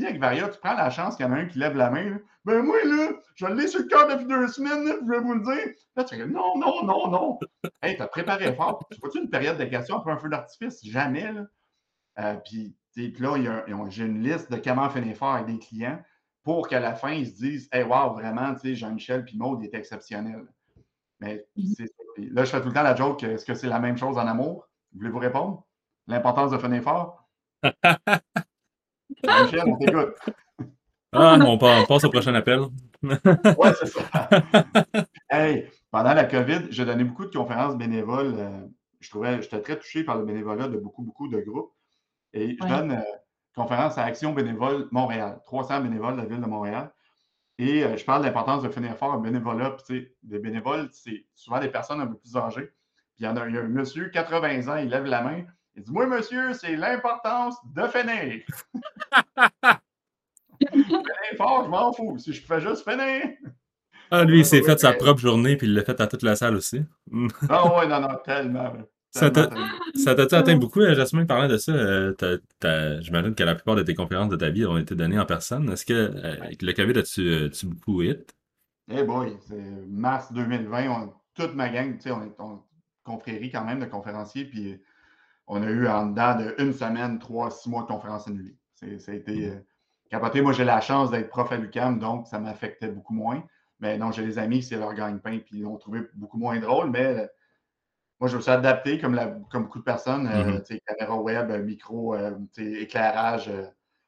Avec 0.05 0.19
Varia, 0.19 0.49
tu 0.49 0.59
prends 0.59 0.75
la 0.75 0.89
chance 0.89 1.15
qu'il 1.15 1.25
y 1.25 1.29
en 1.29 1.33
a 1.33 1.37
un 1.37 1.45
qui 1.45 1.59
lève 1.59 1.75
la 1.75 1.89
main. 1.89 2.19
Ben 2.45 2.61
moi, 2.61 2.77
là, 2.85 3.11
je 3.35 3.45
l'ai 3.47 3.67
sur 3.67 3.81
le 3.81 3.87
cœur 3.87 4.07
depuis 4.07 4.25
deux 4.25 4.47
semaines, 4.47 4.87
je 5.05 5.11
vais 5.11 5.19
vous 5.19 5.33
le 5.33 5.41
dire. 5.41 5.73
Là, 5.95 6.03
tu 6.03 6.15
dis 6.15 6.31
non, 6.31 6.57
non, 6.57 6.83
non, 6.83 7.09
non. 7.09 7.39
Hey, 7.81 7.95
tu 7.95 8.01
as 8.01 8.07
préparé 8.07 8.53
fort. 8.55 8.85
Tu 8.91 8.97
fais 8.99 9.19
une 9.19 9.29
période 9.29 9.57
de 9.57 9.65
questions 9.65 9.97
après 9.97 10.11
un 10.11 10.17
feu 10.17 10.29
d'artifice? 10.29 10.85
Jamais, 10.85 11.31
là. 11.31 11.45
Euh, 12.19 12.35
puis, 12.45 12.75
là, 13.19 13.65
j'ai 13.89 14.05
une 14.05 14.23
liste 14.23 14.51
de 14.51 14.57
comment 14.57 14.89
finir 14.89 15.15
fort 15.15 15.35
avec 15.35 15.47
des 15.47 15.59
clients 15.59 16.01
pour 16.43 16.67
qu'à 16.67 16.79
la 16.79 16.95
fin, 16.95 17.11
ils 17.11 17.27
se 17.27 17.35
disent 17.35 17.69
Hey, 17.71 17.83
wow, 17.83 18.13
vraiment, 18.13 18.53
tu 18.55 18.61
sais, 18.61 18.75
Jean-Michel 18.75 19.25
puis 19.25 19.37
Maud 19.37 19.63
est 19.63 19.73
exceptionnel. 19.73 20.47
Mais 21.19 21.45
mm-hmm. 21.57 22.33
là, 22.33 22.45
je 22.45 22.49
fais 22.51 22.61
tout 22.61 22.69
le 22.69 22.73
temps 22.73 22.83
la 22.83 22.95
joke 22.95 23.23
est-ce 23.23 23.45
que 23.45 23.53
c'est 23.53 23.67
la 23.67 23.79
même 23.79 23.97
chose 23.97 24.17
en 24.17 24.27
amour? 24.27 24.67
Voulez-vous 24.93 25.19
répondre? 25.19 25.65
L'importance 26.07 26.51
de 26.51 26.57
finir 26.57 26.81
fort 26.83 27.27
On 29.65 29.77
t'écoute. 29.77 30.15
Ah, 31.13 31.37
on 31.39 31.57
passe 31.57 32.03
au 32.03 32.09
prochain 32.09 32.35
appel. 32.35 32.61
oui, 33.03 33.69
c'est 33.79 33.87
ça. 33.87 34.29
Hey, 35.29 35.69
pendant 35.91 36.13
la 36.13 36.25
COVID, 36.25 36.67
j'ai 36.69 36.85
donné 36.85 37.03
beaucoup 37.03 37.25
de 37.25 37.35
conférences 37.35 37.75
bénévoles. 37.77 38.35
Euh, 38.37 38.67
je 38.99 39.09
trouvais, 39.09 39.41
j'étais 39.41 39.61
très 39.61 39.77
touché 39.77 40.03
par 40.03 40.17
le 40.17 40.25
bénévolat 40.25 40.67
de 40.67 40.77
beaucoup, 40.77 41.03
beaucoup 41.03 41.27
de 41.27 41.39
groupes. 41.39 41.73
Et 42.33 42.57
je 42.61 42.67
donne 42.67 42.91
euh, 42.91 43.01
conférence 43.55 43.97
à 43.97 44.03
Action 44.03 44.33
bénévole 44.33 44.87
Montréal, 44.91 45.39
300 45.45 45.81
bénévoles 45.81 46.15
de 46.15 46.21
la 46.21 46.27
ville 46.27 46.41
de 46.41 46.45
Montréal. 46.45 46.91
Et 47.57 47.83
euh, 47.83 47.97
je 47.97 48.05
parle 48.05 48.21
de 48.21 48.27
l'importance 48.27 48.63
de 48.63 48.69
finir 48.69 48.95
fort 48.97 49.13
un 49.13 49.19
bénévolat. 49.19 49.71
Puis, 49.71 49.83
tu 49.87 50.01
sais, 50.01 50.15
des 50.23 50.39
bénévoles, 50.39 50.89
c'est 50.91 51.25
souvent 51.33 51.59
des 51.59 51.69
personnes 51.69 52.01
un 52.01 52.07
peu 52.07 52.17
plus 52.17 52.35
âgées. 52.35 52.67
Puis 53.15 53.23
il 53.23 53.25
y 53.25 53.27
en 53.27 53.35
a, 53.35 53.41
un 53.41 53.67
monsieur, 53.67 54.09
80 54.09 54.67
ans, 54.67 54.77
il 54.77 54.89
lève 54.89 55.05
la 55.05 55.23
main. 55.23 55.43
Il 55.77 55.83
dit 55.83 55.91
Moi, 55.91 56.07
monsieur, 56.07 56.53
c'est 56.53 56.75
l'importance 56.75 57.55
de 57.75 57.83
finir. 57.87 58.43
finir 60.71 61.37
fort, 61.37 61.65
je 61.65 61.69
m'en 61.69 61.93
fous. 61.93 62.17
Si 62.17 62.33
je 62.33 62.41
fais 62.41 62.59
juste 62.59 62.83
finir. 62.83 63.21
Ah, 64.09 64.23
lui, 64.23 64.39
il 64.39 64.45
s'est 64.45 64.63
fait 64.63 64.79
sa 64.79 64.93
propre 64.93 65.19
journée, 65.19 65.55
puis 65.55 65.67
il 65.67 65.73
l'a 65.75 65.83
fait 65.83 66.01
à 66.01 66.07
toute 66.07 66.23
la 66.23 66.35
salle 66.35 66.55
aussi. 66.55 66.81
Ah, 67.47 67.77
ouais, 67.77 67.87
non, 67.87 68.01
non, 68.01 68.17
tellement. 68.25 68.73
Ça 69.11 69.29
t'a-tu 69.29 70.35
atteint 70.35 70.57
beaucoup, 70.57 70.81
euh, 70.81 70.95
Jasmine, 70.95 71.27
parlant 71.27 71.47
de 71.47 71.57
ça? 71.57 71.71
Euh, 71.73 72.13
j'imagine 73.01 73.35
que 73.35 73.43
la 73.43 73.55
plupart 73.55 73.75
de 73.75 73.83
tes 73.83 73.93
conférences 73.93 74.29
de 74.29 74.35
ta 74.35 74.49
vie 74.49 74.65
ont 74.65 74.77
été 74.77 74.95
données 74.95 75.19
en 75.19 75.25
personne. 75.25 75.69
Est-ce 75.69 75.85
que 75.85 75.93
euh, 75.93 76.35
le 76.59 76.73
COVID 76.73 76.97
a-tu 76.99 77.65
beaucoup 77.67 78.01
hit? 78.01 78.35
Eh 78.89 79.03
boy, 79.03 79.37
c'est 79.47 79.61
mars 79.87 80.31
2020, 80.31 81.13
toute 81.35 81.53
ma 81.55 81.69
gang, 81.69 81.95
tu 81.95 82.03
sais, 82.03 82.11
on 82.11 82.23
est 82.23 82.35
confrérie 83.03 83.51
quand 83.51 83.65
même 83.65 83.79
de 83.79 83.85
conférenciers, 83.85 84.45
puis 84.45 84.79
on 85.47 85.63
a 85.63 85.67
eu 85.67 85.87
en 85.87 86.07
dedans 86.07 86.35
de 86.35 86.55
une 86.59 86.73
semaine, 86.73 87.19
trois, 87.19 87.49
six 87.51 87.69
mois 87.69 87.83
de 87.83 87.87
conférences 87.87 88.27
annulées. 88.27 88.57
Ça 88.75 89.11
a 89.11 89.15
été 89.15 89.49
mmh. 89.49 89.63
capoté. 90.09 90.41
Moi, 90.41 90.53
j'ai 90.53 90.65
la 90.65 90.81
chance 90.81 91.09
d'être 91.09 91.29
prof 91.29 91.51
à 91.51 91.57
l'UCAM, 91.57 91.99
donc 91.99 92.27
ça 92.27 92.39
m'affectait 92.39 92.89
beaucoup 92.89 93.13
moins. 93.13 93.43
Mais 93.79 93.97
non, 93.97 94.11
j'ai 94.11 94.23
des 94.23 94.39
amis, 94.39 94.63
c'est 94.63 94.77
leur 94.77 94.93
gagne-pain, 94.93 95.39
puis 95.39 95.57
ils 95.57 95.61
l'ont 95.61 95.77
trouvé 95.77 96.01
beaucoup 96.15 96.37
moins 96.37 96.59
drôle, 96.59 96.89
mais 96.89 97.29
moi, 98.19 98.29
je 98.29 98.37
me 98.37 98.41
suis 98.41 98.51
adapté 98.51 98.99
comme, 98.99 99.45
comme 99.51 99.63
beaucoup 99.63 99.79
de 99.79 99.83
personnes. 99.83 100.27
Euh, 100.27 100.59
mm-hmm. 100.59 100.79
caméra 100.85 101.15
web, 101.21 101.51
micro, 101.63 102.15
euh, 102.15 102.31
éclairage, 102.57 103.47
euh, 103.47 103.65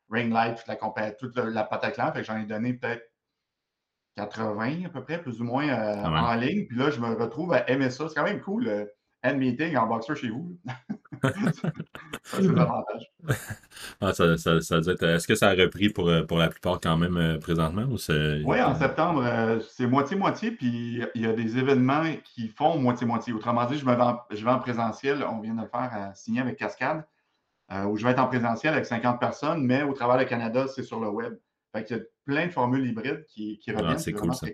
ring 0.09 0.33
light, 0.33 0.57
toute 0.57 0.67
la, 0.67 1.11
toute 1.11 1.35
la, 1.35 1.45
la 1.45 2.11
Fait 2.11 2.21
que 2.21 2.23
j'en 2.23 2.37
ai 2.37 2.45
donné 2.45 2.73
peut-être 2.73 3.03
80 4.15 4.85
à 4.85 4.89
peu 4.89 5.03
près, 5.03 5.21
plus 5.21 5.39
ou 5.41 5.43
moins 5.43 5.69
ah 5.69 6.31
en 6.31 6.35
ligne. 6.35 6.65
Puis 6.65 6.77
là, 6.77 6.89
je 6.89 6.99
me 6.99 7.13
retrouve 7.13 7.53
à 7.53 7.69
aimer 7.69 7.91
ça. 7.91 8.09
C'est 8.09 8.15
quand 8.15 8.23
même 8.23 8.41
cool, 8.41 8.89
end 9.23 9.35
meeting 9.35 9.75
en 9.75 9.87
boxer 9.87 10.15
chez 10.15 10.29
vous. 10.29 10.57
c'est 12.23 12.41
l'avantage. 12.41 13.11
Ah, 13.99 14.13
ça, 14.13 14.37
ça, 14.37 14.61
ça 14.61 14.77
être... 14.77 15.03
Est-ce 15.03 15.27
que 15.27 15.35
ça 15.35 15.49
a 15.49 15.53
repris 15.53 15.89
pour, 15.89 16.09
pour 16.27 16.37
la 16.37 16.47
plupart 16.49 16.79
quand 16.79 16.97
même 16.97 17.39
présentement? 17.39 17.83
Ou 17.83 17.97
oui, 18.45 18.61
en 18.61 18.75
septembre, 18.75 19.59
c'est 19.69 19.87
moitié-moitié, 19.87 20.51
puis 20.51 21.03
il 21.15 21.21
y 21.21 21.25
a 21.25 21.33
des 21.33 21.57
événements 21.57 22.03
qui 22.23 22.47
font 22.47 22.77
moitié-moitié. 22.79 23.33
Autrement 23.33 23.65
dit, 23.65 23.77
je, 23.77 23.85
me 23.85 23.93
vais 23.93 24.01
en, 24.01 24.19
je 24.31 24.43
vais 24.43 24.51
en 24.51 24.59
présentiel, 24.59 25.23
on 25.23 25.39
vient 25.39 25.55
de 25.55 25.61
le 25.61 25.67
faire 25.67 25.89
à 25.91 26.13
signer 26.13 26.41
avec 26.41 26.57
Cascade, 26.57 27.05
où 27.87 27.97
je 27.97 28.05
vais 28.05 28.11
être 28.11 28.19
en 28.19 28.27
présentiel 28.27 28.73
avec 28.73 28.85
50 28.85 29.19
personnes, 29.19 29.65
mais 29.65 29.83
au 29.83 29.93
travers 29.93 30.17
du 30.17 30.25
Canada, 30.25 30.67
c'est 30.67 30.83
sur 30.83 30.99
le 30.99 31.09
web. 31.09 31.35
Fait 31.73 31.83
qu'il 31.83 31.97
y 31.97 31.99
a 31.99 32.03
plein 32.25 32.47
de 32.47 32.51
formules 32.51 32.87
hybrides 32.87 33.25
qui, 33.27 33.59
qui 33.59 33.71
reviennent. 33.71 33.91
Ah, 33.91 33.97
c'est 33.97 34.13
cool 34.13 34.33
ça. 34.33 34.47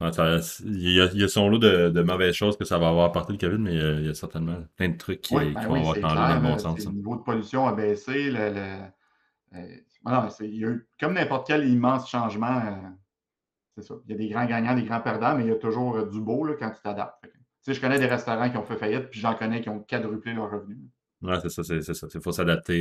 Il, 0.00 0.92
y 0.92 1.00
a, 1.00 1.06
il, 1.12 1.20
y 1.20 1.24
a, 1.24 1.28
son 1.28 1.48
lot 1.48 1.58
de, 1.58 1.88
de, 1.88 2.02
mauvaises 2.02 2.34
choses 2.34 2.56
que 2.56 2.64
ça 2.64 2.78
va 2.78 2.88
avoir 2.88 3.06
apporté 3.06 3.32
le 3.32 3.38
COVID, 3.38 3.58
mais 3.58 3.74
il 3.74 4.06
y 4.06 4.08
a, 4.08 4.14
certainement 4.14 4.56
plein 4.76 4.88
de 4.88 4.96
trucs 4.96 5.20
qui, 5.20 5.34
ben 5.34 5.52
vont 5.66 5.74
avoir 5.76 5.94
changé 5.94 6.16
dans 6.16 6.34
le 6.34 6.40
bon 6.40 6.58
sens. 6.58 6.84
Le 6.84 6.92
niveau 6.92 7.16
de 7.16 7.22
pollution 7.22 7.66
a 7.66 7.72
baissé. 7.72 8.30
Le, 8.30 8.52
euh, 9.54 9.76
il 10.40 10.56
y 10.56 10.64
a 10.64 10.68
eu, 10.68 10.86
comme 11.00 11.14
n'importe 11.14 11.46
quel 11.46 11.68
immense 11.68 12.10
changement, 12.10 12.60
euh, 12.66 12.88
c'est 13.76 13.84
ça. 13.84 13.94
Il 14.06 14.12
y 14.12 14.14
a 14.14 14.18
des 14.18 14.28
grands 14.28 14.46
gagnants, 14.46 14.74
des 14.74 14.84
grands 14.84 15.00
perdants, 15.00 15.36
mais 15.36 15.44
il 15.44 15.48
y 15.48 15.52
a 15.52 15.56
toujours 15.56 15.96
euh, 15.96 16.06
du 16.06 16.20
beau 16.20 16.44
là, 16.44 16.54
quand 16.58 16.70
tu 16.70 16.82
t'adaptes. 16.82 17.24
je 17.66 17.80
connais 17.80 17.98
des 17.98 18.06
restaurants 18.06 18.50
qui 18.50 18.56
ont 18.56 18.64
fait 18.64 18.76
faillite, 18.76 19.10
puis 19.10 19.20
j'en 19.20 19.34
connais 19.34 19.60
qui 19.60 19.68
ont 19.68 19.80
quadruplé 19.80 20.34
leurs 20.34 20.50
revenus. 20.50 20.78
Oui, 21.22 21.34
c'est 21.40 21.48
ça, 21.48 21.62
c'est 21.62 21.94
ça. 21.94 22.06
Il 22.12 22.20
faut 22.20 22.32
s'adapter. 22.32 22.80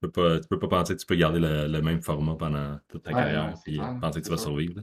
tu 0.00 0.06
ne 0.06 0.08
peux, 0.08 0.58
pas 0.58 0.68
penser 0.68 0.94
que 0.94 1.00
tu 1.00 1.06
peux 1.06 1.14
garder 1.14 1.40
le, 1.40 1.80
même 1.80 2.02
format 2.02 2.34
pendant 2.34 2.78
toute 2.88 3.04
ta 3.04 3.12
carrière 3.12 3.54
et 3.66 3.78
penser 4.00 4.20
que 4.20 4.26
tu 4.26 4.30
vas 4.30 4.36
survivre 4.36 4.82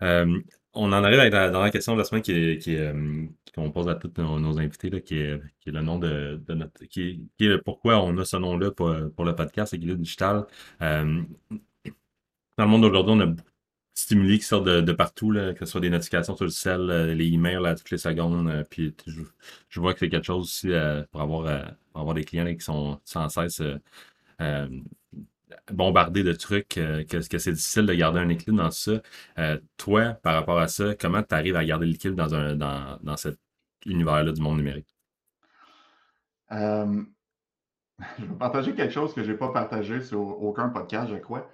on 0.00 0.92
en 0.92 0.92
arrive 0.92 1.30
dans 1.30 1.60
la 1.60 1.70
question 1.70 1.94
de 1.94 1.98
la 1.98 2.04
semaine 2.04 2.22
qui 2.22 2.58
qui 2.58 2.76
qu'on 3.54 3.70
pose 3.72 3.88
à 3.88 3.94
tous 3.94 4.12
nos, 4.22 4.58
invités, 4.58 4.90
là, 4.90 5.00
qui, 5.00 5.18
est, 5.18 5.40
le 5.66 5.80
nom 5.80 5.98
de, 5.98 6.40
notre. 6.48 6.84
Qui 6.84 7.28
est, 7.40 7.58
pourquoi 7.58 8.02
on 8.02 8.16
a 8.18 8.24
ce 8.24 8.36
nom-là 8.36 8.70
pour, 8.70 8.94
pour 9.16 9.24
le 9.24 9.34
podcast, 9.34 9.74
Équilibre 9.74 9.98
Digital. 9.98 10.46
dans 10.80 11.26
le 12.58 12.66
monde 12.66 12.82
d'aujourd'hui, 12.82 13.14
on 13.14 13.20
a 13.20 13.26
beaucoup 13.26 13.48
stimuli 13.94 14.38
qui 14.38 14.44
sortent 14.44 14.66
de, 14.66 14.92
partout, 14.92 15.32
là, 15.32 15.54
que 15.54 15.64
ce 15.64 15.72
soit 15.72 15.80
des 15.80 15.90
notifications 15.90 16.36
sur 16.36 16.44
le 16.44 16.50
cell, 16.50 16.86
les 17.16 17.26
emails 17.26 17.66
à 17.66 17.74
toutes 17.74 17.90
les 17.90 17.98
secondes. 17.98 18.64
puis 18.70 18.94
je, 19.06 19.80
vois 19.80 19.92
que 19.92 20.00
c'est 20.00 20.08
quelque 20.08 20.26
chose 20.26 20.44
aussi 20.44 20.68
pour, 21.10 21.20
avoir, 21.20 21.74
pour 21.92 22.00
avoir 22.00 22.14
des 22.14 22.24
clients 22.24 22.54
qui 22.54 22.60
sont 22.60 23.00
sans 23.04 23.28
cesse 23.28 23.60
bombardé 25.72 26.22
de 26.22 26.32
trucs, 26.32 26.78
euh, 26.78 27.04
que, 27.04 27.20
c'est 27.20 27.52
difficile 27.52 27.86
de 27.86 27.94
garder 27.94 28.20
un 28.20 28.28
équilibre 28.28 28.62
dans 28.62 28.70
ça. 28.70 29.00
Euh, 29.38 29.58
toi, 29.76 30.14
par 30.22 30.34
rapport 30.34 30.58
à 30.58 30.68
ça, 30.68 30.94
comment 30.94 31.22
tu 31.22 31.34
arrives 31.34 31.56
à 31.56 31.64
garder 31.64 31.86
l'équilibre 31.86 32.16
dans, 32.16 32.34
un, 32.34 32.54
dans, 32.56 32.98
dans 33.02 33.16
cet 33.16 33.38
univers-là 33.86 34.32
du 34.32 34.40
monde 34.40 34.58
numérique? 34.58 34.94
Euh, 36.52 37.02
je 38.18 38.24
vais 38.24 38.34
partager 38.38 38.74
quelque 38.74 38.92
chose 38.92 39.14
que 39.14 39.22
je 39.22 39.32
n'ai 39.32 39.36
pas 39.36 39.52
partagé 39.52 40.00
sur 40.02 40.20
aucun 40.20 40.68
podcast, 40.68 41.10
je 41.10 41.16
crois. 41.16 41.50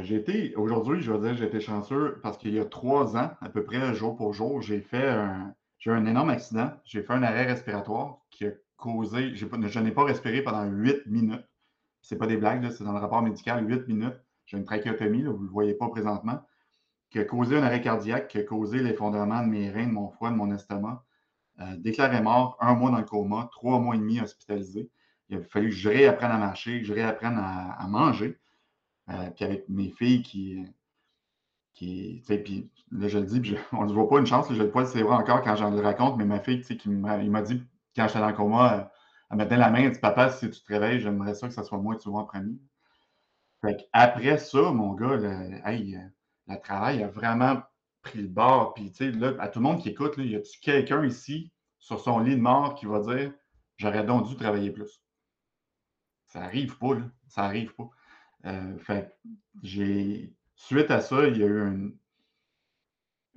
j'ai 0.00 0.16
été, 0.16 0.54
aujourd'hui, 0.56 1.00
je 1.00 1.12
veux 1.12 1.20
dire, 1.20 1.36
j'ai 1.36 1.46
été 1.46 1.60
chanceux 1.60 2.20
parce 2.22 2.38
qu'il 2.38 2.54
y 2.54 2.58
a 2.58 2.64
trois 2.64 3.16
ans, 3.16 3.30
à 3.40 3.48
peu 3.48 3.64
près 3.64 3.94
jour 3.94 4.16
pour 4.16 4.32
jour, 4.32 4.60
j'ai 4.62 4.80
fait 4.80 5.08
un, 5.08 5.54
j'ai 5.78 5.90
eu 5.90 5.94
un 5.94 6.06
énorme 6.06 6.30
accident. 6.30 6.72
J'ai 6.84 7.02
fait 7.02 7.12
un 7.12 7.22
arrêt 7.22 7.44
respiratoire 7.44 8.18
qui 8.30 8.46
a 8.46 8.50
causé, 8.76 9.34
je 9.34 9.80
n'ai 9.80 9.92
pas 9.92 10.04
respiré 10.04 10.42
pendant 10.42 10.64
huit 10.64 11.06
minutes 11.06 11.47
c'est 12.00 12.16
pas 12.16 12.26
des 12.26 12.36
blagues, 12.36 12.70
c'est 12.70 12.84
dans 12.84 12.92
le 12.92 12.98
rapport 12.98 13.22
médical, 13.22 13.66
8 13.68 13.88
minutes. 13.88 14.20
J'ai 14.46 14.56
une 14.56 14.64
trachéotomie, 14.64 15.24
vous 15.24 15.38
ne 15.38 15.44
le 15.44 15.50
voyez 15.50 15.74
pas 15.74 15.88
présentement, 15.88 16.40
qui 17.10 17.18
a 17.18 17.24
causé 17.24 17.56
un 17.56 17.62
arrêt 17.62 17.80
cardiaque, 17.80 18.28
qui 18.28 18.38
a 18.38 18.42
causé 18.42 18.78
l'effondrement 18.78 19.42
de 19.42 19.48
mes 19.48 19.70
reins, 19.70 19.86
de 19.86 19.92
mon 19.92 20.08
foie, 20.08 20.30
de 20.30 20.36
mon 20.36 20.50
estomac. 20.52 21.04
Euh, 21.60 21.76
déclaré 21.76 22.20
mort, 22.22 22.56
un 22.60 22.74
mois 22.74 22.90
dans 22.90 22.98
le 22.98 23.04
coma, 23.04 23.48
trois 23.50 23.80
mois 23.80 23.96
et 23.96 23.98
demi 23.98 24.20
hospitalisé. 24.20 24.90
il 25.28 25.38
a 25.38 25.42
fallu 25.42 25.70
que 25.70 25.74
je 25.74 25.88
réapprenne 25.88 26.30
à 26.30 26.38
marcher, 26.38 26.80
que 26.80 26.86
je 26.86 26.92
réapprenne 26.92 27.36
à, 27.36 27.86
manger. 27.88 28.38
Euh, 29.10 29.30
puis 29.30 29.44
avec 29.44 29.68
mes 29.68 29.90
filles 29.90 30.22
qui. 30.22 30.64
qui 31.74 32.22
puis 32.26 32.70
là, 32.92 33.08
je 33.08 33.18
le 33.18 33.26
dis, 33.26 33.56
on 33.72 33.86
ne 33.86 33.92
voit 33.92 34.08
pas 34.08 34.20
une 34.20 34.26
chance, 34.26 34.46
je 34.48 34.54
ne 34.54 34.64
le 34.64 34.70
pas 34.70 34.84
c'est 34.86 35.02
vrai 35.02 35.16
encore 35.16 35.42
quand 35.42 35.56
j'en 35.56 35.70
le 35.70 35.80
raconte, 35.80 36.16
mais 36.16 36.24
ma 36.24 36.40
fille, 36.40 36.60
qui 36.60 36.88
m'a 36.88 37.42
dit, 37.42 37.62
quand 37.96 38.06
j'étais 38.06 38.20
dans 38.20 38.28
le 38.28 38.34
coma, 38.34 38.92
elle 39.30 39.38
donné 39.38 39.56
la 39.56 39.70
main, 39.70 39.82
elle 39.82 39.92
dit 39.92 39.98
Papa, 39.98 40.30
si 40.30 40.50
tu 40.50 40.60
te 40.60 40.72
réveilles, 40.72 41.00
j'aimerais 41.00 41.34
ça 41.34 41.48
que 41.48 41.54
ce 41.54 41.62
soit 41.62 41.78
moi 41.78 41.96
qui 41.96 42.02
sois 42.02 42.20
en 42.20 42.24
premier. 42.24 42.58
Fait 43.60 43.88
après 43.92 44.38
ça, 44.38 44.70
mon 44.72 44.94
gars, 44.94 45.16
le, 45.16 46.56
travail 46.62 47.02
a 47.02 47.08
vraiment 47.08 47.62
pris 48.02 48.22
le 48.22 48.28
bord. 48.28 48.74
Puis, 48.74 48.90
tu 48.90 48.96
sais, 48.96 49.10
là, 49.10 49.34
à 49.40 49.48
tout 49.48 49.58
le 49.58 49.64
monde 49.64 49.82
qui 49.82 49.90
écoute, 49.90 50.16
là, 50.16 50.24
y 50.24 50.36
a-tu 50.36 50.60
quelqu'un 50.60 51.04
ici 51.04 51.52
sur 51.78 52.00
son 52.00 52.20
lit 52.20 52.36
de 52.36 52.40
mort 52.40 52.74
qui 52.74 52.86
va 52.86 53.00
dire 53.00 53.32
J'aurais 53.76 54.04
donc 54.04 54.28
dû 54.28 54.36
travailler 54.36 54.70
plus? 54.70 55.02
Ça 56.26 56.42
arrive 56.42 56.76
pas, 56.78 56.94
là. 56.94 57.02
Ça 57.28 57.44
arrive 57.44 57.74
pas. 57.74 57.90
Euh, 58.46 58.76
j'ai. 59.62 60.32
Suite 60.56 60.90
à 60.90 61.00
ça, 61.00 61.26
il 61.28 61.36
y 61.36 61.42
a 61.44 61.46
eu 61.46 61.60
un, 61.60 61.90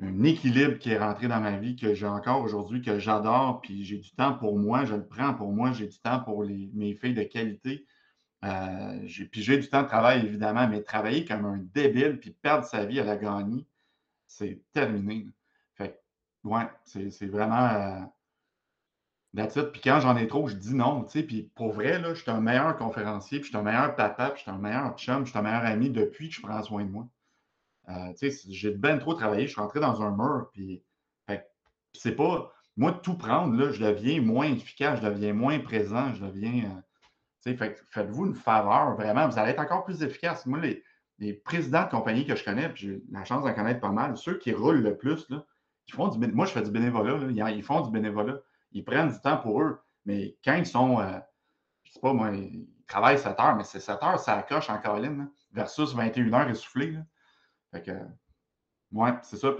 un 0.02 0.24
équilibre 0.24 0.78
qui 0.80 0.92
est 0.92 0.98
rentré 0.98 1.28
dans 1.28 1.40
ma 1.40 1.58
vie 1.58 1.76
que 1.76 1.94
j'ai 1.94 2.08
encore 2.08 2.42
aujourd'hui, 2.42 2.82
que 2.82 2.98
j'adore, 2.98 3.62
puis 3.62 3.86
j'ai 3.86 3.98
du 3.98 4.12
temps 4.12 4.34
pour 4.34 4.58
moi, 4.58 4.86
je 4.86 4.96
le 4.96 5.06
prends 5.06 5.34
pour 5.34 5.54
moi, 5.54 5.72
j'ai 5.74 5.88
du 5.88 6.00
temps 6.00 6.20
pour 6.20 6.44
les, 6.44 6.72
mes 6.74 6.96
filles 6.96 7.14
de 7.14 7.24
qualité. 7.24 7.86
Euh, 8.44 9.08
puis 9.32 9.44
j'ai 9.44 9.58
du 9.60 9.70
temps 9.70 9.84
de 9.84 9.88
travail, 9.88 10.26
évidemment, 10.26 10.68
mais 10.68 10.82
travailler 10.82 11.26
comme 11.26 11.46
un 11.46 11.58
débile 11.58 12.20
puis 12.20 12.32
perdre 12.32 12.66
sa 12.66 12.86
vie 12.86 13.00
à 13.00 13.04
la 13.04 13.16
gagner, 13.16 13.68
c'est 14.26 14.64
terminé. 14.74 15.28
Fait 15.76 16.02
ouais, 16.44 16.68
c'est 16.84 17.28
vraiment. 17.28 18.10
Euh, 19.36 19.46
puis 19.72 19.82
quand 19.82 20.00
j'en 20.02 20.18
ai 20.18 20.28
trop, 20.28 20.48
je 20.48 20.56
dis 20.56 20.74
non. 20.74 21.04
Tu 21.04 21.20
sais, 21.20 21.24
puis 21.24 21.44
pour 21.56 21.72
vrai, 21.74 22.00
là, 22.00 22.14
je 22.14 22.22
suis 22.22 22.32
un 22.32 22.42
meilleur 22.42 22.76
conférencier, 22.78 23.40
puis 23.40 23.46
je 23.46 23.50
suis 23.50 23.58
un 23.58 23.64
meilleur 23.64 23.96
papa, 23.96 24.32
puis 24.32 24.40
je 24.40 24.42
suis 24.44 24.52
un 24.52 24.58
meilleur 24.58 24.98
chum, 24.98 25.26
je 25.26 25.30
suis 25.30 25.40
un 25.40 25.44
meilleur 25.44 25.66
ami 25.66 25.90
depuis 25.90 26.30
que 26.30 26.36
je 26.36 26.42
prends 26.42 26.64
soin 26.64 26.84
de 26.84 26.90
moi. 26.90 27.08
Euh, 27.90 28.14
j'ai 28.50 28.72
ben 28.72 29.00
trop 29.00 29.14
travaillé, 29.14 29.48
je 29.48 29.52
suis 29.54 29.62
rentré 29.62 29.80
dans 29.80 30.02
un 30.02 30.12
mur, 30.12 30.50
puis 30.54 30.84
c'est 31.94 32.16
pas. 32.16 32.52
Moi, 32.78 32.94
tout 32.94 33.16
prendre, 33.16 33.56
là, 33.56 33.72
je 33.72 33.84
deviens 33.84 34.22
moins 34.22 34.46
efficace, 34.46 35.02
je 35.02 35.08
deviens 35.08 35.34
moins 35.34 35.60
présent, 35.60 36.14
je 36.14 36.26
deviens. 36.26 36.82
Faites-vous 37.44 38.28
une 38.28 38.36
faveur, 38.36 38.96
vraiment, 38.96 39.28
vous 39.28 39.38
allez 39.38 39.52
être 39.52 39.60
encore 39.60 39.84
plus 39.84 40.04
efficace. 40.04 40.46
Moi, 40.46 40.60
les, 41.20 41.34
présidents 41.34 41.84
de 41.84 41.90
compagnie 41.90 42.26
que 42.26 42.36
je 42.36 42.44
connais, 42.44 42.70
puis 42.70 42.88
j'ai 42.88 43.04
la 43.12 43.26
chance 43.26 43.44
d'en 43.44 43.54
connaître 43.54 43.80
pas 43.80 43.92
mal, 43.92 44.16
ceux 44.18 44.38
qui 44.38 44.54
roulent 44.54 44.82
le 44.82 44.98
plus, 44.98 45.30
là, 45.30 45.46
font 45.92 46.08
du 46.08 46.28
Moi, 46.28 46.46
je 46.46 46.52
fais 46.52 46.62
du 46.62 46.72
bénévolat, 46.72 47.20
ils 47.52 47.64
font 47.64 47.82
du 47.82 47.92
bénévolat. 47.92 48.40
Ils 48.72 48.84
prennent 48.84 49.12
du 49.12 49.20
temps 49.20 49.38
pour 49.38 49.62
eux. 49.62 49.80
Mais 50.06 50.38
quand 50.44 50.56
ils 50.56 50.66
sont, 50.66 51.00
euh, 51.00 51.20
je 51.84 51.94
sais 51.94 52.00
pas, 52.00 52.14
moi, 52.14 52.32
ils 52.32 52.68
travaillent 52.88 53.20
7 53.20 53.40
heures, 53.40 53.56
mais 53.56 53.64
c'est 53.64 53.80
7 53.80 54.02
heures, 54.02 54.20
ça 54.20 54.42
coche 54.44 54.70
en 54.70 54.78
Caroline, 54.80 55.30
versus 55.52 55.94
21 55.94 56.34
heures 56.34 56.50
essoufflées. 56.50 56.98
Fait 57.72 57.82
que, 57.82 57.92
ouais, 58.92 59.12
c'est 59.24 59.38
ça. 59.38 59.56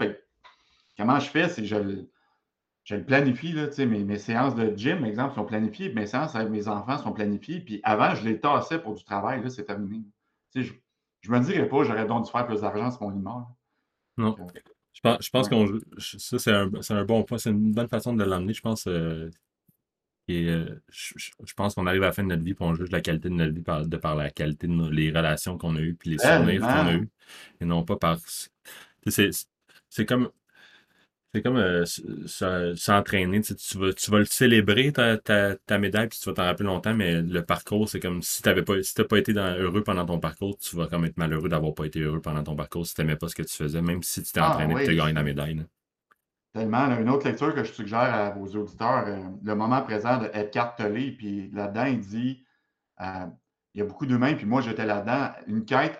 comment 0.96 1.18
je 1.18 1.30
fais, 1.30 1.48
c'est 1.48 1.64
je, 1.64 2.04
je 2.84 2.96
le 2.96 3.04
planifie, 3.04 3.52
là, 3.52 3.68
mes, 3.78 4.04
mes 4.04 4.18
séances 4.18 4.54
de 4.54 4.76
gym, 4.76 4.98
par 4.98 5.06
exemple, 5.06 5.34
sont 5.34 5.44
planifiées, 5.44 5.92
mes 5.92 6.06
séances 6.06 6.34
avec 6.34 6.50
mes 6.50 6.68
enfants 6.68 6.98
sont 6.98 7.12
planifiées. 7.12 7.60
Puis 7.60 7.80
avant, 7.84 8.14
je 8.14 8.24
les 8.24 8.40
tassais 8.40 8.78
pour 8.78 8.94
du 8.94 9.04
travail, 9.04 9.42
là, 9.42 9.50
c'est 9.50 9.64
terminé. 9.64 10.04
Je, 10.54 10.72
je 11.20 11.30
me 11.30 11.38
dirais 11.40 11.68
pas, 11.68 11.84
j'aurais 11.84 12.06
donc 12.06 12.24
dû 12.24 12.30
faire 12.30 12.46
plus 12.46 12.60
d'argent 12.60 12.90
sur 12.90 13.02
mon 13.02 13.16
image. 13.16 13.44
Non. 14.18 14.36
je 14.92 15.00
pense, 15.00 15.24
je 15.24 15.30
pense 15.30 15.48
qu'on 15.48 15.66
ça, 15.98 16.38
c'est 16.38 16.52
un, 16.52 16.70
un, 16.90 17.04
bon 17.04 17.22
point. 17.22 17.38
C'est 17.38 17.50
une 17.50 17.72
bonne 17.72 17.88
façon 17.88 18.12
de 18.12 18.24
l'emmener, 18.24 18.52
je 18.52 18.60
pense. 18.60 18.86
Euh, 18.86 19.30
et 20.28 20.48
euh, 20.48 20.80
je, 20.88 21.54
pense 21.56 21.74
qu'on 21.74 21.86
arrive 21.86 22.02
à 22.02 22.06
la 22.06 22.12
fin 22.12 22.22
de 22.22 22.28
notre 22.28 22.44
vie, 22.44 22.54
puis 22.54 22.64
on 22.64 22.74
juge 22.74 22.90
la 22.90 23.00
qualité 23.00 23.28
de 23.28 23.34
notre 23.34 23.52
vie 23.52 23.62
par, 23.62 23.86
de 23.86 23.96
par 23.96 24.14
la 24.14 24.30
qualité 24.30 24.66
de 24.66 24.72
nos, 24.72 24.90
les 24.90 25.10
relations 25.10 25.58
qu'on 25.58 25.76
a 25.76 25.80
eues, 25.80 25.94
puis 25.94 26.10
les 26.10 26.18
souvenirs 26.18 26.60
qu'on 26.60 26.66
a 26.66 26.94
eues, 26.94 27.08
et 27.60 27.64
non 27.64 27.84
pas 27.84 27.96
par. 27.96 28.18
C'est 29.06 30.06
comme 30.06 30.30
c'est 31.34 31.42
comme 31.42 31.56
euh, 31.56 31.84
s'entraîner. 32.76 33.40
Tu, 33.40 33.56
tu, 33.56 33.78
vas, 33.78 33.92
tu 33.94 34.10
vas 34.10 34.18
le 34.18 34.26
célébrer, 34.26 34.92
ta, 34.92 35.16
ta, 35.16 35.56
ta 35.56 35.78
médaille, 35.78 36.08
puis 36.08 36.18
tu 36.18 36.28
vas 36.28 36.34
t'en 36.34 36.44
rappeler 36.44 36.66
longtemps, 36.66 36.94
mais 36.94 37.22
le 37.22 37.42
parcours, 37.42 37.88
c'est 37.88 38.00
comme 38.00 38.20
si 38.22 38.42
tu 38.42 38.48
n'as 38.50 38.62
pas, 38.62 38.82
si 38.82 38.94
pas 39.02 39.18
été 39.18 39.32
heureux 39.32 39.82
pendant 39.82 40.04
ton 40.04 40.20
parcours, 40.20 40.58
tu 40.58 40.76
vas 40.76 40.88
comme 40.88 41.06
être 41.06 41.16
malheureux 41.16 41.48
d'avoir 41.48 41.74
pas 41.74 41.86
été 41.86 42.00
heureux 42.00 42.20
pendant 42.20 42.42
ton 42.42 42.54
parcours 42.54 42.86
si 42.86 42.94
tu 42.94 43.00
n'aimais 43.00 43.16
pas 43.16 43.28
ce 43.28 43.34
que 43.34 43.42
tu 43.42 43.54
faisais, 43.56 43.80
même 43.80 44.02
si 44.02 44.22
tu 44.22 44.32
t'es 44.32 44.40
ah 44.40 44.50
entraîné 44.50 44.74
et 44.74 44.84
que 44.84 44.90
tu 44.90 44.96
gagné 44.96 45.14
la 45.14 45.22
médaille. 45.22 45.64
Tellement. 46.52 46.98
une 46.98 47.08
autre 47.08 47.26
lecture 47.26 47.54
que 47.54 47.64
je 47.64 47.72
suggère 47.72 48.14
à 48.14 48.30
vos 48.30 48.46
auditeurs, 48.46 49.04
euh, 49.06 49.22
le 49.42 49.54
moment 49.54 49.80
présent 49.80 50.18
de 50.18 50.30
Edgar 50.34 50.74
Tollé, 50.74 51.12
puis 51.12 51.50
là-dedans, 51.50 51.86
il 51.86 52.00
dit 52.00 52.44
euh, 53.00 53.26
il 53.74 53.78
y 53.78 53.82
a 53.82 53.86
beaucoup 53.86 54.04
d'humains, 54.04 54.34
puis 54.34 54.44
moi 54.44 54.60
j'étais 54.60 54.84
là-dedans, 54.84 55.30
une 55.46 55.64
quête 55.64 55.98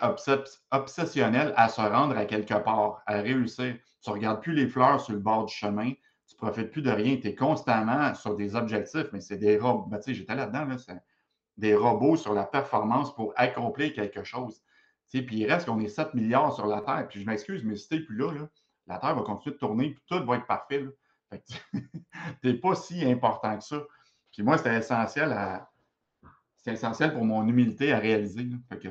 obsessionnelle 0.71 1.53
à 1.57 1.69
se 1.69 1.81
rendre 1.81 2.15
à 2.15 2.25
quelque 2.25 2.53
part, 2.53 3.01
à 3.07 3.15
réussir. 3.15 3.75
Tu 4.03 4.09
ne 4.09 4.13
regardes 4.13 4.41
plus 4.41 4.53
les 4.53 4.67
fleurs 4.67 5.01
sur 5.01 5.13
le 5.13 5.19
bord 5.19 5.45
du 5.45 5.53
chemin, 5.53 5.91
tu 6.27 6.35
ne 6.35 6.37
profites 6.37 6.69
plus 6.69 6.83
de 6.83 6.91
rien, 6.91 7.17
tu 7.17 7.29
es 7.29 7.35
constamment 7.35 8.13
sur 8.13 8.35
des 8.35 8.55
objectifs, 8.55 9.07
mais 9.11 9.21
c'est 9.21 9.37
des 9.37 9.57
robots. 9.57 9.87
Ben, 9.89 9.97
tu 9.97 10.03
sais, 10.03 10.13
j'étais 10.13 10.35
là-dedans, 10.35 10.65
là, 10.65 10.77
c'est 10.77 11.01
des 11.57 11.73
robots 11.73 12.15
sur 12.15 12.33
la 12.33 12.43
performance 12.43 13.13
pour 13.15 13.33
accomplir 13.37 13.93
quelque 13.93 14.23
chose. 14.23 14.61
Puis 15.09 15.25
il 15.31 15.51
reste 15.51 15.65
qu'on 15.65 15.79
est 15.79 15.87
7 15.87 16.13
milliards 16.13 16.53
sur 16.53 16.67
la 16.67 16.81
Terre, 16.81 17.07
puis 17.07 17.21
je 17.21 17.25
m'excuse, 17.25 17.63
mais 17.63 17.75
si 17.75 17.89
tu 17.89 18.05
plus 18.05 18.17
là, 18.17 18.31
la 18.87 18.97
Terre 18.97 19.15
va 19.15 19.21
continuer 19.21 19.53
de 19.53 19.59
tourner, 19.59 19.91
puis 19.91 20.03
tout 20.07 20.25
va 20.25 20.37
être 20.37 20.47
parfait. 20.47 20.85
tu 21.31 21.57
n'es 22.43 22.53
pas 22.61 22.75
si 22.75 23.03
important 23.05 23.57
que 23.57 23.63
ça. 23.63 23.81
Puis 24.31 24.43
moi, 24.43 24.57
c'était 24.57 24.75
essentiel 24.75 25.31
à 25.31 25.69
essentiel 26.65 27.13
pour 27.13 27.25
mon 27.25 27.45
humilité 27.47 27.91
à 27.91 27.99
réaliser. 27.99 28.47
que, 28.81 28.87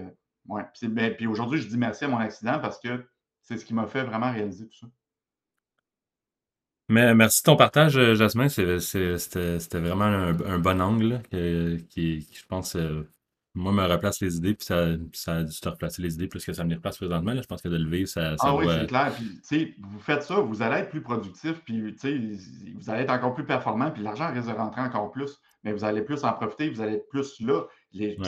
ouais. 0.47 0.63
Puis, 0.75 0.89
ben, 0.89 1.15
puis 1.15 1.27
aujourd'hui, 1.27 1.61
je 1.61 1.69
dis 1.69 1.79
merci 1.79 2.05
à 2.05 2.09
mon 2.09 2.19
accident 2.19 2.59
parce 2.59 2.79
que 2.79 3.07
c'est 3.41 3.57
ce 3.57 3.65
qui 3.65 3.75
m'a 3.75 3.87
fait 3.87 4.03
vraiment 4.03 4.31
réaliser 4.31 4.69
tout 4.69 4.79
ça. 4.79 4.87
Mais 6.89 7.15
merci 7.15 7.43
de 7.43 7.47
ton 7.47 7.57
partage, 7.57 7.99
Jasmin. 8.15 8.49
C'était 8.49 9.79
vraiment 9.79 10.05
un, 10.05 10.59
bon 10.59 10.81
angle 10.81 11.23
qui, 11.31 12.21
je 12.21 12.47
pense, 12.47 12.77
euh, 12.77 13.09
moi, 13.55 13.73
me 13.73 13.85
replace 13.85 14.21
les 14.21 14.37
idées, 14.37 14.55
puis 14.55 14.65
ça, 14.65 14.95
ça 15.13 15.37
a 15.37 15.43
dû 15.43 15.61
te 15.61 15.69
replacer 15.69 16.01
les 16.01 16.15
idées 16.15 16.27
plus 16.27 16.45
que 16.45 16.53
ça 16.55 16.65
me 16.65 16.71
les 16.71 16.77
replace 16.77 16.97
présentement. 16.97 17.35
Là. 17.35 17.43
Je 17.43 17.47
pense 17.47 17.61
que 17.61 17.69
de 17.69 17.77
le 17.77 17.89
vivre, 17.89 18.09
ça, 18.09 18.37
ça 18.39 18.47
Ah 18.47 18.57
oui, 18.57 18.67
c'est 18.69 18.87
clair. 18.87 19.13
Puis, 19.15 19.75
vous 19.79 19.99
faites 19.99 20.23
ça, 20.23 20.37
vous 20.37 20.63
allez 20.63 20.81
être 20.81 20.91
plus 20.91 21.03
productif, 21.03 21.61
puis 21.65 21.95
vous 22.75 22.91
allez 22.91 23.03
être 23.03 23.13
encore 23.13 23.35
plus 23.35 23.45
performant, 23.45 23.91
puis 23.91 24.03
l'argent 24.03 24.33
risque 24.33 24.49
de 24.49 24.55
rentrer 24.55 24.81
encore 24.81 25.11
plus, 25.11 25.39
mais 25.65 25.73
vous 25.73 25.85
allez 25.85 26.03
plus 26.03 26.25
en 26.25 26.33
profiter, 26.33 26.71
vous 26.71 26.81
allez 26.81 26.95
être 26.95 27.09
plus 27.09 27.41
là. 27.41 27.67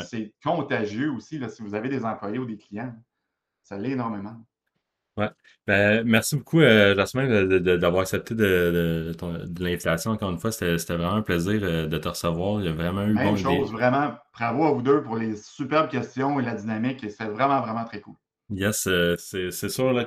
C'est 0.04 0.34
contagieux 0.42 1.10
aussi, 1.10 1.38
là, 1.38 1.48
si 1.48 1.62
vous 1.62 1.74
avez 1.74 1.88
des 1.88 2.04
employés 2.04 2.38
ou 2.38 2.44
des 2.44 2.58
clients. 2.58 2.94
Ça 3.62 3.78
l'est 3.78 3.92
énormément. 3.92 4.36
Ouais. 5.16 5.28
Ben, 5.66 6.02
merci 6.04 6.36
beaucoup, 6.36 6.60
euh, 6.60 6.94
Jasmin, 6.94 7.46
d'avoir 7.46 8.02
accepté 8.02 8.34
de, 8.34 9.14
de, 9.18 9.64
l'invitation. 9.64 10.10
Encore 10.10 10.30
une 10.30 10.38
fois, 10.38 10.52
c'était 10.52 10.76
vraiment 10.94 11.14
un 11.14 11.22
plaisir 11.22 11.60
euh, 11.62 11.86
de 11.86 11.96
te 11.96 12.08
recevoir. 12.08 12.60
Il 12.60 12.66
y 12.66 12.68
a 12.68 12.72
vraiment 12.72 13.02
eu 13.02 13.14
Même 13.14 13.36
chose, 13.36 13.72
vraiment. 13.72 14.14
Bravo 14.34 14.64
à 14.64 14.72
vous 14.72 14.82
deux 14.82 15.02
pour 15.02 15.16
les 15.16 15.36
superbes 15.36 15.88
questions 15.88 16.38
et 16.38 16.44
la 16.44 16.54
dynamique. 16.54 17.00
C'était 17.08 17.30
vraiment, 17.30 17.60
vraiment 17.62 17.84
très 17.84 18.00
cool. 18.00 18.14
Yes, 18.50 18.86
euh, 18.88 19.16
c'est 19.18 19.68
sûr 19.70 20.06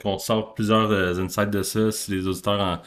qu'on 0.00 0.18
sort 0.18 0.54
plusieurs 0.54 0.90
insights 1.18 1.50
de 1.50 1.62
ça. 1.62 1.90
Si 1.90 2.12
les 2.12 2.26
auditeurs 2.26 2.80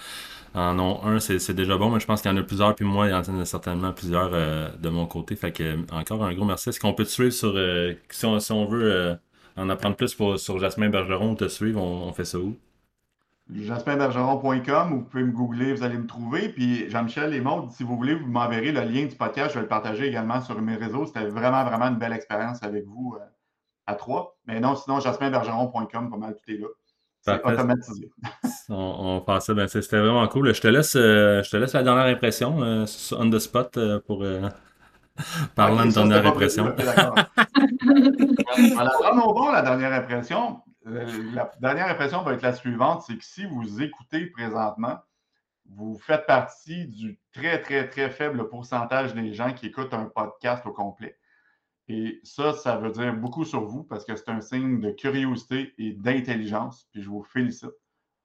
en, 0.56 0.80
ont 0.80 1.03
un, 1.06 1.19
c'est 1.19 1.53
déjà 1.53 1.77
bon, 1.77 1.91
mais 1.91 1.99
je 1.99 2.08
pense 2.08 2.23
qu'il 2.23 2.32
y 2.32 2.34
en 2.34 2.38
a 2.38 2.43
plusieurs, 2.43 2.73
puis 2.73 2.86
moi, 2.86 3.08
il 3.08 3.12
y 3.12 3.13
en 3.13 3.39
a 3.39 3.45
certainement 3.45 3.93
plusieurs 3.93 4.32
de 4.32 4.89
mon 4.89 5.06
côté. 5.06 5.36
Fait 5.36 5.51
que 5.51 5.77
encore 5.93 6.23
un 6.23 6.34
gros 6.34 6.45
merci. 6.45 6.69
Est-ce 6.69 6.80
qu'on 6.80 6.93
peut 6.93 7.03
te 7.03 7.10
suivre 7.10 7.34
sur 7.34 7.53
si 8.10 8.25
on, 8.25 8.39
si 8.39 8.51
on 8.51 8.65
veut 8.65 9.19
en 9.58 9.70
apprendre 9.70 9.96
plus 9.96 10.15
sur 10.38 10.60
Jasmin 10.60 10.89
Bergeron 10.89 11.32
ou 11.32 11.36
te 11.36 11.48
suivre, 11.48 11.82
on, 11.82 12.13
fait 12.13 12.26
ça 12.26 12.38
où? 12.38 12.56
jasminbergeron.com, 13.50 14.89
vous 14.89 15.03
pouvez 15.03 15.24
me 15.24 15.32
googler, 15.32 15.74
vous 15.74 15.84
allez 15.84 15.97
me 15.97 16.05
trouver. 16.05 16.49
Puis 16.49 16.89
Jean-Michel 16.89 17.41
Maud, 17.41 17.72
si 17.72 17.84
vous 17.84 17.95
voulez, 17.95 18.14
vous 18.14 18.28
m'enverrez 18.28 18.72
le 18.72 18.82
lien 18.82 19.05
du 19.05 19.16
podcast, 19.16 19.51
je 19.51 19.55
vais 19.55 19.62
le 19.62 19.68
partager 19.68 20.05
également 20.05 20.41
sur 20.41 20.62
mes 20.62 20.76
réseaux. 20.76 21.05
C'était 21.05 21.26
vraiment, 21.26 21.64
vraiment 21.64 21.86
une 21.86 21.97
belle 21.97 22.14
expérience 22.14 22.62
avec 22.62 22.86
vous 22.86 23.16
euh, 23.18 23.24
à 23.86 23.95
trois. 23.95 24.38
Mais 24.47 24.60
non, 24.60 24.76
sinon, 24.76 24.99
jasminbergeron.com, 24.99 26.10
pas 26.10 26.18
mal 26.18 26.36
tout 26.36 26.51
est 26.51 26.58
là. 26.58 26.68
C'est 27.22 27.45
automatisé. 27.45 28.10
on, 28.70 29.24
on 29.28 29.39
ça, 29.39 29.53
ben, 29.53 29.68
c'était 29.68 29.99
vraiment 29.99 30.28
cool. 30.28 30.53
Je 30.53 30.62
te 30.62 30.68
laisse, 30.68 30.95
euh, 30.95 31.41
je 31.41 31.49
te 31.49 31.58
laisse 31.58 31.74
la 31.74 31.84
dernière 31.84 32.05
impression 32.05 32.62
euh, 32.62 32.86
on 33.18 33.30
the 33.30 33.39
spot 33.39 33.80
pour 34.05 34.24
Parlant 35.55 35.86
de 35.86 35.91
dernière 35.91 36.26
impression. 36.26 36.76
voilà, 38.76 38.91
prenons 39.01 39.34
bon 39.34 39.51
la 39.51 39.61
dernière 39.61 39.93
impression. 39.93 40.61
Euh, 40.88 41.32
la 41.34 41.51
dernière 41.59 41.88
impression 41.88 42.24
va 42.24 42.34
être 42.34 42.41
la 42.41 42.53
suivante, 42.53 43.03
c'est 43.05 43.18
que 43.18 43.24
si 43.24 43.45
vous 43.45 43.82
écoutez 43.82 44.28
présentement, 44.28 44.97
vous 45.70 45.97
faites 45.97 46.26
partie 46.26 46.88
du 46.88 47.20
très, 47.34 47.61
très, 47.61 47.89
très 47.89 48.09
faible 48.09 48.47
pourcentage 48.47 49.13
des 49.13 49.34
gens 49.34 49.53
qui 49.53 49.68
écoutent 49.68 49.93
un 49.93 50.05
podcast 50.05 50.65
au 50.65 50.72
complet. 50.72 51.18
Et 51.89 52.20
ça, 52.24 52.53
ça 52.53 52.78
veut 52.78 52.91
dire 52.91 53.13
beaucoup 53.13 53.45
sur 53.45 53.65
vous 53.65 53.84
parce 53.84 54.05
que 54.05 54.15
c'est 54.15 54.30
un 54.30 54.41
signe 54.41 54.80
de 54.80 54.91
curiosité 54.91 55.74
et 55.78 55.93
d'intelligence. 55.93 56.88
Puis 56.91 57.01
je 57.01 57.09
vous 57.09 57.24
félicite. 57.24 57.65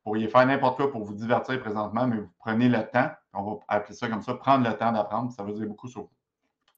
Vous 0.04 0.10
pourriez 0.10 0.28
faire 0.28 0.46
n'importe 0.46 0.78
quoi 0.78 0.90
pour 0.90 1.04
vous 1.04 1.14
divertir 1.14 1.60
présentement, 1.60 2.08
mais 2.08 2.16
vous 2.16 2.32
prenez 2.38 2.68
le 2.68 2.82
temps, 2.90 3.10
on 3.32 3.42
va 3.44 3.60
appeler 3.68 3.94
ça 3.94 4.08
comme 4.08 4.22
ça, 4.22 4.34
prendre 4.34 4.68
le 4.68 4.76
temps 4.76 4.90
d'apprendre, 4.90 5.30
ça 5.30 5.44
veut 5.44 5.52
dire 5.52 5.66
beaucoup 5.66 5.86
sur 5.86 6.02
vous. 6.02 6.10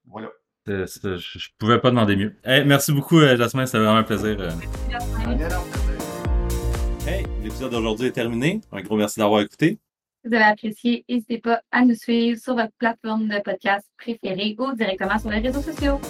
Voilà. 0.07 0.31
je, 0.67 1.17
je 1.17 1.49
pouvais 1.59 1.81
pas 1.81 1.91
demander 1.91 2.17
mieux. 2.17 2.37
merci 2.45 2.93
beaucoup, 2.93 3.21
Jasmin. 3.21 3.67
C'était 3.67 3.79
vraiment 3.79 3.97
un 3.97 4.03
plaisir. 4.03 4.37
Hey, 7.07 7.25
l'épisode 7.43 7.71
d'aujourd'hui 7.71 8.07
est 8.09 8.13
terminé. 8.13 8.61
Un 8.73 8.81
gros 8.81 8.97
merci 8.97 9.21
d'avoir 9.21 9.43
écouté. 9.43 9.79
Si 10.23 10.29
vous 10.29 10.35
avez 10.35 10.45
apprécié, 10.45 11.05
n'hésitez 11.09 11.39
pas 11.39 11.61
à 11.71 11.85
nous 11.85 11.95
suivre 11.95 12.41
sur 12.41 12.55
votre 12.55 12.73
plateforme 12.79 13.29
de 13.29 13.39
podcast 13.41 13.87
préférée 13.99 14.57
ou 14.59 14.73
directement 14.75 15.19
sur 15.19 15.29
les 15.31 15.41
réseaux 15.41 15.61
sociaux. 15.61 16.01